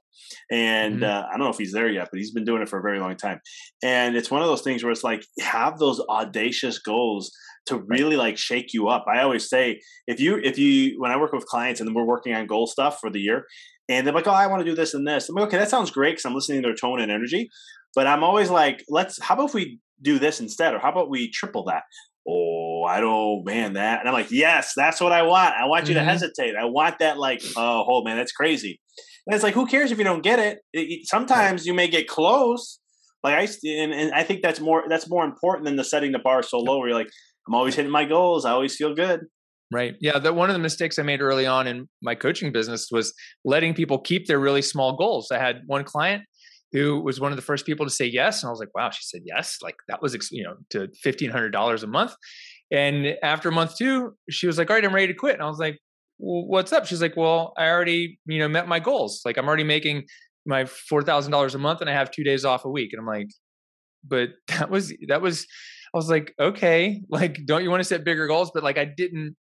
And 0.51 0.97
mm-hmm. 0.97 1.05
uh, 1.05 1.23
I 1.29 1.31
don't 1.31 1.41
know 1.41 1.49
if 1.49 1.59
he's 1.59 1.73
there 1.73 1.89
yet, 1.89 2.09
but 2.11 2.19
he's 2.19 2.33
been 2.33 2.45
doing 2.45 2.63
it 2.63 2.69
for 2.69 2.79
a 2.79 2.83
very 2.83 3.01
long 3.01 3.17
time. 3.17 3.41
And 3.83 4.17
it's 4.17 4.31
one 4.31 4.43
of 4.43 4.49
those 4.49 4.63
things 4.63 4.83
where 4.83 4.93
it's 4.93 5.05
like 5.05 5.25
have 5.41 5.79
those 5.79 6.01
audacious 6.11 6.79
goals 6.79 7.33
to 7.67 7.83
really 7.87 8.17
like 8.17 8.37
shake 8.37 8.73
you 8.73 8.89
up. 8.89 9.07
I 9.13 9.23
always 9.23 9.49
say 9.49 9.81
if 10.07 10.21
you 10.21 10.41
if 10.43 10.59
you 10.59 11.01
when 11.01 11.11
I 11.11 11.17
work 11.17 11.33
with 11.33 11.47
clients 11.47 11.81
and 11.81 11.95
we're 11.95 12.05
working 12.05 12.35
on 12.35 12.47
goal 12.47 12.67
stuff 12.67 12.99
for 13.01 13.11
the 13.11 13.21
year, 13.21 13.45
and 13.89 14.07
they're 14.07 14.15
like, 14.15 14.27
"Oh, 14.27 14.33
I 14.33 14.47
want 14.47 14.61
to 14.61 14.71
do 14.71 14.75
this 14.75 14.95
and 14.95 15.07
this." 15.07 15.29
I'm 15.29 15.35
like, 15.35 15.47
"Okay, 15.47 15.59
that 15.59 15.71
sounds 15.71 15.91
great," 15.91 16.13
because 16.13 16.25
I'm 16.25 16.35
listening 16.35 16.63
to 16.63 16.69
their 16.69 16.77
tone 16.77 17.01
and 17.01 17.11
energy. 17.11 17.49
But 17.95 18.07
I'm 18.07 18.23
always 18.25 18.51
like, 18.51 18.85
"Let's. 18.89 19.21
How 19.23 19.35
about 19.35 19.49
if 19.49 19.55
we 19.55 19.79
do 20.03 20.19
this 20.19 20.41
instead, 20.41 20.75
or 20.75 20.79
how 20.79 20.91
about 20.91 21.11
we 21.11 21.31
triple 21.31 21.65
that?" 21.65 21.83
Oh, 22.29 22.85
I 22.89 23.01
don't, 23.01 23.45
man, 23.45 23.75
that. 23.75 24.01
And 24.01 24.09
I'm 24.09 24.15
like, 24.15 24.31
"Yes, 24.31 24.73
that's 24.77 25.01
what 25.01 25.13
I 25.13 25.23
want. 25.23 25.55
I 25.55 25.67
want 25.67 25.89
you 25.89 25.95
mm-hmm. 25.95 26.05
to 26.05 26.11
hesitate. 26.11 26.55
I 26.55 26.67
want 26.67 26.99
that, 26.99 27.19
like, 27.19 27.43
oh, 27.57 27.83
hold, 27.85 28.05
man, 28.05 28.17
that's 28.17 28.33
crazy." 28.33 28.81
And 29.27 29.35
it's 29.35 29.45
like, 29.45 29.55
who 29.55 29.67
cares 29.67 29.93
if 29.93 29.99
you 29.99 30.05
don't 30.05 30.23
get 30.23 30.39
it? 30.39 30.59
it 30.73 31.07
sometimes 31.07 31.67
you 31.67 31.75
may 31.75 31.89
get 31.89 32.09
close. 32.09 32.79
Like 33.23 33.35
I 33.35 33.69
and, 33.69 33.93
and 33.93 34.13
I 34.13 34.23
think 34.23 34.43
that's 34.43 34.61
more 34.61 34.85
that's 34.89 35.09
more 35.09 35.25
important 35.25 35.67
than 35.67 35.77
the 35.77 35.85
setting 35.85 36.13
the 36.13 36.19
bar 36.19 36.43
so 36.43 36.59
low. 36.59 36.79
Where 36.79 36.89
you're 36.89 36.99
like, 36.99 37.11
I'm 37.47 37.55
always 37.55 37.75
hitting 37.75 37.93
my 37.93 38.07
goals. 38.07 38.45
I 38.45 38.53
always 38.53 38.77
feel 38.77 38.95
good. 38.95 39.21
Right. 39.73 39.95
Yeah. 40.01 40.19
That 40.19 40.35
one 40.35 40.51
of 40.51 40.55
the 40.55 40.61
mistakes 40.61 40.99
I 40.99 41.03
made 41.03 41.21
early 41.21 41.47
on 41.47 41.67
in 41.67 41.87
my 42.03 42.15
coaching 42.15 42.51
business 42.51 42.89
was 42.91 43.13
letting 43.45 43.75
people 43.75 44.01
keep 44.01 44.27
their 44.27 44.41
really 44.41 44.63
small 44.63 44.97
goals. 44.97 45.29
I 45.31 45.39
had 45.39 45.61
one 45.67 45.85
client 45.85 46.25
who 46.73 47.01
was 47.01 47.21
one 47.21 47.33
of 47.33 47.37
the 47.37 47.43
first 47.43 47.67
people 47.67 47.87
to 47.87 47.91
say 47.91 48.07
yes, 48.07 48.43
and 48.43 48.49
I 48.49 48.51
was 48.51 48.61
like, 48.61 48.75
"Wow!" 48.75 48.91
She 48.91 49.03
said 49.03 49.23
yes, 49.25 49.59
like 49.63 49.77
that 49.89 50.03
was 50.03 50.17
you 50.31 50.45
know 50.45 50.55
to 50.71 50.89
fifteen 51.03 51.31
hundred 51.31 51.51
dollars 51.51 51.83
a 51.83 51.87
month. 51.87 52.15
And 52.71 53.17
after 53.23 53.51
month 53.51 53.77
two, 53.77 54.15
she 54.29 54.47
was 54.47 54.59
like, 54.59 54.71
"All 54.71 54.77
right, 54.77 54.85
I'm 54.85 54.95
ready 54.95 55.09
to 55.09 55.15
quit." 55.15 55.35
And 55.35 55.43
I 55.43 55.47
was 55.47 55.59
like, 55.59 55.79
well, 56.19 56.47
"What's 56.47 56.73
up?" 56.73 56.87
She's 56.87 57.03
like, 57.03 57.17
"Well, 57.17 57.53
I 57.57 57.69
already 57.69 58.19
you 58.27 58.39
know 58.39 58.49
met 58.49 58.69
my 58.69 58.81
goals. 58.81 59.23
Like 59.25 59.37
I'm 59.37 59.49
already 59.49 59.65
making 59.65 60.05
my 60.47 60.65
four 60.65 61.03
thousand 61.03 61.33
dollars 61.33 61.55
a 61.55 61.59
month, 61.59 61.81
and 61.81 61.91
I 61.91 61.93
have 61.95 62.11
two 62.11 62.25
days 62.25 62.45
off 62.45 62.65
a 62.65 62.71
week." 62.71 62.93
And 62.93 63.01
I'm 63.01 63.07
like, 63.07 63.31
"But 64.07 64.31
that 64.49 64.71
was 64.71 64.93
that 65.09 65.23
was." 65.23 65.47
I 65.93 65.99
was 65.99 66.09
like, 66.09 66.33
okay, 66.39 67.03
like, 67.11 67.41
don't 67.47 67.65
you 67.65 67.71
want 67.71 67.81
to 67.81 67.85
set 67.85 68.05
bigger 68.05 68.29
goals? 68.29 68.53
But 68.55 68.63
like, 68.63 68.79
I 68.79 68.85
didn't 68.85 69.35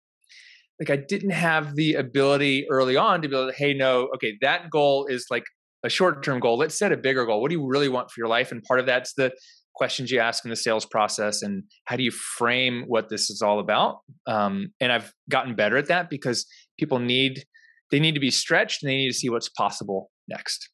like 0.80 0.90
I 0.90 0.96
didn't 0.96 1.32
have 1.32 1.76
the 1.76 1.96
ability 1.96 2.68
early 2.70 2.96
on 2.96 3.22
to 3.22 3.30
be 3.30 3.36
like, 3.36 3.56
hey, 3.56 3.74
no, 3.74 4.10
okay, 4.16 4.38
that 4.42 4.70
goal 4.70 5.08
is 5.08 5.26
like 5.30 5.44
a 5.88 5.90
short 5.90 6.24
term 6.24 6.40
goal. 6.40 6.58
Let's 6.58 6.78
set 6.78 6.92
a 6.92 6.98
bigger 6.98 7.26
goal. 7.26 7.42
What 7.42 7.50
do 7.50 7.56
you 7.56 7.66
really 7.66 7.90
want 7.90 8.12
for 8.12 8.20
your 8.20 8.28
life? 8.28 8.52
And 8.52 8.62
part 8.64 8.80
of 8.80 8.86
that's 8.86 9.14
the 9.14 9.32
questions 9.76 10.12
you 10.12 10.20
ask 10.20 10.44
in 10.44 10.50
the 10.50 10.56
sales 10.56 10.86
process 10.86 11.42
and 11.42 11.64
how 11.86 11.96
do 11.96 12.04
you 12.04 12.12
frame 12.12 12.84
what 12.88 13.10
this 13.10 13.30
is 13.30 13.42
all 13.42 13.60
about. 13.60 14.00
Um, 14.28 14.74
and 14.82 14.92
I've 14.92 15.14
gotten 15.30 15.56
better 15.56 15.78
at 15.78 15.88
that 15.88 16.10
because 16.10 16.46
people 16.78 17.00
need 17.00 17.44
they 17.92 18.00
need 18.00 18.16
to 18.16 18.20
be 18.20 18.32
stretched 18.32 18.84
and 18.84 18.90
they 18.90 18.98
need 18.98 19.08
to 19.08 19.18
see 19.18 19.30
what's 19.30 19.50
possible 19.50 20.12
next. 20.28 20.70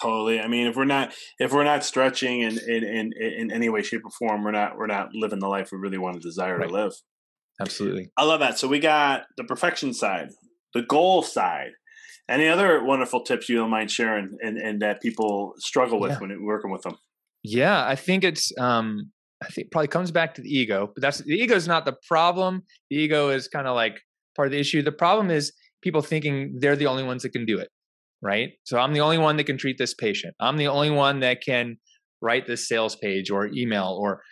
Totally. 0.00 0.40
I 0.40 0.46
mean, 0.46 0.66
if 0.66 0.76
we're 0.76 0.84
not 0.84 1.12
if 1.38 1.52
we're 1.52 1.64
not 1.64 1.84
stretching 1.84 2.40
in 2.40 2.58
in 2.58 2.84
in, 2.84 3.12
in 3.18 3.50
any 3.50 3.68
way, 3.68 3.82
shape, 3.82 4.02
or 4.04 4.10
form, 4.10 4.44
we're 4.44 4.52
not 4.52 4.76
we're 4.76 4.86
not 4.86 5.08
living 5.12 5.40
the 5.40 5.48
life 5.48 5.70
we 5.72 5.78
really 5.78 5.98
want 5.98 6.14
to 6.14 6.20
desire 6.20 6.58
right. 6.58 6.68
to 6.68 6.72
live. 6.72 6.92
Absolutely. 7.60 8.10
I 8.16 8.24
love 8.24 8.40
that. 8.40 8.58
So 8.58 8.68
we 8.68 8.78
got 8.78 9.24
the 9.36 9.44
perfection 9.44 9.92
side, 9.92 10.30
the 10.74 10.82
goal 10.82 11.22
side. 11.22 11.72
Any 12.30 12.46
other 12.46 12.84
wonderful 12.84 13.22
tips 13.22 13.48
you 13.48 13.56
don't 13.56 13.70
mind 13.70 13.90
sharing 13.90 14.38
and, 14.40 14.56
and 14.56 14.80
that 14.82 15.02
people 15.02 15.54
struggle 15.58 15.98
with 15.98 16.12
yeah. 16.12 16.18
when 16.20 16.44
working 16.44 16.70
with 16.70 16.82
them? 16.82 16.96
Yeah, 17.42 17.84
I 17.86 17.96
think 17.96 18.22
it's 18.22 18.52
um 18.58 19.10
I 19.42 19.46
think 19.46 19.66
it 19.66 19.70
probably 19.72 19.88
comes 19.88 20.10
back 20.10 20.34
to 20.34 20.42
the 20.42 20.48
ego, 20.48 20.90
but 20.94 21.00
that's 21.02 21.18
the 21.18 21.34
ego 21.34 21.56
is 21.56 21.66
not 21.66 21.84
the 21.84 21.96
problem. 22.06 22.62
The 22.90 22.96
ego 22.96 23.30
is 23.30 23.48
kind 23.48 23.66
of 23.66 23.74
like 23.74 24.00
part 24.36 24.46
of 24.46 24.52
the 24.52 24.60
issue. 24.60 24.82
The 24.82 24.92
problem 24.92 25.30
is 25.30 25.52
people 25.82 26.02
thinking 26.02 26.58
they're 26.60 26.76
the 26.76 26.86
only 26.86 27.02
ones 27.02 27.22
that 27.22 27.30
can 27.30 27.46
do 27.46 27.58
it, 27.58 27.68
right? 28.22 28.50
So 28.64 28.78
I'm 28.78 28.92
the 28.92 29.00
only 29.00 29.18
one 29.18 29.36
that 29.38 29.44
can 29.44 29.58
treat 29.58 29.78
this 29.78 29.94
patient. 29.94 30.34
I'm 30.38 30.56
the 30.56 30.68
only 30.68 30.90
one 30.90 31.20
that 31.20 31.42
can 31.42 31.78
write 32.22 32.46
this 32.46 32.68
sales 32.68 32.94
page 32.96 33.30
or 33.30 33.48
email 33.48 33.98
or 34.00 34.22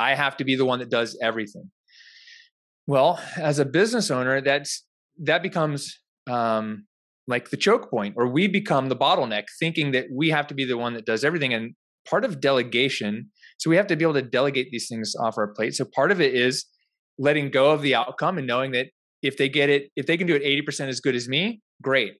I 0.00 0.14
have 0.14 0.36
to 0.38 0.44
be 0.44 0.56
the 0.56 0.64
one 0.64 0.80
that 0.80 0.90
does 0.90 1.16
everything. 1.22 1.70
Well, 2.86 3.20
as 3.36 3.58
a 3.58 3.64
business 3.64 4.10
owner, 4.10 4.40
that's 4.40 4.84
that 5.22 5.42
becomes 5.42 6.00
um, 6.28 6.86
like 7.26 7.50
the 7.50 7.56
choke 7.56 7.90
point, 7.90 8.14
or 8.16 8.28
we 8.28 8.46
become 8.46 8.88
the 8.88 8.96
bottleneck, 8.96 9.44
thinking 9.58 9.92
that 9.92 10.06
we 10.12 10.30
have 10.30 10.46
to 10.48 10.54
be 10.54 10.64
the 10.64 10.76
one 10.76 10.94
that 10.94 11.06
does 11.06 11.24
everything. 11.24 11.54
And 11.54 11.74
part 12.08 12.24
of 12.24 12.40
delegation, 12.40 13.30
so 13.58 13.70
we 13.70 13.76
have 13.76 13.86
to 13.86 13.96
be 13.96 14.04
able 14.04 14.14
to 14.14 14.22
delegate 14.22 14.68
these 14.70 14.88
things 14.88 15.14
off 15.18 15.38
our 15.38 15.52
plate. 15.54 15.74
So 15.74 15.86
part 15.94 16.10
of 16.10 16.20
it 16.20 16.34
is 16.34 16.66
letting 17.18 17.50
go 17.50 17.70
of 17.70 17.82
the 17.82 17.94
outcome 17.94 18.38
and 18.38 18.46
knowing 18.46 18.72
that 18.72 18.88
if 19.22 19.36
they 19.36 19.48
get 19.48 19.70
it, 19.70 19.90
if 19.96 20.06
they 20.06 20.16
can 20.16 20.26
do 20.26 20.34
it 20.34 20.42
80% 20.42 20.88
as 20.88 21.00
good 21.00 21.14
as 21.14 21.28
me, 21.28 21.62
great. 21.82 22.14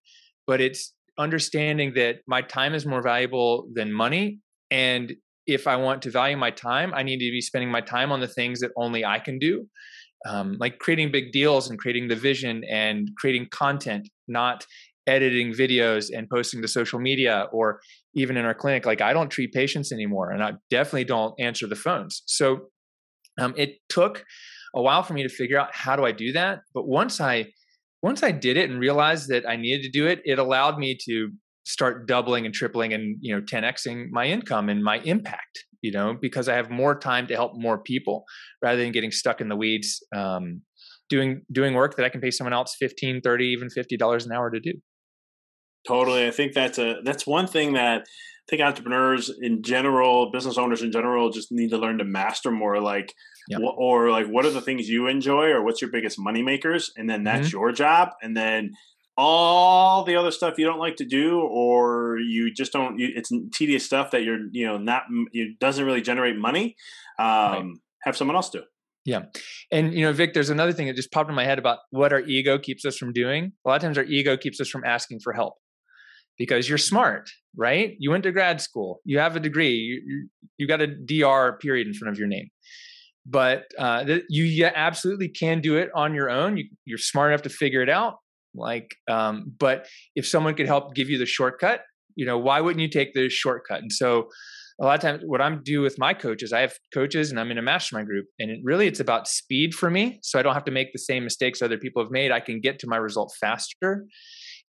But 0.47 0.61
it's 0.61 0.95
understanding 1.19 1.93
that 1.97 2.17
my 2.27 2.41
time 2.41 2.75
is 2.75 2.87
more 2.87 3.03
valuable 3.03 3.69
than 3.75 3.93
money. 3.93 4.39
And 4.71 5.15
if 5.47 5.67
I 5.67 5.77
want 5.77 6.01
to 6.03 6.11
value 6.11 6.37
my 6.37 6.51
time, 6.51 6.95
I 6.95 7.03
need 7.03 7.19
to 7.19 7.31
be 7.31 7.43
spending 7.43 7.71
my 7.71 7.83
time 7.83 8.11
on 8.11 8.21
the 8.21 8.29
things 8.29 8.61
that 8.61 8.71
only 8.77 9.05
I 9.05 9.19
can 9.19 9.39
do 9.39 9.67
um, 10.25 10.57
like 10.59 10.79
creating 10.79 11.13
big 11.13 11.33
deals 11.33 11.69
and 11.69 11.79
creating 11.79 12.09
the 12.09 12.17
vision 12.17 12.63
and 12.71 13.11
creating 13.19 13.49
content, 13.51 14.09
not 14.27 14.67
editing 15.07 15.53
videos 15.53 16.09
and 16.13 16.29
posting 16.29 16.63
to 16.63 16.69
social 16.69 16.99
media 16.99 17.47
or 17.53 17.81
even 18.15 18.37
in 18.37 18.45
our 18.45 18.55
clinic. 18.55 18.87
Like 18.87 19.01
I 19.01 19.13
don't 19.13 19.31
treat 19.31 19.53
patients 19.53 19.93
anymore, 19.93 20.31
and 20.31 20.43
I 20.43 20.53
definitely 20.71 21.05
don't 21.05 21.35
answer 21.39 21.67
the 21.67 21.77
phones. 21.77 22.23
So 22.27 22.69
um, 23.41 23.55
it 23.57 23.79
took 23.89 24.25
a 24.75 24.83
while 24.83 25.03
for 25.03 25.15
me 25.15 25.23
to 25.23 25.29
figure 25.29 25.59
out 25.59 25.75
how 25.75 25.97
do 25.97 26.05
I 26.05 26.13
do 26.13 26.33
that. 26.33 26.61
But 26.73 26.87
once 26.87 27.21
I 27.21 27.47
once 28.03 28.23
I 28.23 28.33
did 28.33 28.57
it 28.57 28.69
and 28.69 28.79
realized 28.79 29.29
that 29.29 29.49
I 29.49 29.57
needed 29.57 29.83
to 29.85 29.91
do 29.91 30.07
it, 30.07 30.21
it 30.25 30.39
allowed 30.39 30.79
me 30.79 30.97
to 31.09 31.31
start 31.67 32.07
doubling 32.07 32.45
and 32.45 32.55
tripling 32.55 32.93
and 32.93 33.17
you 33.21 33.35
know 33.35 33.41
10xing 33.41 34.09
my 34.11 34.27
income 34.27 34.69
and 34.69 34.85
my 34.85 34.99
impact 34.99 35.65
you 35.85 35.93
know, 35.93 36.17
because 36.19 36.49
I 36.49 36.55
have 36.55 36.71
more 36.71 36.99
time 36.99 37.27
to 37.27 37.35
help 37.35 37.53
more 37.55 37.77
people 37.77 38.25
rather 38.63 38.81
than 38.81 38.91
getting 38.91 39.11
stuck 39.11 39.43
in 39.43 39.51
the 39.51 39.55
weeds, 39.55 40.03
um, 40.17 40.63
doing, 41.11 41.43
doing 41.53 41.75
work 41.75 41.97
that 41.97 42.07
I 42.07 42.09
can 42.09 42.23
pay 42.23 42.31
someone 42.31 42.55
else 42.55 42.75
15, 42.81 43.21
30, 43.21 43.45
even 43.45 43.69
$50 43.69 44.25
an 44.25 44.33
hour 44.33 44.51
to 44.51 44.61
do. 44.61 44.73
Totally. 45.87 46.27
I 46.27 46.31
think 46.31 46.53
that's 46.53 46.79
a, 46.79 46.97
that's 47.05 47.27
one 47.27 47.47
thing 47.47 47.75
that 47.75 48.03
I 48.03 48.47
think 48.49 48.63
entrepreneurs 48.63 49.31
in 49.41 49.63
general, 49.63 50.31
business 50.31 50.59
owners 50.59 50.83
in 50.83 50.93
general, 50.93 51.31
just 51.31 51.51
need 51.51 51.71
to 51.71 51.79
learn 51.79 51.99
to 51.99 52.05
master 52.05 52.51
more 52.51 52.81
like, 52.81 53.13
yep. 53.49 53.61
or 53.63 54.11
like, 54.11 54.27
what 54.27 54.45
are 54.45 54.51
the 54.51 54.61
things 54.61 54.89
you 54.89 55.07
enjoy 55.07 55.51
or 55.51 55.63
what's 55.63 55.81
your 55.81 55.91
biggest 55.91 56.19
money 56.19 56.43
makers? 56.43 56.93
And 56.97 57.09
then 57.09 57.25
that's 57.25 57.49
mm-hmm. 57.49 57.57
your 57.57 57.73
job. 57.73 58.11
And 58.23 58.37
then 58.37 58.73
all 59.17 60.05
the 60.05 60.17
other 60.17 60.31
stuff 60.31 60.59
you 60.59 60.65
don't 60.65 60.79
like 60.79 60.97
to 60.97 61.05
do 61.05 61.41
or 61.41 62.19
you 62.19 62.53
just 62.53 62.73
don't 62.73 62.99
you, 62.99 63.11
it's 63.15 63.31
tedious 63.53 63.85
stuff 63.85 64.11
that 64.11 64.25
you're 64.25 64.49
you 64.51 64.67
know 64.67 64.77
not 64.77 65.05
it 65.33 65.59
doesn't 65.59 65.85
really 65.85 66.01
generate 66.01 66.37
money 66.37 66.77
um, 67.19 67.27
right. 67.27 67.65
have 68.03 68.17
someone 68.17 68.35
else 68.35 68.51
do 68.51 68.63
yeah 69.05 69.23
and 69.71 69.95
you 69.95 70.05
know 70.05 70.13
vic 70.13 70.35
there's 70.35 70.51
another 70.51 70.73
thing 70.73 70.89
that 70.89 70.97
just 70.97 71.13
popped 71.13 71.29
in 71.29 71.37
my 71.37 71.45
head 71.45 71.59
about 71.59 71.79
what 71.91 72.13
our 72.13 72.21
ego 72.23 72.59
keeps 72.59 72.85
us 72.85 72.97
from 72.97 73.13
doing 73.13 73.53
a 73.65 73.69
lot 73.69 73.77
of 73.77 73.83
times 73.83 73.97
our 73.97 74.05
ego 74.05 74.37
keeps 74.37 74.61
us 74.61 74.69
from 74.69 74.83
asking 74.85 75.21
for 75.21 75.33
help 75.33 75.55
because 76.39 76.69
you're 76.69 76.79
smart 76.79 77.29
right? 77.57 77.95
You 77.99 78.11
went 78.11 78.25
to 78.25 78.33
grad 78.33 78.61
school 78.61 79.01
you 79.05 79.19
have 79.19 79.37
a 79.37 79.41
degree 79.41 79.75
you, 79.75 80.29
you, 80.59 80.67
got 80.67 80.81
a 80.81 80.87
dr 80.87 81.59
period 81.59 81.87
in 81.87 81.95
front 81.95 82.13
of 82.13 82.19
your 82.19 82.29
name. 82.29 82.49
But 83.27 83.65
uh, 83.79 84.05
you, 84.29 84.45
you 84.45 84.67
absolutely 84.67 85.29
can 85.29 85.63
do 85.63 85.77
it 85.77 85.89
on 85.95 86.15
your 86.15 86.31
own 86.31 86.57
you, 86.57 86.65
you're 86.85 86.99
smart 86.99 87.31
enough 87.33 87.43
to 87.43 87.51
figure 87.51 87.83
it 87.83 87.89
out 87.89 88.17
like 88.55 88.95
um, 89.09 89.53
but 89.59 89.87
if 90.15 90.27
someone 90.27 90.55
could 90.55 90.67
help 90.67 90.95
give 90.95 91.09
you 91.09 91.19
the 91.19 91.27
shortcut 91.27 91.83
you 92.17 92.27
know 92.27 92.39
why 92.39 92.61
wouldn't 92.61 92.81
you 92.81 92.89
take 92.89 93.15
the 93.15 93.29
shortcut? 93.29 93.81
And 93.81 93.93
so 93.93 94.29
a 94.81 94.85
lot 94.85 94.95
of 94.97 95.01
times 95.01 95.23
what 95.25 95.41
i'm 95.41 95.63
do 95.63 95.81
with 95.81 95.99
my 95.99 96.13
coaches 96.13 96.53
i 96.53 96.61
have 96.61 96.75
coaches 96.93 97.31
and 97.31 97.39
i'm 97.39 97.51
in 97.51 97.59
a 97.59 97.63
mastermind 97.63 98.09
group 98.09 98.27
and 98.39 98.51
it 98.51 98.59
really 98.63 98.87
it's 98.87 99.01
about 99.01 99.29
speed 99.29 99.75
for 99.75 99.91
me 99.91 100.19
so 100.23 100.39
i 100.39 100.43
don't 100.43 100.55
have 100.55 100.65
to 100.65 100.73
make 100.73 100.93
the 100.93 100.99
same 100.99 101.23
mistakes 101.23 101.63
other 101.63 101.79
people 101.79 102.03
have 102.03 102.11
made 102.11 102.33
i 102.33 102.41
can 102.41 102.61
get 102.61 102.79
to 102.79 102.87
my 102.89 102.97
result 102.97 103.33
faster 103.41 104.05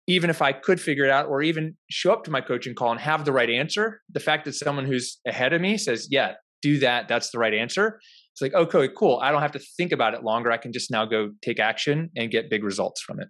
even 0.07 0.29
if 0.29 0.41
i 0.41 0.51
could 0.51 0.79
figure 0.79 1.05
it 1.05 1.11
out 1.11 1.27
or 1.27 1.41
even 1.41 1.75
show 1.89 2.11
up 2.11 2.23
to 2.23 2.31
my 2.31 2.41
coaching 2.41 2.73
call 2.73 2.91
and 2.91 2.99
have 2.99 3.25
the 3.25 3.31
right 3.31 3.49
answer 3.49 4.01
the 4.11 4.19
fact 4.19 4.45
that 4.45 4.53
someone 4.53 4.85
who's 4.85 5.19
ahead 5.27 5.53
of 5.53 5.61
me 5.61 5.77
says 5.77 6.07
yeah 6.09 6.33
do 6.61 6.79
that 6.79 7.07
that's 7.07 7.29
the 7.31 7.37
right 7.37 7.53
answer 7.53 7.99
it's 8.33 8.41
like 8.41 8.53
okay 8.53 8.89
cool 8.97 9.19
i 9.21 9.31
don't 9.31 9.41
have 9.41 9.51
to 9.51 9.59
think 9.77 9.91
about 9.91 10.13
it 10.13 10.23
longer 10.23 10.51
i 10.51 10.57
can 10.57 10.71
just 10.71 10.89
now 10.91 11.05
go 11.05 11.29
take 11.41 11.59
action 11.59 12.09
and 12.15 12.31
get 12.31 12.49
big 12.49 12.63
results 12.63 13.01
from 13.01 13.19
it 13.19 13.27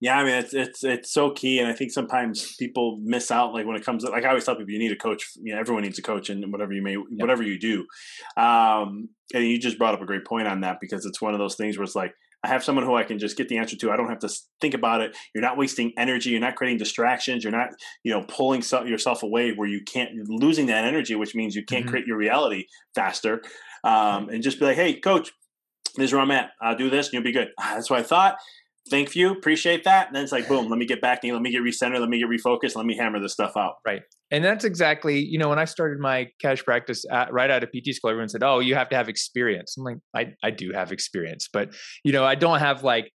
yeah, 0.00 0.16
I 0.16 0.24
mean 0.24 0.34
it's 0.34 0.54
it's 0.54 0.84
it's 0.84 1.12
so 1.12 1.32
key, 1.32 1.58
and 1.58 1.66
I 1.66 1.72
think 1.72 1.90
sometimes 1.90 2.54
people 2.56 3.00
miss 3.02 3.32
out. 3.32 3.52
Like 3.52 3.66
when 3.66 3.74
it 3.74 3.84
comes, 3.84 4.04
to, 4.04 4.10
like 4.10 4.24
I 4.24 4.28
always 4.28 4.44
tell 4.44 4.54
people, 4.54 4.70
you 4.70 4.78
need 4.78 4.92
a 4.92 4.96
coach. 4.96 5.24
You 5.42 5.54
know, 5.54 5.60
everyone 5.60 5.82
needs 5.82 5.98
a 5.98 6.02
coach, 6.02 6.30
and 6.30 6.52
whatever 6.52 6.72
you 6.72 6.82
may, 6.82 6.92
yep. 6.92 7.02
whatever 7.10 7.42
you 7.42 7.58
do. 7.58 7.84
Um, 8.40 9.08
and 9.34 9.44
you 9.44 9.58
just 9.58 9.76
brought 9.76 9.94
up 9.94 10.00
a 10.00 10.06
great 10.06 10.24
point 10.24 10.46
on 10.46 10.60
that 10.60 10.78
because 10.80 11.04
it's 11.04 11.20
one 11.20 11.34
of 11.34 11.40
those 11.40 11.56
things 11.56 11.76
where 11.76 11.82
it's 11.82 11.96
like 11.96 12.14
I 12.44 12.48
have 12.48 12.62
someone 12.62 12.84
who 12.84 12.94
I 12.94 13.02
can 13.02 13.18
just 13.18 13.36
get 13.36 13.48
the 13.48 13.58
answer 13.58 13.76
to. 13.76 13.90
I 13.90 13.96
don't 13.96 14.08
have 14.08 14.20
to 14.20 14.30
think 14.60 14.74
about 14.74 15.00
it. 15.00 15.16
You're 15.34 15.42
not 15.42 15.56
wasting 15.56 15.92
energy. 15.98 16.30
You're 16.30 16.40
not 16.40 16.54
creating 16.54 16.78
distractions. 16.78 17.42
You're 17.42 17.52
not, 17.52 17.70
you 18.04 18.12
know, 18.12 18.24
pulling 18.28 18.62
yourself 18.86 19.22
away 19.22 19.52
where 19.52 19.68
you 19.68 19.82
can't 19.82 20.10
losing 20.28 20.66
that 20.66 20.84
energy, 20.84 21.14
which 21.14 21.34
means 21.34 21.56
you 21.56 21.64
can't 21.64 21.82
mm-hmm. 21.82 21.90
create 21.90 22.06
your 22.06 22.16
reality 22.16 22.66
faster. 22.94 23.42
Um, 23.82 24.28
and 24.28 24.42
just 24.42 24.58
be 24.60 24.66
like, 24.66 24.76
hey, 24.76 24.94
coach, 24.94 25.32
this 25.96 26.06
is 26.06 26.12
where 26.12 26.22
I'm 26.22 26.30
at. 26.30 26.50
I'll 26.60 26.76
do 26.76 26.90
this, 26.90 27.06
and 27.06 27.14
you'll 27.14 27.22
be 27.24 27.32
good. 27.32 27.48
Ah, 27.58 27.72
that's 27.74 27.90
what 27.90 27.98
I 27.98 28.02
thought 28.02 28.36
thank 28.88 29.14
you, 29.14 29.30
appreciate 29.30 29.84
that. 29.84 30.08
And 30.08 30.16
then 30.16 30.22
it's 30.22 30.32
like, 30.32 30.48
boom, 30.48 30.68
let 30.68 30.78
me 30.78 30.86
get 30.86 31.00
back. 31.00 31.20
Let 31.22 31.42
me 31.42 31.50
get 31.50 31.62
recentered. 31.62 32.00
Let 32.00 32.08
me 32.08 32.18
get 32.18 32.28
refocused. 32.28 32.76
Let 32.76 32.86
me 32.86 32.96
hammer 32.96 33.20
this 33.20 33.32
stuff 33.32 33.56
out. 33.56 33.76
Right. 33.84 34.02
And 34.30 34.44
that's 34.44 34.64
exactly, 34.64 35.20
you 35.20 35.38
know, 35.38 35.48
when 35.48 35.58
I 35.58 35.64
started 35.64 36.00
my 36.00 36.28
cash 36.40 36.62
practice 36.62 37.04
at, 37.10 37.32
right 37.32 37.50
out 37.50 37.62
of 37.62 37.70
PT 37.70 37.94
school, 37.94 38.10
everyone 38.10 38.28
said, 38.28 38.42
oh, 38.42 38.58
you 38.58 38.74
have 38.74 38.88
to 38.90 38.96
have 38.96 39.08
experience. 39.08 39.76
I'm 39.78 39.84
like, 39.84 39.96
I, 40.14 40.32
I 40.42 40.50
do 40.50 40.72
have 40.72 40.92
experience, 40.92 41.48
but, 41.50 41.74
you 42.04 42.12
know, 42.12 42.24
I 42.24 42.34
don't 42.34 42.58
have 42.58 42.84
like, 42.84 43.10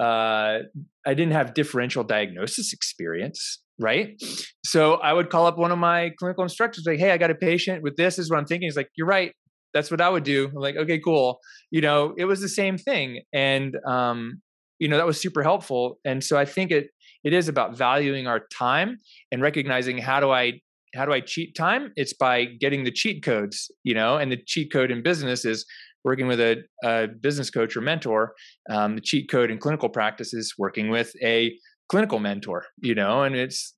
uh, 0.00 0.60
I 1.06 1.14
didn't 1.14 1.32
have 1.32 1.54
differential 1.54 2.02
diagnosis 2.02 2.72
experience. 2.72 3.62
Right. 3.78 4.22
So 4.64 4.94
I 4.94 5.12
would 5.12 5.30
call 5.30 5.46
up 5.46 5.56
one 5.56 5.72
of 5.72 5.78
my 5.78 6.10
clinical 6.18 6.42
instructors, 6.42 6.84
like, 6.86 6.98
hey, 6.98 7.12
I 7.12 7.16
got 7.16 7.30
a 7.30 7.34
patient 7.34 7.82
with 7.82 7.96
this. 7.96 8.18
is 8.18 8.30
what 8.30 8.38
I'm 8.38 8.44
thinking. 8.44 8.66
He's 8.66 8.76
like, 8.76 8.90
you're 8.96 9.06
right. 9.06 9.32
That's 9.72 9.90
what 9.90 10.00
I 10.02 10.08
would 10.08 10.24
do. 10.24 10.48
I'm 10.48 10.54
like, 10.54 10.76
okay, 10.76 10.98
cool. 10.98 11.38
You 11.70 11.80
know, 11.80 12.12
it 12.18 12.26
was 12.26 12.40
the 12.40 12.48
same 12.48 12.76
thing. 12.76 13.22
And, 13.32 13.76
um, 13.86 14.42
you 14.78 14.88
know, 14.88 14.96
that 14.96 15.06
was 15.06 15.20
super 15.20 15.42
helpful. 15.42 15.98
And 16.04 16.22
so 16.22 16.36
I 16.36 16.44
think 16.44 16.72
it, 16.72 16.88
it 17.24 17.32
is 17.32 17.48
about 17.48 17.76
valuing 17.76 18.26
our 18.26 18.40
time 18.52 18.98
and 19.30 19.42
recognizing 19.42 19.98
how 19.98 20.20
do 20.20 20.30
I 20.30 20.60
how 20.94 21.04
do 21.04 21.12
I 21.12 21.20
cheat 21.20 21.54
time? 21.54 21.92
It's 21.94 22.12
by 22.12 22.46
getting 22.46 22.82
the 22.82 22.90
cheat 22.90 23.22
codes, 23.22 23.70
you 23.84 23.94
know, 23.94 24.16
and 24.16 24.32
the 24.32 24.38
cheat 24.44 24.72
code 24.72 24.90
in 24.90 25.02
business 25.02 25.44
is 25.44 25.64
working 26.02 26.26
with 26.26 26.40
a, 26.40 26.64
a 26.82 27.06
business 27.06 27.48
coach 27.48 27.76
or 27.76 27.80
mentor. 27.80 28.32
Um, 28.68 28.96
the 28.96 29.00
cheat 29.00 29.30
code 29.30 29.50
in 29.50 29.58
clinical 29.58 29.88
practice 29.88 30.34
is 30.34 30.54
working 30.58 30.90
with 30.90 31.12
a 31.22 31.56
clinical 31.88 32.18
mentor, 32.18 32.64
you 32.78 32.94
know, 32.94 33.22
and 33.22 33.36
it's 33.36 33.74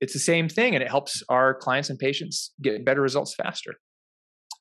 it's 0.00 0.12
the 0.14 0.18
same 0.18 0.48
thing, 0.48 0.74
and 0.74 0.82
it 0.82 0.88
helps 0.88 1.22
our 1.28 1.54
clients 1.54 1.90
and 1.90 1.98
patients 1.98 2.52
get 2.62 2.84
better 2.84 3.02
results 3.02 3.34
faster. 3.34 3.74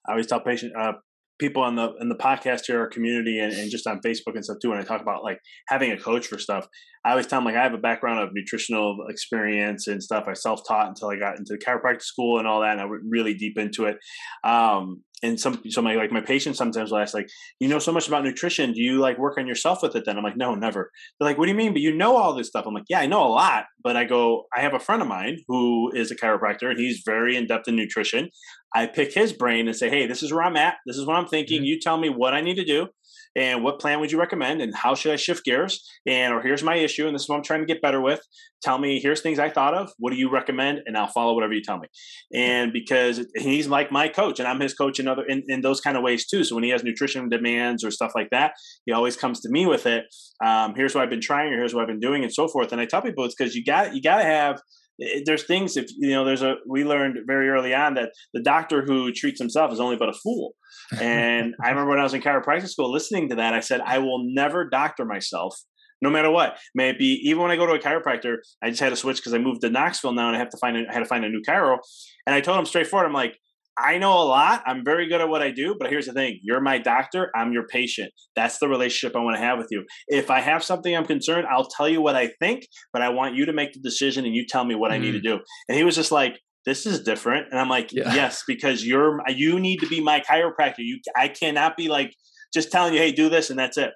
I 0.08 0.12
always 0.12 0.28
tell 0.28 0.42
patient 0.42 0.74
uh, 0.78 0.94
people 1.40 1.64
on 1.64 1.76
the 1.76 1.94
in 2.00 2.10
the 2.10 2.16
podcast 2.16 2.66
here, 2.68 2.80
our 2.80 2.88
community, 2.88 3.40
and, 3.40 3.54
and 3.54 3.72
just 3.72 3.88
on 3.88 4.00
Facebook 4.02 4.36
and 4.36 4.44
stuff 4.44 4.58
too. 4.62 4.70
When 4.70 4.80
I 4.80 4.84
talk 4.84 5.02
about 5.02 5.24
like 5.24 5.40
having 5.68 5.92
a 5.92 5.98
coach 5.98 6.28
for 6.28 6.38
stuff, 6.38 6.68
I 7.06 7.12
always 7.12 7.28
tell 7.28 7.40
them 7.40 7.46
like 7.46 7.56
I 7.56 7.64
have 7.64 7.74
a 7.74 7.78
background 7.78 8.20
of 8.20 8.30
nutritional 8.34 8.98
experience 9.10 9.88
and 9.88 10.04
stuff. 10.04 10.26
I 10.28 10.34
self 10.34 10.62
taught 10.68 10.88
until 10.88 11.10
I 11.10 11.18
got 11.18 11.38
into 11.38 11.54
the 11.54 11.58
chiropractic 11.58 12.02
school 12.02 12.40
and 12.40 12.48
all 12.48 12.62
that, 12.62 12.74
and 12.74 12.82
I 12.82 12.86
went 12.86 13.04
really 13.08 13.34
deep 13.34 13.58
into 13.58 13.86
it. 13.86 13.98
Um, 14.44 15.04
and 15.24 15.40
some 15.40 15.62
so 15.70 15.82
my 15.82 15.96
like 15.96 16.12
my 16.12 16.22
patients 16.22 16.58
sometimes 16.58 16.92
will 16.92 17.00
ask 17.00 17.14
like 17.14 17.30
you 17.60 17.68
know 17.68 17.80
so 17.80 17.92
much 17.92 18.08
about 18.08 18.24
nutrition. 18.24 18.74
Do 18.74 18.82
you 18.82 19.00
like 19.00 19.18
work 19.18 19.38
on 19.38 19.48
yourself 19.48 19.82
with 19.82 19.96
it 19.96 20.06
then? 20.06 20.18
I'm 20.18 20.24
like 20.24 20.38
no 20.38 20.56
never. 20.56 20.92
They're 21.20 21.30
like 21.30 21.38
what 21.38 21.46
do 21.46 21.52
you 21.52 21.58
mean? 21.58 21.74
But 21.74 21.82
you 21.82 21.96
know 21.96 22.18
all 22.18 22.34
this 22.34 22.48
stuff. 22.48 22.66
I'm 22.66 22.74
like 22.74 22.86
yeah 22.90 23.00
i 23.00 23.06
know 23.06 23.26
a 23.26 23.30
lot 23.30 23.66
but 23.84 23.96
i 23.96 24.04
go 24.04 24.46
i 24.56 24.62
have 24.62 24.74
a 24.74 24.80
friend 24.80 25.02
of 25.02 25.08
mine 25.08 25.40
who 25.48 25.92
is 25.94 26.12
a 26.12 26.16
chiropractor 26.16 26.70
and 26.70 26.80
he's 26.80 27.04
very 27.06 27.36
in-depth 27.36 27.68
in 27.68 27.76
nutrition. 27.76 28.30
I 28.76 28.86
pick 28.86 29.14
his 29.14 29.34
brain 29.34 29.68
and 29.68 29.76
say 29.76 29.90
hey 29.90 30.08
this 30.08 30.24
is 30.24 30.32
where 30.32 30.44
i'm 30.44 30.58
at. 30.58 30.76
This 30.86 30.98
is 30.98 31.06
what 31.06 31.16
i'm 31.16 31.28
thinking. 31.28 31.60
Mm-hmm. 31.60 31.66
you 31.66 31.80
tell 31.80 31.98
me 31.98 32.10
what 32.10 32.34
i 32.34 32.42
need 32.42 32.56
to 32.56 32.66
do 32.66 32.88
and 33.36 33.64
what 33.64 33.80
plan 33.80 34.00
would 34.00 34.12
you 34.12 34.20
recommend 34.20 34.62
and 34.62 34.74
how 34.76 34.96
should 34.96 35.12
I 35.12 35.16
shift 35.16 35.46
gears 35.46 35.88
and 36.06 36.34
or 36.34 36.42
here's 36.42 36.64
my 36.64 36.76
issue 36.76 37.06
and 37.06 37.16
this 37.16 37.24
is 37.24 37.30
what 37.30 37.38
I'm 37.38 37.44
trying 37.44 37.62
to 37.62 37.66
get 37.66 37.82
better 37.82 38.02
with. 38.02 38.22
Tell 38.62 38.78
me 38.78 39.00
here's 39.00 39.22
things 39.22 39.40
I 39.40 39.50
thought 39.50 39.74
of. 39.74 39.92
What 39.98 40.12
do 40.12 40.18
you 40.18 40.30
recommend? 40.30 40.80
And 40.86 40.98
I'll 40.98 41.08
follow 41.08 41.34
whatever 41.34 41.54
you 41.54 41.62
tell 41.62 41.78
me. 41.78 41.88
And 42.34 42.74
because 42.74 43.26
he's 43.36 43.68
like 43.68 43.92
my 43.92 44.08
coach 44.08 44.40
and 44.40 44.48
I'm 44.48 44.60
his 44.60 44.74
coach 44.74 45.00
in 45.00 45.08
other 45.08 45.24
in, 45.28 45.44
in 45.48 45.62
those 45.62 45.80
kind 45.80 45.96
of 45.96 46.04
ways 46.04 46.28
too. 46.28 46.44
So 46.44 46.56
when 46.56 46.64
he 46.64 46.72
has 46.72 46.84
nutrition 46.84 47.30
demands 47.30 47.84
or 47.84 47.92
stuff 47.92 48.12
like 48.16 48.30
that, 48.32 48.54
he 48.86 48.92
always 48.92 49.16
comes 49.16 49.40
to 49.42 49.50
me 49.50 49.66
with 49.66 49.86
it. 49.86 50.06
Um, 50.44 50.74
here's 50.76 50.96
what 50.96 51.04
I've 51.04 51.10
been 51.10 51.22
trying 51.22 51.54
or 51.54 51.58
here's 51.58 51.74
what 51.74 51.82
I've 51.82 51.88
been 51.88 52.00
doing 52.00 52.24
and 52.24 52.34
so 52.34 52.48
forth. 52.48 52.72
And 52.72 52.82
I 52.82 52.86
tell 52.86 53.02
people 53.02 53.24
it's 53.26 53.36
because 53.38 53.56
you 53.56 53.64
got 53.64 53.96
you 53.96 54.02
got 54.02 54.18
to 54.18 54.26
have 54.26 54.60
there's 55.26 55.44
things 55.44 55.78
if 55.78 55.90
you 55.98 56.12
know 56.12 56.26
there's 56.26 56.42
a 56.42 56.56
we 56.68 56.84
learned 56.84 57.18
very 57.26 57.50
early 57.50 57.74
on 57.74 57.94
that 57.94 58.12
the 58.34 58.42
doctor 58.42 58.84
who 58.84 59.12
treats 59.12 59.40
himself 59.40 59.72
is 59.72 59.80
only 59.80 59.96
but 59.96 60.10
a 60.10 60.14
fool. 60.14 60.56
And 61.02 61.56
i 61.64 61.70
remember 61.70 61.92
when 61.92 62.00
i 62.00 62.04
was 62.04 62.14
in 62.14 62.22
chiropractic 62.22 62.70
school 62.70 62.92
listening 62.92 63.30
to 63.30 63.36
that 63.36 63.54
i 63.54 63.60
said 63.60 63.82
i 63.82 64.00
will 64.00 64.24
never 64.24 64.68
doctor 64.68 65.06
myself 65.06 65.56
no 66.02 66.10
matter 66.10 66.32
what. 66.32 66.58
May 66.74 66.92
it 66.92 66.98
be 66.98 67.20
even 67.26 67.42
when 67.42 67.52
i 67.52 67.56
go 67.56 67.66
to 67.66 67.74
a 67.74 67.80
chiropractor 67.80 68.38
i 68.64 68.70
just 68.70 68.82
had 68.82 68.90
to 68.90 68.96
switch 68.96 69.18
because 69.18 69.34
i 69.34 69.38
moved 69.38 69.62
to 69.62 69.70
knoxville 69.70 70.14
now 70.14 70.28
and 70.28 70.36
i 70.36 70.40
have 70.40 70.50
to 70.50 70.58
find 70.58 70.78
a, 70.78 70.82
i 70.90 70.94
had 70.94 71.00
to 71.00 71.06
find 71.06 71.26
a 71.26 71.30
new 71.30 71.42
chiro. 71.48 71.78
And 72.26 72.36
i 72.36 72.42
told 72.42 72.58
him 72.58 72.66
straightforward 72.66 73.08
i'm 73.08 73.14
like 73.14 73.38
I 73.80 73.98
know 73.98 74.14
a 74.14 74.26
lot. 74.26 74.64
I'm 74.66 74.84
very 74.84 75.08
good 75.08 75.22
at 75.22 75.30
what 75.30 75.42
I 75.42 75.52
do, 75.52 75.76
but 75.80 75.90
here's 75.90 76.06
the 76.06 76.14
thing 76.14 76.40
you're 76.42 76.62
my 76.62 76.78
doctor, 76.78 77.32
I'm 77.36 77.54
your 77.54 77.68
patient. 77.68 78.12
That's 78.36 78.58
the 78.58 78.68
relationship 78.68 79.16
I 79.16 79.20
want 79.24 79.38
to 79.38 79.42
have 79.42 79.58
with 79.58 79.68
you. 79.72 79.86
If 80.08 80.30
I 80.30 80.42
have 80.42 80.64
something 80.64 80.96
I'm 80.96 81.06
concerned, 81.06 81.48
I'll 81.50 81.68
tell 81.68 81.88
you 81.88 82.02
what 82.02 82.16
I 82.16 82.32
think, 82.40 82.66
but 82.92 83.02
I 83.02 83.10
want 83.10 83.36
you 83.36 83.46
to 83.46 83.54
make 83.54 83.74
the 83.74 83.80
decision 83.80 84.26
and 84.26 84.36
you 84.36 84.46
tell 84.48 84.66
me 84.66 84.76
what 84.76 84.92
mm. 84.92 84.96
I 84.96 84.98
need 84.98 85.12
to 85.12 85.20
mm. 85.20 85.24
do. 85.24 85.40
And 85.68 85.78
he 85.78 85.84
was 85.84 85.96
just 85.96 86.12
like, 86.12 86.40
this 86.66 86.86
is 86.86 87.02
different. 87.02 87.48
And 87.52 87.60
I'm 87.60 87.70
like, 87.70 87.92
yeah. 87.92 88.14
yes, 88.14 88.44
because 88.46 88.86
you're, 88.86 89.20
you 89.30 89.60
need 89.60 89.78
to 89.78 89.88
be 89.88 90.02
my 90.02 90.20
chiropractor. 90.20 90.80
You, 90.80 91.00
I 91.16 91.30
cannot 91.30 91.78
be 91.78 91.88
like 91.88 92.14
just 92.54 92.72
telling 92.72 92.94
you, 92.94 93.00
hey, 93.00 93.12
do 93.12 93.30
this 93.30 93.50
and 93.50 93.58
that's 93.58 93.78
it. 93.78 93.92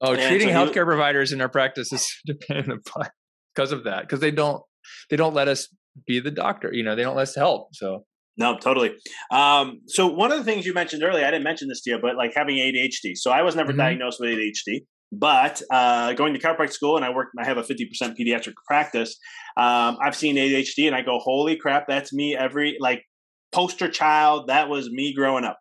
Oh, 0.00 0.12
and 0.12 0.22
treating 0.22 0.48
so 0.48 0.54
healthcare 0.54 0.82
he, 0.82 0.84
providers 0.84 1.32
in 1.32 1.40
our 1.40 1.48
practice 1.48 1.92
is 1.92 2.08
dependent 2.26 2.82
upon 2.86 3.08
because 3.54 3.72
of 3.72 3.84
that, 3.84 4.02
because 4.02 4.20
they 4.20 4.30
don't, 4.30 4.62
they 5.08 5.16
don't 5.16 5.34
let 5.34 5.46
us 5.46 5.68
be 6.06 6.20
the 6.20 6.30
doctor. 6.30 6.70
You 6.72 6.82
know, 6.82 6.96
they 6.96 7.02
don't 7.02 7.16
let 7.16 7.22
us 7.22 7.34
help. 7.34 7.74
So 7.74 8.04
no, 8.36 8.56
totally. 8.58 8.94
Um, 9.30 9.80
so 9.86 10.06
one 10.06 10.32
of 10.32 10.38
the 10.38 10.44
things 10.44 10.64
you 10.64 10.72
mentioned 10.72 11.02
earlier, 11.02 11.26
I 11.26 11.30
didn't 11.30 11.44
mention 11.44 11.68
this 11.68 11.82
to 11.82 11.90
you, 11.90 11.98
but 11.98 12.16
like 12.16 12.32
having 12.34 12.56
ADHD. 12.56 13.16
So 13.16 13.30
I 13.30 13.42
was 13.42 13.54
never 13.54 13.72
mm-hmm. 13.72 13.78
diagnosed 13.78 14.20
with 14.20 14.30
ADHD, 14.30 14.86
but 15.12 15.60
uh, 15.70 16.12
going 16.14 16.34
to 16.34 16.40
chiropractic 16.40 16.72
school 16.72 16.96
and 16.96 17.04
I 17.04 17.10
work, 17.10 17.28
I 17.38 17.44
have 17.44 17.58
a 17.58 17.62
50% 17.62 17.90
pediatric 18.18 18.54
practice. 18.66 19.16
Um, 19.56 19.98
I've 20.02 20.16
seen 20.16 20.36
ADHD 20.36 20.86
and 20.86 20.94
I 20.94 21.02
go, 21.02 21.18
holy 21.18 21.56
crap, 21.56 21.86
that's 21.88 22.12
me 22.12 22.36
every 22.36 22.76
like 22.80 23.04
poster 23.52 23.88
child. 23.88 24.48
That 24.48 24.68
was 24.68 24.90
me 24.90 25.14
growing 25.14 25.44
up. 25.44 25.58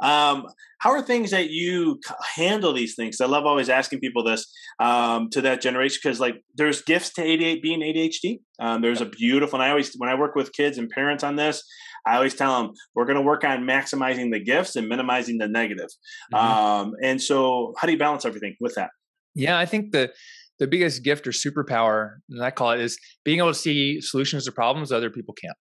Um, 0.00 0.46
how 0.78 0.90
are 0.90 1.02
things 1.02 1.32
that 1.32 1.50
you 1.50 2.00
handle 2.36 2.72
these 2.72 2.94
things? 2.94 3.20
I 3.20 3.26
love 3.26 3.44
always 3.44 3.68
asking 3.68 3.98
people 3.98 4.22
this 4.22 4.46
um, 4.78 5.28
to 5.30 5.40
that 5.40 5.60
generation 5.60 5.98
because 6.02 6.20
like 6.20 6.36
there's 6.54 6.82
gifts 6.82 7.12
to 7.14 7.22
ADHD 7.22 7.62
being 7.62 7.80
ADHD. 7.80 8.38
Um, 8.60 8.80
there's 8.80 9.00
a 9.00 9.06
beautiful, 9.06 9.60
and 9.60 9.66
I 9.66 9.70
always 9.70 9.92
when 9.96 10.08
I 10.08 10.14
work 10.14 10.36
with 10.36 10.52
kids 10.52 10.78
and 10.78 10.88
parents 10.88 11.24
on 11.24 11.34
this, 11.36 11.64
I 12.06 12.16
always 12.16 12.34
tell 12.34 12.62
them 12.62 12.72
we're 12.94 13.06
going 13.06 13.16
to 13.16 13.22
work 13.22 13.42
on 13.42 13.64
maximizing 13.64 14.30
the 14.32 14.38
gifts 14.38 14.76
and 14.76 14.88
minimizing 14.88 15.38
the 15.38 15.48
negative. 15.48 15.88
Mm-hmm. 16.32 16.36
Um, 16.36 16.92
and 17.02 17.20
so, 17.20 17.74
how 17.78 17.86
do 17.86 17.92
you 17.92 17.98
balance 17.98 18.24
everything 18.24 18.54
with 18.60 18.74
that? 18.76 18.90
Yeah, 19.34 19.58
I 19.58 19.66
think 19.66 19.90
the 19.92 20.12
the 20.60 20.66
biggest 20.66 21.02
gift 21.02 21.26
or 21.26 21.30
superpower, 21.30 22.16
and 22.30 22.42
I 22.42 22.50
call 22.50 22.72
it, 22.72 22.80
is 22.80 22.98
being 23.24 23.38
able 23.38 23.52
to 23.52 23.58
see 23.58 24.00
solutions 24.00 24.44
to 24.44 24.52
problems 24.52 24.92
other 24.92 25.10
people 25.10 25.34
can't. 25.34 25.56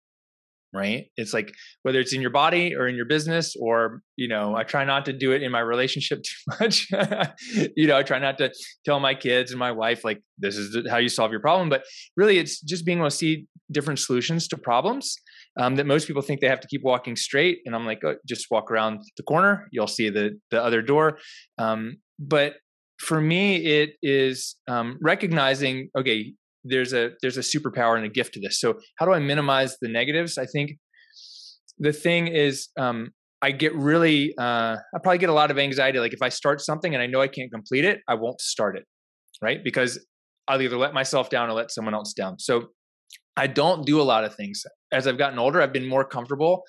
Right? 0.74 1.06
It's 1.18 1.34
like 1.34 1.54
whether 1.84 2.00
it's 2.00 2.14
in 2.14 2.22
your 2.22 2.32
body 2.32 2.76
or 2.76 2.88
in 2.88 2.96
your 2.96 3.06
business, 3.06 3.56
or 3.60 4.02
you 4.16 4.28
know, 4.28 4.56
I 4.56 4.64
try 4.64 4.86
not 4.86 5.06
to 5.06 5.14
do 5.14 5.32
it 5.32 5.44
in 5.44 5.52
my 5.52 5.60
relationship 5.60 6.24
too 6.24 6.56
much. 6.60 6.88
you 7.76 7.88
know, 7.88 7.98
I 7.98 8.04
try 8.04 8.20
not 8.20 8.38
to 8.40 8.52
tell 8.86 9.00
my 9.00 9.14
kids 9.14 9.52
and 9.52 9.60
my 9.60 9.72
wife 9.72 10.04
like 10.04 10.22
this 10.38 10.58
is 10.58 10.90
how 10.90 10.98
you 10.98 11.10
solve 11.10 11.32
your 11.32 11.42
problem. 11.42 11.70
But 11.70 11.84
really, 12.18 12.40
it's 12.40 12.60
just 12.62 12.86
being 12.86 12.98
able 12.98 13.10
to 13.10 13.16
see 13.16 13.46
different 13.72 14.00
solutions 14.00 14.48
to 14.48 14.58
problems 14.58 15.16
um, 15.60 15.76
that 15.76 15.86
most 15.86 16.08
people 16.08 16.22
think 16.22 16.42
they 16.42 16.48
have 16.48 16.60
to 16.60 16.68
keep 16.68 16.84
walking 16.84 17.16
straight. 17.16 17.60
And 17.66 17.76
I'm 17.76 17.86
like, 17.86 18.02
oh, 18.04 18.16
just 18.28 18.48
walk 18.50 18.72
around 18.72 19.02
the 19.18 19.24
corner, 19.24 19.68
you'll 19.72 19.88
see 19.88 20.10
the 20.10 20.40
the 20.52 20.64
other 20.64 20.82
door. 20.82 21.20
Um, 21.58 21.98
but 22.20 22.56
for 23.00 23.20
me, 23.20 23.58
it 23.58 23.96
is 24.02 24.56
um, 24.68 24.98
recognizing, 25.02 25.90
okay, 25.98 26.34
there's 26.64 26.94
a 26.94 27.12
there's 27.22 27.38
a 27.38 27.42
superpower 27.42 27.96
and 27.96 28.06
a 28.06 28.10
gift 28.10 28.34
to 28.36 28.40
this. 28.40 28.60
So 28.60 28.76
how 28.98 29.06
do 29.06 29.14
I 29.14 29.20
minimize 29.20 29.78
the 29.82 29.90
negatives? 29.90 30.38
I 30.38 30.46
think 30.46 30.72
the 31.80 31.94
thing 31.94 32.28
is, 32.28 32.70
um, 32.80 33.12
I 33.42 33.52
get 33.52 33.76
really, 33.76 34.34
uh, 34.38 34.78
I 34.78 35.00
probably 35.02 35.18
get 35.18 35.30
a 35.30 35.34
lot 35.34 35.52
of 35.52 35.58
anxiety. 35.58 36.00
Like 36.00 36.14
if 36.14 36.22
I 36.22 36.30
start 36.30 36.62
something 36.62 36.94
and 36.94 37.04
I 37.04 37.08
know 37.08 37.22
I 37.22 37.28
can't 37.28 37.52
complete 37.52 37.84
it, 37.84 38.00
I 38.08 38.14
won't 38.14 38.40
start 38.40 38.78
it, 38.78 38.86
right? 39.42 39.62
Because 39.64 40.04
I'll 40.48 40.62
either 40.62 40.78
let 40.78 40.94
myself 40.94 41.30
down 41.30 41.50
or 41.50 41.54
let 41.54 41.72
someone 41.72 41.94
else 41.94 42.14
down. 42.14 42.40
So 42.40 42.68
I 43.36 43.48
don't 43.48 43.86
do 43.86 44.00
a 44.00 44.04
lot 44.04 44.24
of 44.24 44.36
things. 44.36 44.64
As 44.92 45.08
I've 45.08 45.18
gotten 45.18 45.40
older, 45.40 45.62
I've 45.62 45.74
been 45.74 45.88
more 45.88 46.06
comfortable 46.06 46.64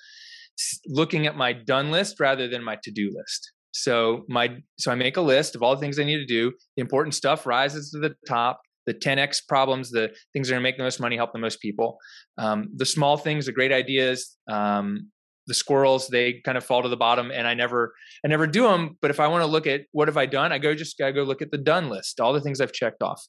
looking 0.87 1.27
at 1.27 1.35
my 1.35 1.53
done 1.53 1.91
list 1.91 2.19
rather 2.19 2.47
than 2.47 2.63
my 2.63 2.77
to-do 2.83 3.11
list. 3.15 3.51
So 3.71 4.23
my 4.29 4.57
so 4.79 4.91
I 4.91 4.95
make 4.95 5.17
a 5.17 5.21
list 5.21 5.55
of 5.55 5.61
all 5.61 5.75
the 5.75 5.81
things 5.81 5.99
I 5.99 6.05
need 6.05 6.17
to 6.17 6.25
do. 6.25 6.53
The 6.77 6.81
important 6.81 7.13
stuff 7.13 7.45
rises 7.45 7.91
to 7.91 7.99
the 7.99 8.15
top. 8.27 8.61
The 8.85 8.93
10x 8.93 9.47
problems, 9.47 9.91
the 9.91 10.13
things 10.33 10.47
that 10.47 10.53
are 10.53 10.55
going 10.55 10.63
to 10.63 10.69
make 10.69 10.77
the 10.77 10.83
most 10.83 10.99
money, 10.99 11.15
help 11.15 11.33
the 11.33 11.39
most 11.39 11.59
people. 11.61 11.97
Um, 12.37 12.69
the 12.75 12.85
small 12.85 13.17
things, 13.17 13.45
the 13.45 13.51
great 13.51 13.71
ideas, 13.71 14.37
um, 14.49 15.09
the 15.47 15.53
squirrels, 15.53 16.07
they 16.07 16.41
kind 16.43 16.57
of 16.57 16.63
fall 16.63 16.81
to 16.81 16.89
the 16.89 16.97
bottom, 16.97 17.31
and 17.31 17.47
I 17.47 17.53
never 17.53 17.93
I 18.23 18.27
never 18.27 18.47
do 18.47 18.63
them. 18.63 18.97
But 19.01 19.11
if 19.11 19.19
I 19.19 19.27
want 19.27 19.43
to 19.43 19.47
look 19.47 19.67
at 19.67 19.81
what 19.91 20.07
have 20.07 20.17
I 20.17 20.25
done, 20.25 20.51
I 20.51 20.57
go 20.57 20.73
just 20.73 20.99
I 21.01 21.11
go 21.11 21.23
look 21.23 21.41
at 21.41 21.51
the 21.51 21.57
done 21.57 21.89
list, 21.89 22.19
all 22.19 22.33
the 22.33 22.41
things 22.41 22.61
I've 22.61 22.73
checked 22.73 23.01
off. 23.01 23.23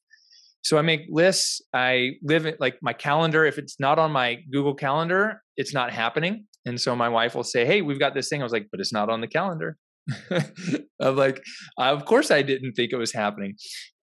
So 0.63 0.79
I 0.79 0.83
make 0.83 1.03
lists. 1.09 1.61
I 1.73 2.13
live 2.23 2.47
it 2.47 2.61
like 2.61 2.79
my 2.83 2.93
calendar. 2.93 3.45
If 3.45 3.59
it's 3.59 3.79
not 3.79 3.99
on 3.99 4.11
my 4.11 4.39
Google 4.51 4.75
Calendar, 4.75 5.43
it's 5.57 5.73
not 5.73 5.93
happening. 5.93 6.47
And 6.65 6.81
so 6.81 6.97
my 6.97 7.09
wife 7.09 7.35
will 7.35 7.45
say, 7.45 7.65
"Hey, 7.65 7.83
we've 7.83 8.01
got 8.01 8.15
this 8.15 8.29
thing." 8.29 8.41
I 8.41 8.45
was 8.45 8.53
like, 8.53 8.67
"But 8.71 8.81
it's 8.81 8.93
not 8.93 9.09
on 9.09 9.21
the 9.21 9.29
calendar." 9.29 9.77
I'm 11.01 11.17
like, 11.17 11.43
"Of 11.79 12.05
course 12.05 12.31
I 12.31 12.43
didn't 12.43 12.73
think 12.73 12.93
it 12.93 12.97
was 12.97 13.13
happening." 13.13 13.55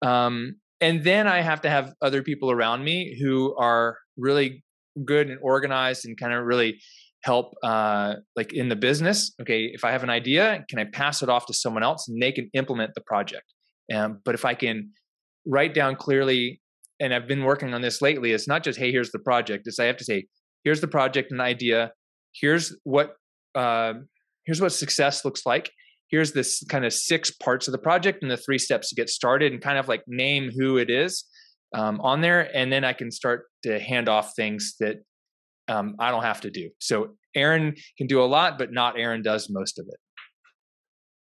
Um, 0.01 0.55
and 0.83 1.03
then 1.03 1.27
I 1.27 1.41
have 1.41 1.61
to 1.61 1.69
have 1.69 1.93
other 2.01 2.21
people 2.21 2.51
around 2.51 2.83
me 2.83 3.17
who 3.21 3.55
are 3.57 3.97
really 4.17 4.63
good 5.05 5.29
and 5.29 5.39
organized 5.41 6.05
and 6.05 6.17
kind 6.17 6.33
of 6.33 6.45
really 6.45 6.79
help 7.23 7.53
uh, 7.63 8.15
like 8.35 8.53
in 8.53 8.69
the 8.69 8.75
business 8.75 9.33
okay 9.41 9.71
if 9.73 9.83
i 9.83 9.91
have 9.91 10.03
an 10.03 10.09
idea 10.09 10.63
can 10.69 10.77
i 10.77 10.83
pass 10.83 11.23
it 11.23 11.29
off 11.29 11.45
to 11.45 11.53
someone 11.53 11.81
else 11.81 12.07
and 12.07 12.21
they 12.21 12.31
can 12.31 12.49
implement 12.53 12.91
the 12.95 13.01
project 13.01 13.45
um, 13.93 14.19
but 14.25 14.35
if 14.35 14.45
i 14.45 14.53
can 14.53 14.91
write 15.45 15.73
down 15.73 15.95
clearly. 15.95 16.61
And 16.99 17.13
I've 17.13 17.27
been 17.27 17.43
working 17.43 17.73
on 17.73 17.81
this 17.81 18.01
lately. 18.01 18.31
It's 18.31 18.47
not 18.47 18.63
just 18.63 18.79
hey, 18.79 18.91
here's 18.91 19.11
the 19.11 19.19
project. 19.19 19.67
It's 19.67 19.79
I 19.79 19.85
have 19.85 19.97
to 19.97 20.03
say 20.03 20.25
here's 20.63 20.81
the 20.81 20.87
project 20.87 21.31
and 21.31 21.41
idea. 21.41 21.91
Here's 22.33 22.75
what 22.83 23.15
uh, 23.55 23.93
here's 24.45 24.61
what 24.61 24.71
success 24.71 25.25
looks 25.25 25.45
like. 25.45 25.71
Here's 26.13 26.31
this 26.31 26.63
kind 26.69 26.85
of 26.85 26.93
six 26.93 27.31
parts 27.31 27.67
of 27.67 27.71
the 27.71 27.79
project 27.79 28.21
and 28.21 28.29
the 28.29 28.37
three 28.37 28.59
steps 28.59 28.89
to 28.89 28.95
get 28.95 29.09
started, 29.09 29.51
and 29.51 29.59
kind 29.59 29.79
of 29.79 29.87
like 29.87 30.03
name 30.05 30.51
who 30.55 30.77
it 30.77 30.91
is 30.91 31.25
um, 31.73 31.99
on 32.01 32.21
there, 32.21 32.55
and 32.55 32.71
then 32.71 32.83
I 32.83 32.93
can 32.93 33.09
start 33.09 33.45
to 33.63 33.79
hand 33.79 34.07
off 34.07 34.33
things 34.35 34.75
that 34.79 34.97
um, 35.67 35.95
I 35.97 36.11
don't 36.11 36.21
have 36.21 36.41
to 36.41 36.51
do. 36.51 36.69
So 36.77 37.15
Aaron 37.35 37.73
can 37.97 38.05
do 38.05 38.21
a 38.21 38.29
lot, 38.29 38.59
but 38.59 38.71
not 38.71 38.99
Aaron 38.99 39.23
does 39.23 39.49
most 39.49 39.79
of 39.79 39.87
it. 39.89 39.99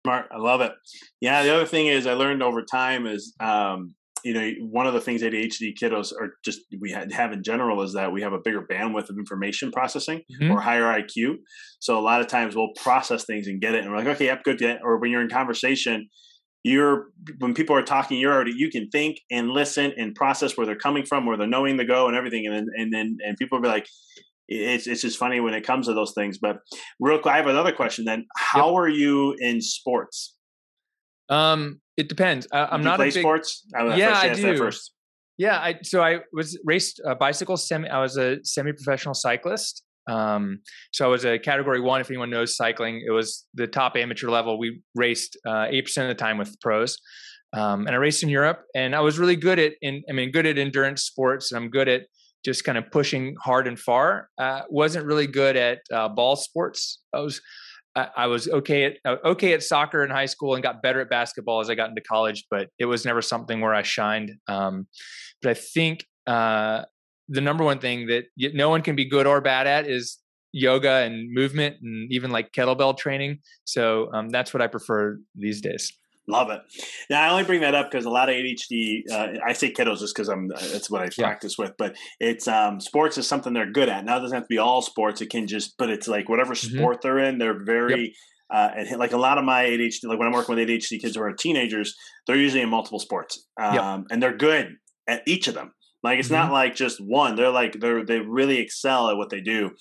Smart, 0.05 0.27
I 0.29 0.39
love 0.39 0.59
it. 0.59 0.73
Yeah, 1.21 1.41
the 1.43 1.55
other 1.55 1.65
thing 1.65 1.87
is 1.87 2.05
I 2.05 2.11
learned 2.11 2.43
over 2.43 2.61
time 2.61 3.07
is 3.07 3.33
um, 3.39 3.95
you 4.23 4.33
know 4.33 4.51
one 4.69 4.87
of 4.87 4.93
the 4.93 5.01
things 5.01 5.21
ADHD 5.21 5.73
kiddos 5.81 6.11
are 6.13 6.35
just 6.43 6.61
we 6.79 6.91
have 6.91 7.31
in 7.31 7.43
general 7.43 7.81
is 7.81 7.93
that 7.93 8.11
we 8.11 8.21
have 8.21 8.33
a 8.33 8.39
bigger 8.39 8.61
bandwidth 8.61 9.09
of 9.09 9.17
information 9.17 9.71
processing 9.71 10.21
mm-hmm. 10.31 10.51
or 10.51 10.59
higher 10.59 10.83
IQ. 10.83 11.35
So 11.79 11.97
a 11.97 12.01
lot 12.01 12.21
of 12.21 12.27
times 12.27 12.55
we'll 12.55 12.73
process 12.75 13.25
things 13.25 13.47
and 13.47 13.61
get 13.61 13.75
it, 13.75 13.83
and 13.83 13.91
we're 13.91 13.97
like, 13.97 14.07
okay, 14.07 14.25
yep, 14.25 14.43
good. 14.43 14.61
Or 14.83 14.97
when 14.97 15.11
you're 15.11 15.21
in 15.21 15.29
conversation, 15.29 16.09
you're 16.63 17.07
when 17.39 17.53
people 17.53 17.75
are 17.75 17.81
talking 17.81 18.19
you're 18.19 18.33
already 18.33 18.53
you 18.55 18.69
can 18.69 18.87
think 18.89 19.17
and 19.31 19.49
listen 19.49 19.93
and 19.97 20.13
process 20.13 20.55
where 20.55 20.65
they're 20.65 20.75
coming 20.75 21.05
from 21.05 21.25
where 21.25 21.37
they're 21.37 21.47
knowing 21.47 21.77
the 21.77 21.85
go 21.85 22.07
and 22.07 22.15
everything 22.15 22.45
and 22.45 22.55
then 22.55 22.67
and 22.75 22.93
then 22.93 23.17
and 23.25 23.35
people 23.37 23.57
will 23.57 23.63
be 23.63 23.67
like 23.67 23.87
it's 24.47 24.85
it's 24.85 25.01
just 25.01 25.17
funny 25.17 25.39
when 25.39 25.53
it 25.53 25.65
comes 25.65 25.87
to 25.87 25.93
those 25.93 26.13
things 26.13 26.37
but 26.37 26.57
real 26.99 27.17
quick 27.17 27.33
i 27.33 27.37
have 27.37 27.47
another 27.47 27.71
question 27.71 28.05
then 28.05 28.25
how 28.35 28.69
yep. 28.69 28.77
are 28.77 28.89
you 28.89 29.35
in 29.39 29.59
sports 29.59 30.35
um 31.29 31.80
it 31.97 32.09
depends 32.09 32.47
I, 32.51 32.73
am 32.73 32.83
not 32.83 32.97
play 32.97 33.09
a 33.09 33.11
big, 33.13 33.21
sports 33.21 33.65
I 33.75 33.95
yeah 33.95 34.17
i 34.17 34.33
do 34.33 34.57
first 34.57 34.93
yeah 35.37 35.57
i 35.57 35.79
so 35.83 36.01
i 36.01 36.19
was 36.33 36.59
raced 36.65 37.01
a 37.05 37.15
bicycle 37.15 37.57
semi 37.57 37.87
i 37.87 37.99
was 37.99 38.17
a 38.17 38.43
semi-professional 38.43 39.13
cyclist 39.13 39.83
um, 40.09 40.59
so 40.91 41.05
I 41.05 41.07
was 41.09 41.25
a 41.25 41.37
category 41.37 41.79
one. 41.79 42.01
If 42.01 42.09
anyone 42.09 42.29
knows 42.29 42.55
cycling, 42.55 43.03
it 43.05 43.11
was 43.11 43.45
the 43.53 43.67
top 43.67 43.95
amateur 43.95 44.29
level. 44.29 44.57
We 44.57 44.81
raced 44.95 45.37
uh, 45.47 45.67
eight 45.69 45.83
uh, 45.83 45.85
percent 45.85 46.09
of 46.09 46.17
the 46.17 46.21
time 46.21 46.37
with 46.37 46.59
pros, 46.59 46.97
um, 47.53 47.85
and 47.85 47.95
I 47.95 47.99
raced 47.99 48.23
in 48.23 48.29
Europe. 48.29 48.63
And 48.75 48.95
I 48.95 49.01
was 49.01 49.19
really 49.19 49.35
good 49.35 49.59
at, 49.59 49.73
in, 49.81 50.03
I 50.09 50.13
mean, 50.13 50.31
good 50.31 50.45
at 50.45 50.57
endurance 50.57 51.03
sports, 51.03 51.51
and 51.51 51.63
I'm 51.63 51.69
good 51.69 51.87
at 51.87 52.03
just 52.43 52.63
kind 52.63 52.77
of 52.77 52.89
pushing 52.91 53.35
hard 53.39 53.67
and 53.67 53.79
far. 53.79 54.29
Uh, 54.37 54.61
wasn't 54.69 55.05
really 55.05 55.27
good 55.27 55.55
at 55.55 55.79
uh, 55.93 56.09
ball 56.09 56.35
sports. 56.35 57.01
I 57.13 57.19
was, 57.19 57.39
I, 57.95 58.27
was 58.27 58.47
okay 58.47 58.85
at 58.85 58.97
uh, 59.03 59.17
okay 59.25 59.53
at 59.53 59.63
soccer 59.63 60.03
in 60.03 60.09
high 60.09 60.25
school, 60.25 60.53
and 60.53 60.63
got 60.63 60.81
better 60.81 61.01
at 61.01 61.09
basketball 61.09 61.59
as 61.59 61.69
I 61.69 61.75
got 61.75 61.89
into 61.89 62.01
college. 62.01 62.45
But 62.49 62.69
it 62.79 62.85
was 62.85 63.05
never 63.05 63.21
something 63.21 63.59
where 63.59 63.75
I 63.75 63.81
shined. 63.81 64.31
Um, 64.47 64.87
but 65.41 65.51
I 65.51 65.53
think 65.55 66.05
uh, 66.27 66.83
the 67.27 67.41
number 67.41 67.63
one 67.63 67.79
thing 67.79 68.07
that 68.07 68.25
no 68.37 68.69
one 68.69 68.81
can 68.81 68.95
be 68.95 69.05
good 69.05 69.27
or 69.27 69.41
bad 69.41 69.67
at 69.67 69.87
is 69.87 70.17
yoga 70.53 70.89
and 70.89 71.33
movement 71.33 71.77
and 71.81 72.11
even 72.11 72.31
like 72.31 72.51
kettlebell 72.51 72.97
training. 72.97 73.39
So 73.63 74.09
um, 74.13 74.29
that's 74.29 74.53
what 74.53 74.61
I 74.61 74.67
prefer 74.67 75.17
these 75.35 75.61
days. 75.61 75.91
Love 76.27 76.51
it. 76.51 76.61
Now 77.09 77.23
I 77.23 77.29
only 77.31 77.43
bring 77.43 77.61
that 77.61 77.73
up 77.73 77.89
because 77.89 78.05
a 78.05 78.09
lot 78.09 78.29
of 78.29 78.35
ADHD. 78.35 79.03
Uh, 79.11 79.39
I 79.45 79.53
say 79.53 79.71
kiddos 79.71 79.99
just 79.99 80.15
because 80.15 80.29
I'm. 80.29 80.47
That's 80.49 80.89
what 80.89 81.01
I 81.01 81.05
yeah. 81.17 81.25
practice 81.25 81.57
with. 81.57 81.73
But 81.77 81.95
it's 82.19 82.47
um, 82.47 82.79
sports 82.79 83.17
is 83.17 83.27
something 83.27 83.53
they're 83.53 83.71
good 83.71 83.89
at. 83.89 84.05
Now 84.05 84.17
it 84.17 84.21
doesn't 84.21 84.35
have 84.35 84.43
to 84.43 84.49
be 84.49 84.59
all 84.59 84.81
sports. 84.81 85.21
It 85.21 85.29
can 85.31 85.47
just. 85.47 85.75
But 85.77 85.89
it's 85.89 86.07
like 86.07 86.29
whatever 86.29 86.53
mm-hmm. 86.53 86.77
sport 86.77 87.01
they're 87.01 87.19
in, 87.19 87.37
they're 87.37 87.63
very. 87.63 88.01
Yep. 88.01 88.11
Uh, 88.53 88.69
and 88.75 88.99
like 88.99 89.13
a 89.13 89.17
lot 89.17 89.37
of 89.37 89.45
my 89.45 89.63
ADHD, 89.63 90.03
like 90.03 90.19
when 90.19 90.27
I'm 90.27 90.33
working 90.33 90.55
with 90.55 90.67
ADHD 90.67 90.99
kids 90.99 91.15
who 91.15 91.21
are 91.21 91.31
teenagers, 91.31 91.95
they're 92.27 92.35
usually 92.35 92.61
in 92.61 92.67
multiple 92.67 92.99
sports, 92.99 93.47
um, 93.57 93.73
yep. 93.73 94.05
and 94.11 94.21
they're 94.21 94.35
good 94.35 94.75
at 95.07 95.21
each 95.25 95.47
of 95.47 95.53
them. 95.53 95.71
Like 96.03 96.19
it's 96.19 96.29
mm-hmm. 96.29 96.35
not 96.35 96.51
like 96.51 96.75
just 96.75 96.99
one. 96.99 97.35
They're 97.35 97.51
like 97.51 97.79
they're 97.79 98.03
they 98.03 98.19
really 98.19 98.57
excel 98.57 99.09
at 99.09 99.17
what 99.17 99.29
they 99.29 99.41
do, 99.41 99.71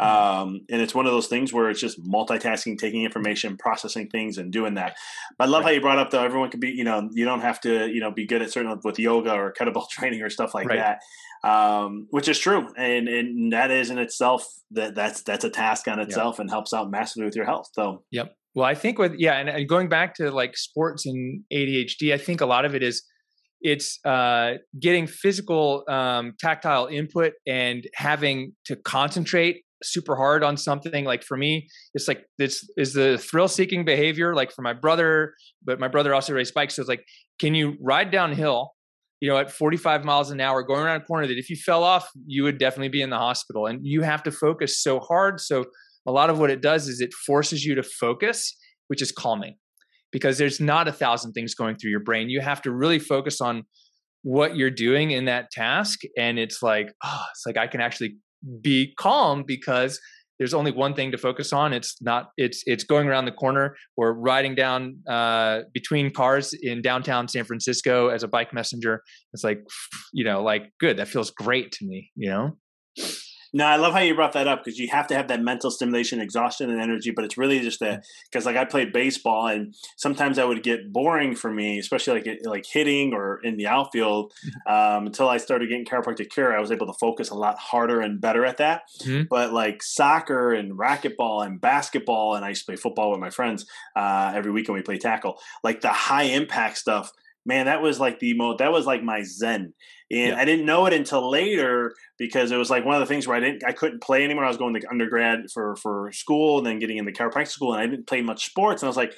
mm-hmm. 0.00 0.04
um, 0.04 0.60
and 0.68 0.82
it's 0.82 0.94
one 0.94 1.06
of 1.06 1.12
those 1.12 1.28
things 1.28 1.52
where 1.52 1.70
it's 1.70 1.80
just 1.80 2.02
multitasking, 2.02 2.78
taking 2.78 3.04
information, 3.04 3.56
processing 3.56 4.08
things, 4.08 4.38
and 4.38 4.52
doing 4.52 4.74
that. 4.74 4.96
But 5.38 5.44
I 5.44 5.50
love 5.50 5.60
right. 5.60 5.68
how 5.68 5.74
you 5.74 5.80
brought 5.80 5.98
up 5.98 6.10
though. 6.10 6.24
Everyone 6.24 6.50
can 6.50 6.60
be, 6.60 6.70
you 6.70 6.84
know, 6.84 7.08
you 7.12 7.24
don't 7.24 7.42
have 7.42 7.60
to, 7.60 7.88
you 7.88 8.00
know, 8.00 8.10
be 8.10 8.26
good 8.26 8.42
at 8.42 8.50
certain 8.50 8.78
with 8.82 8.98
yoga 8.98 9.32
or 9.32 9.52
kettlebell 9.52 9.88
training 9.90 10.22
or 10.22 10.30
stuff 10.30 10.52
like 10.52 10.68
right. 10.68 10.98
that, 11.44 11.48
um, 11.48 12.08
which 12.10 12.28
is 12.28 12.38
true, 12.38 12.68
and 12.76 13.08
and 13.08 13.52
that 13.52 13.70
is 13.70 13.90
in 13.90 13.98
itself 13.98 14.48
that 14.72 14.94
that's 14.94 15.22
that's 15.22 15.44
a 15.44 15.50
task 15.50 15.86
on 15.86 16.00
itself 16.00 16.34
yep. 16.34 16.40
and 16.40 16.50
helps 16.50 16.74
out 16.74 16.90
massively 16.90 17.24
with 17.24 17.36
your 17.36 17.46
health. 17.46 17.68
So 17.72 18.02
yep. 18.10 18.34
Well, 18.54 18.66
I 18.66 18.74
think 18.74 18.98
with 18.98 19.14
yeah, 19.16 19.34
and 19.34 19.68
going 19.68 19.88
back 19.88 20.14
to 20.14 20.32
like 20.32 20.56
sports 20.56 21.06
and 21.06 21.44
ADHD, 21.52 22.12
I 22.12 22.18
think 22.18 22.40
a 22.40 22.46
lot 22.46 22.64
of 22.64 22.74
it 22.74 22.82
is 22.82 23.04
it's 23.60 23.98
uh, 24.04 24.54
getting 24.78 25.06
physical 25.06 25.84
um, 25.88 26.34
tactile 26.38 26.86
input 26.86 27.32
and 27.46 27.86
having 27.94 28.52
to 28.66 28.76
concentrate 28.76 29.62
super 29.82 30.16
hard 30.16 30.42
on 30.42 30.56
something 30.56 31.04
like 31.04 31.22
for 31.22 31.36
me 31.36 31.68
it's 31.94 32.08
like 32.08 32.24
this 32.36 32.68
is 32.76 32.94
the 32.94 33.16
thrill 33.16 33.46
seeking 33.46 33.84
behavior 33.84 34.34
like 34.34 34.50
for 34.50 34.62
my 34.62 34.72
brother 34.72 35.34
but 35.64 35.78
my 35.78 35.86
brother 35.86 36.12
also 36.12 36.32
raced 36.34 36.52
bikes 36.52 36.74
so 36.74 36.82
it's 36.82 36.88
like 36.88 37.04
can 37.40 37.54
you 37.54 37.76
ride 37.80 38.10
downhill 38.10 38.72
you 39.20 39.28
know 39.28 39.38
at 39.38 39.52
45 39.52 40.04
miles 40.04 40.32
an 40.32 40.40
hour 40.40 40.64
going 40.64 40.82
around 40.82 41.02
a 41.02 41.04
corner 41.04 41.28
that 41.28 41.38
if 41.38 41.48
you 41.48 41.54
fell 41.54 41.84
off 41.84 42.08
you 42.26 42.42
would 42.42 42.58
definitely 42.58 42.88
be 42.88 43.02
in 43.02 43.10
the 43.10 43.18
hospital 43.18 43.66
and 43.66 43.86
you 43.86 44.02
have 44.02 44.22
to 44.24 44.32
focus 44.32 44.82
so 44.82 44.98
hard 44.98 45.40
so 45.40 45.64
a 46.06 46.12
lot 46.12 46.28
of 46.28 46.40
what 46.40 46.50
it 46.50 46.60
does 46.60 46.88
is 46.88 47.00
it 47.00 47.12
forces 47.26 47.64
you 47.64 47.76
to 47.76 47.82
focus 47.82 48.56
which 48.88 49.00
is 49.00 49.12
calming 49.12 49.54
because 50.12 50.38
there's 50.38 50.60
not 50.60 50.88
a 50.88 50.92
thousand 50.92 51.32
things 51.32 51.54
going 51.54 51.76
through 51.76 51.90
your 51.90 52.00
brain. 52.00 52.28
You 52.28 52.40
have 52.40 52.62
to 52.62 52.70
really 52.70 52.98
focus 52.98 53.40
on 53.40 53.64
what 54.22 54.56
you're 54.56 54.70
doing 54.70 55.10
in 55.10 55.26
that 55.26 55.50
task. 55.50 56.00
And 56.16 56.38
it's 56.38 56.62
like, 56.62 56.92
oh, 57.04 57.24
it's 57.30 57.44
like 57.46 57.56
I 57.56 57.66
can 57.66 57.80
actually 57.80 58.16
be 58.60 58.94
calm 58.98 59.44
because 59.46 60.00
there's 60.38 60.54
only 60.54 60.70
one 60.70 60.94
thing 60.94 61.10
to 61.10 61.18
focus 61.18 61.52
on. 61.52 61.72
It's 61.72 61.96
not, 62.00 62.30
it's, 62.36 62.62
it's 62.66 62.84
going 62.84 63.08
around 63.08 63.24
the 63.24 63.32
corner 63.32 63.76
or 63.96 64.14
riding 64.14 64.54
down 64.54 64.98
uh, 65.08 65.60
between 65.74 66.12
cars 66.12 66.54
in 66.62 66.80
downtown 66.80 67.26
San 67.26 67.44
Francisco 67.44 68.08
as 68.08 68.22
a 68.22 68.28
bike 68.28 68.54
messenger. 68.54 69.02
It's 69.32 69.42
like, 69.42 69.60
you 70.12 70.24
know, 70.24 70.42
like 70.42 70.70
good. 70.78 70.96
That 70.96 71.08
feels 71.08 71.30
great 71.30 71.72
to 71.72 71.86
me, 71.86 72.10
you 72.14 72.30
know? 72.30 72.56
No, 73.52 73.64
I 73.64 73.76
love 73.76 73.92
how 73.92 74.00
you 74.00 74.14
brought 74.14 74.32
that 74.32 74.46
up 74.46 74.64
because 74.64 74.78
you 74.78 74.88
have 74.88 75.06
to 75.08 75.14
have 75.14 75.28
that 75.28 75.40
mental 75.40 75.70
stimulation, 75.70 76.20
exhaustion, 76.20 76.70
and 76.70 76.80
energy. 76.80 77.10
But 77.10 77.24
it's 77.24 77.38
really 77.38 77.60
just 77.60 77.80
that 77.80 78.04
because, 78.30 78.46
like, 78.46 78.56
I 78.56 78.64
played 78.64 78.92
baseball, 78.92 79.46
and 79.46 79.74
sometimes 79.96 80.38
I 80.38 80.44
would 80.44 80.62
get 80.62 80.92
boring 80.92 81.34
for 81.34 81.52
me, 81.52 81.78
especially 81.78 82.20
like 82.20 82.40
like 82.44 82.66
hitting 82.66 83.14
or 83.14 83.40
in 83.42 83.56
the 83.56 83.66
outfield. 83.66 84.32
Mm-hmm. 84.32 84.72
Um, 84.72 85.06
until 85.06 85.28
I 85.28 85.38
started 85.38 85.68
getting 85.68 85.84
chiropractic 85.84 86.30
care, 86.30 86.56
I 86.56 86.60
was 86.60 86.70
able 86.70 86.86
to 86.86 86.94
focus 86.94 87.30
a 87.30 87.34
lot 87.34 87.58
harder 87.58 88.00
and 88.00 88.20
better 88.20 88.44
at 88.44 88.58
that. 88.58 88.82
Mm-hmm. 89.00 89.24
But 89.30 89.52
like 89.52 89.82
soccer 89.82 90.52
and 90.52 90.78
racquetball 90.78 91.46
and 91.46 91.60
basketball, 91.60 92.34
and 92.34 92.44
I 92.44 92.50
used 92.50 92.62
to 92.62 92.72
play 92.72 92.76
football 92.76 93.10
with 93.10 93.20
my 93.20 93.30
friends 93.30 93.66
uh, 93.96 94.32
every 94.34 94.52
weekend. 94.52 94.76
We 94.76 94.82
play 94.82 94.98
tackle, 94.98 95.38
like 95.64 95.80
the 95.80 95.88
high 95.88 96.24
impact 96.24 96.78
stuff 96.78 97.12
man, 97.48 97.64
that 97.64 97.80
was 97.80 97.98
like 97.98 98.20
the 98.20 98.34
most, 98.34 98.58
that 98.58 98.70
was 98.70 98.84
like 98.84 99.02
my 99.02 99.22
zen. 99.22 99.72
And 100.10 100.32
yeah. 100.32 100.36
I 100.36 100.44
didn't 100.44 100.66
know 100.66 100.84
it 100.84 100.92
until 100.92 101.30
later 101.30 101.94
because 102.18 102.52
it 102.52 102.56
was 102.56 102.68
like 102.68 102.84
one 102.84 102.94
of 102.94 103.00
the 103.00 103.06
things 103.06 103.26
where 103.26 103.36
I 103.36 103.40
didn't, 103.40 103.64
I 103.66 103.72
couldn't 103.72 104.02
play 104.02 104.22
anymore. 104.22 104.44
I 104.44 104.48
was 104.48 104.58
going 104.58 104.74
to 104.74 104.90
undergrad 104.90 105.50
for, 105.52 105.74
for 105.76 106.12
school 106.12 106.58
and 106.58 106.66
then 106.66 106.78
getting 106.78 106.98
into 106.98 107.10
chiropractic 107.10 107.48
school 107.48 107.72
and 107.72 107.82
I 107.82 107.86
didn't 107.86 108.06
play 108.06 108.20
much 108.20 108.44
sports. 108.44 108.82
And 108.82 108.86
I 108.86 108.90
was 108.90 108.98
like, 108.98 109.14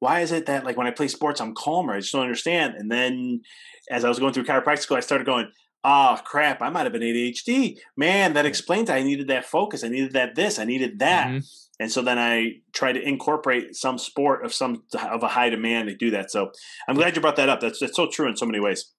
why 0.00 0.20
is 0.20 0.32
it 0.32 0.46
that 0.46 0.64
like 0.64 0.78
when 0.78 0.86
I 0.86 0.92
play 0.92 1.08
sports, 1.08 1.42
I'm 1.42 1.54
calmer? 1.54 1.92
I 1.92 2.00
just 2.00 2.12
don't 2.12 2.22
understand. 2.22 2.74
And 2.78 2.90
then 2.90 3.42
as 3.90 4.02
I 4.02 4.08
was 4.08 4.18
going 4.18 4.32
through 4.32 4.44
chiropractic 4.44 4.80
school, 4.80 4.96
I 4.96 5.00
started 5.00 5.26
going, 5.26 5.50
oh 5.84 6.18
crap, 6.24 6.62
I 6.62 6.70
might 6.70 6.84
have 6.84 6.92
been 6.92 7.02
ADHD. 7.02 7.76
Man, 7.98 8.32
that 8.32 8.46
explains 8.46 8.88
I 8.88 9.02
needed 9.02 9.28
that 9.28 9.44
focus. 9.44 9.84
I 9.84 9.88
needed 9.88 10.14
that 10.14 10.34
this, 10.34 10.58
I 10.58 10.64
needed 10.64 11.00
that. 11.00 11.26
Mm-hmm. 11.28 11.38
And 11.80 11.90
so 11.90 12.02
then 12.02 12.18
I 12.18 12.52
try 12.72 12.92
to 12.92 13.00
incorporate 13.00 13.74
some 13.74 13.98
sport 13.98 14.44
of 14.44 14.54
some 14.54 14.84
of 15.10 15.22
a 15.22 15.28
high 15.28 15.50
demand 15.50 15.88
to 15.88 15.96
do 15.96 16.10
that. 16.12 16.30
So 16.30 16.50
I'm 16.88 16.94
glad 16.94 17.16
you 17.16 17.22
brought 17.22 17.36
that 17.36 17.48
up. 17.48 17.60
That's 17.60 17.80
that's 17.80 17.96
so 17.96 18.08
true 18.08 18.28
in 18.28 18.36
so 18.36 18.46
many 18.46 18.60
ways. 18.60 18.92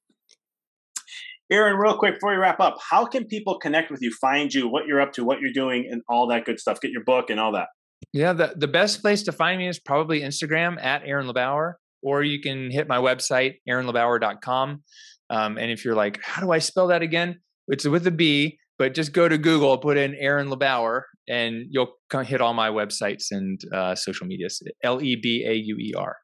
Aaron, 1.51 1.77
real 1.77 1.97
quick 1.97 2.15
before 2.15 2.31
we 2.31 2.37
wrap 2.37 2.59
up, 2.59 2.77
how 2.89 3.05
can 3.05 3.25
people 3.25 3.59
connect 3.59 3.91
with 3.91 4.01
you, 4.01 4.11
find 4.11 4.51
you, 4.51 4.67
what 4.67 4.87
you're 4.87 4.99
up 4.99 5.13
to, 5.13 5.23
what 5.23 5.41
you're 5.41 5.53
doing, 5.53 5.87
and 5.89 6.01
all 6.09 6.27
that 6.29 6.43
good 6.43 6.59
stuff? 6.59 6.81
Get 6.81 6.89
your 6.89 7.03
book 7.03 7.29
and 7.29 7.39
all 7.39 7.51
that. 7.53 7.67
Yeah, 8.13 8.33
the, 8.33 8.53
the 8.55 8.67
best 8.67 9.01
place 9.01 9.23
to 9.23 9.31
find 9.31 9.59
me 9.59 9.67
is 9.67 9.79
probably 9.79 10.21
Instagram 10.21 10.83
at 10.83 11.03
Aaron 11.05 11.27
LeBauer, 11.27 11.73
or 12.01 12.23
you 12.23 12.41
can 12.41 12.71
hit 12.71 12.87
my 12.87 12.97
website, 12.97 13.55
aaronlebauer.com. 13.69 14.83
Um, 15.29 15.57
and 15.57 15.71
if 15.71 15.85
you're 15.85 15.95
like, 15.95 16.19
how 16.23 16.41
do 16.41 16.51
I 16.51 16.59
spell 16.59 16.87
that 16.87 17.03
again? 17.03 17.39
It's 17.67 17.85
with 17.85 18.07
a 18.07 18.11
B, 18.11 18.57
but 18.79 18.95
just 18.95 19.13
go 19.13 19.29
to 19.29 19.37
Google, 19.37 19.77
put 19.77 19.97
in 19.97 20.15
Aaron 20.15 20.49
LeBauer, 20.49 21.01
and 21.27 21.65
you'll 21.69 21.93
hit 22.23 22.41
all 22.41 22.53
my 22.53 22.69
websites 22.69 23.25
and 23.31 23.59
uh, 23.73 23.95
social 23.95 24.27
medias. 24.27 24.61
L 24.83 25.01
E 25.01 25.15
B 25.21 25.45
A 25.47 25.53
U 25.53 25.77
E 25.77 25.93
R. 25.97 26.17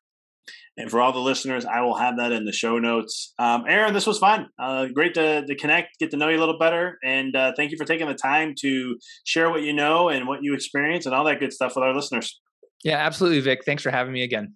And 0.77 0.89
for 0.89 1.01
all 1.01 1.11
the 1.11 1.19
listeners, 1.19 1.65
I 1.65 1.81
will 1.81 1.97
have 1.97 2.17
that 2.17 2.31
in 2.31 2.45
the 2.45 2.53
show 2.53 2.79
notes. 2.79 3.33
Um, 3.37 3.65
Aaron, 3.67 3.93
this 3.93 4.07
was 4.07 4.17
fun. 4.17 4.47
Uh, 4.57 4.87
great 4.87 5.13
to, 5.15 5.45
to, 5.45 5.55
connect, 5.55 5.99
get 5.99 6.11
to 6.11 6.17
know 6.17 6.29
you 6.29 6.37
a 6.37 6.39
little 6.39 6.57
better. 6.57 6.97
And 7.03 7.35
uh, 7.35 7.51
thank 7.57 7.71
you 7.71 7.77
for 7.77 7.85
taking 7.85 8.07
the 8.07 8.15
time 8.15 8.53
to 8.61 8.97
share 9.25 9.49
what 9.49 9.63
you 9.63 9.73
know 9.73 10.07
and 10.09 10.27
what 10.27 10.39
you 10.41 10.53
experience 10.53 11.05
and 11.05 11.13
all 11.13 11.25
that 11.25 11.39
good 11.39 11.51
stuff 11.51 11.73
with 11.75 11.83
our 11.83 11.93
listeners. 11.93 12.39
Yeah, 12.83 12.97
absolutely, 12.97 13.41
Vic. 13.41 13.59
Thanks 13.65 13.83
for 13.83 13.91
having 13.91 14.13
me 14.13 14.23
again. 14.23 14.55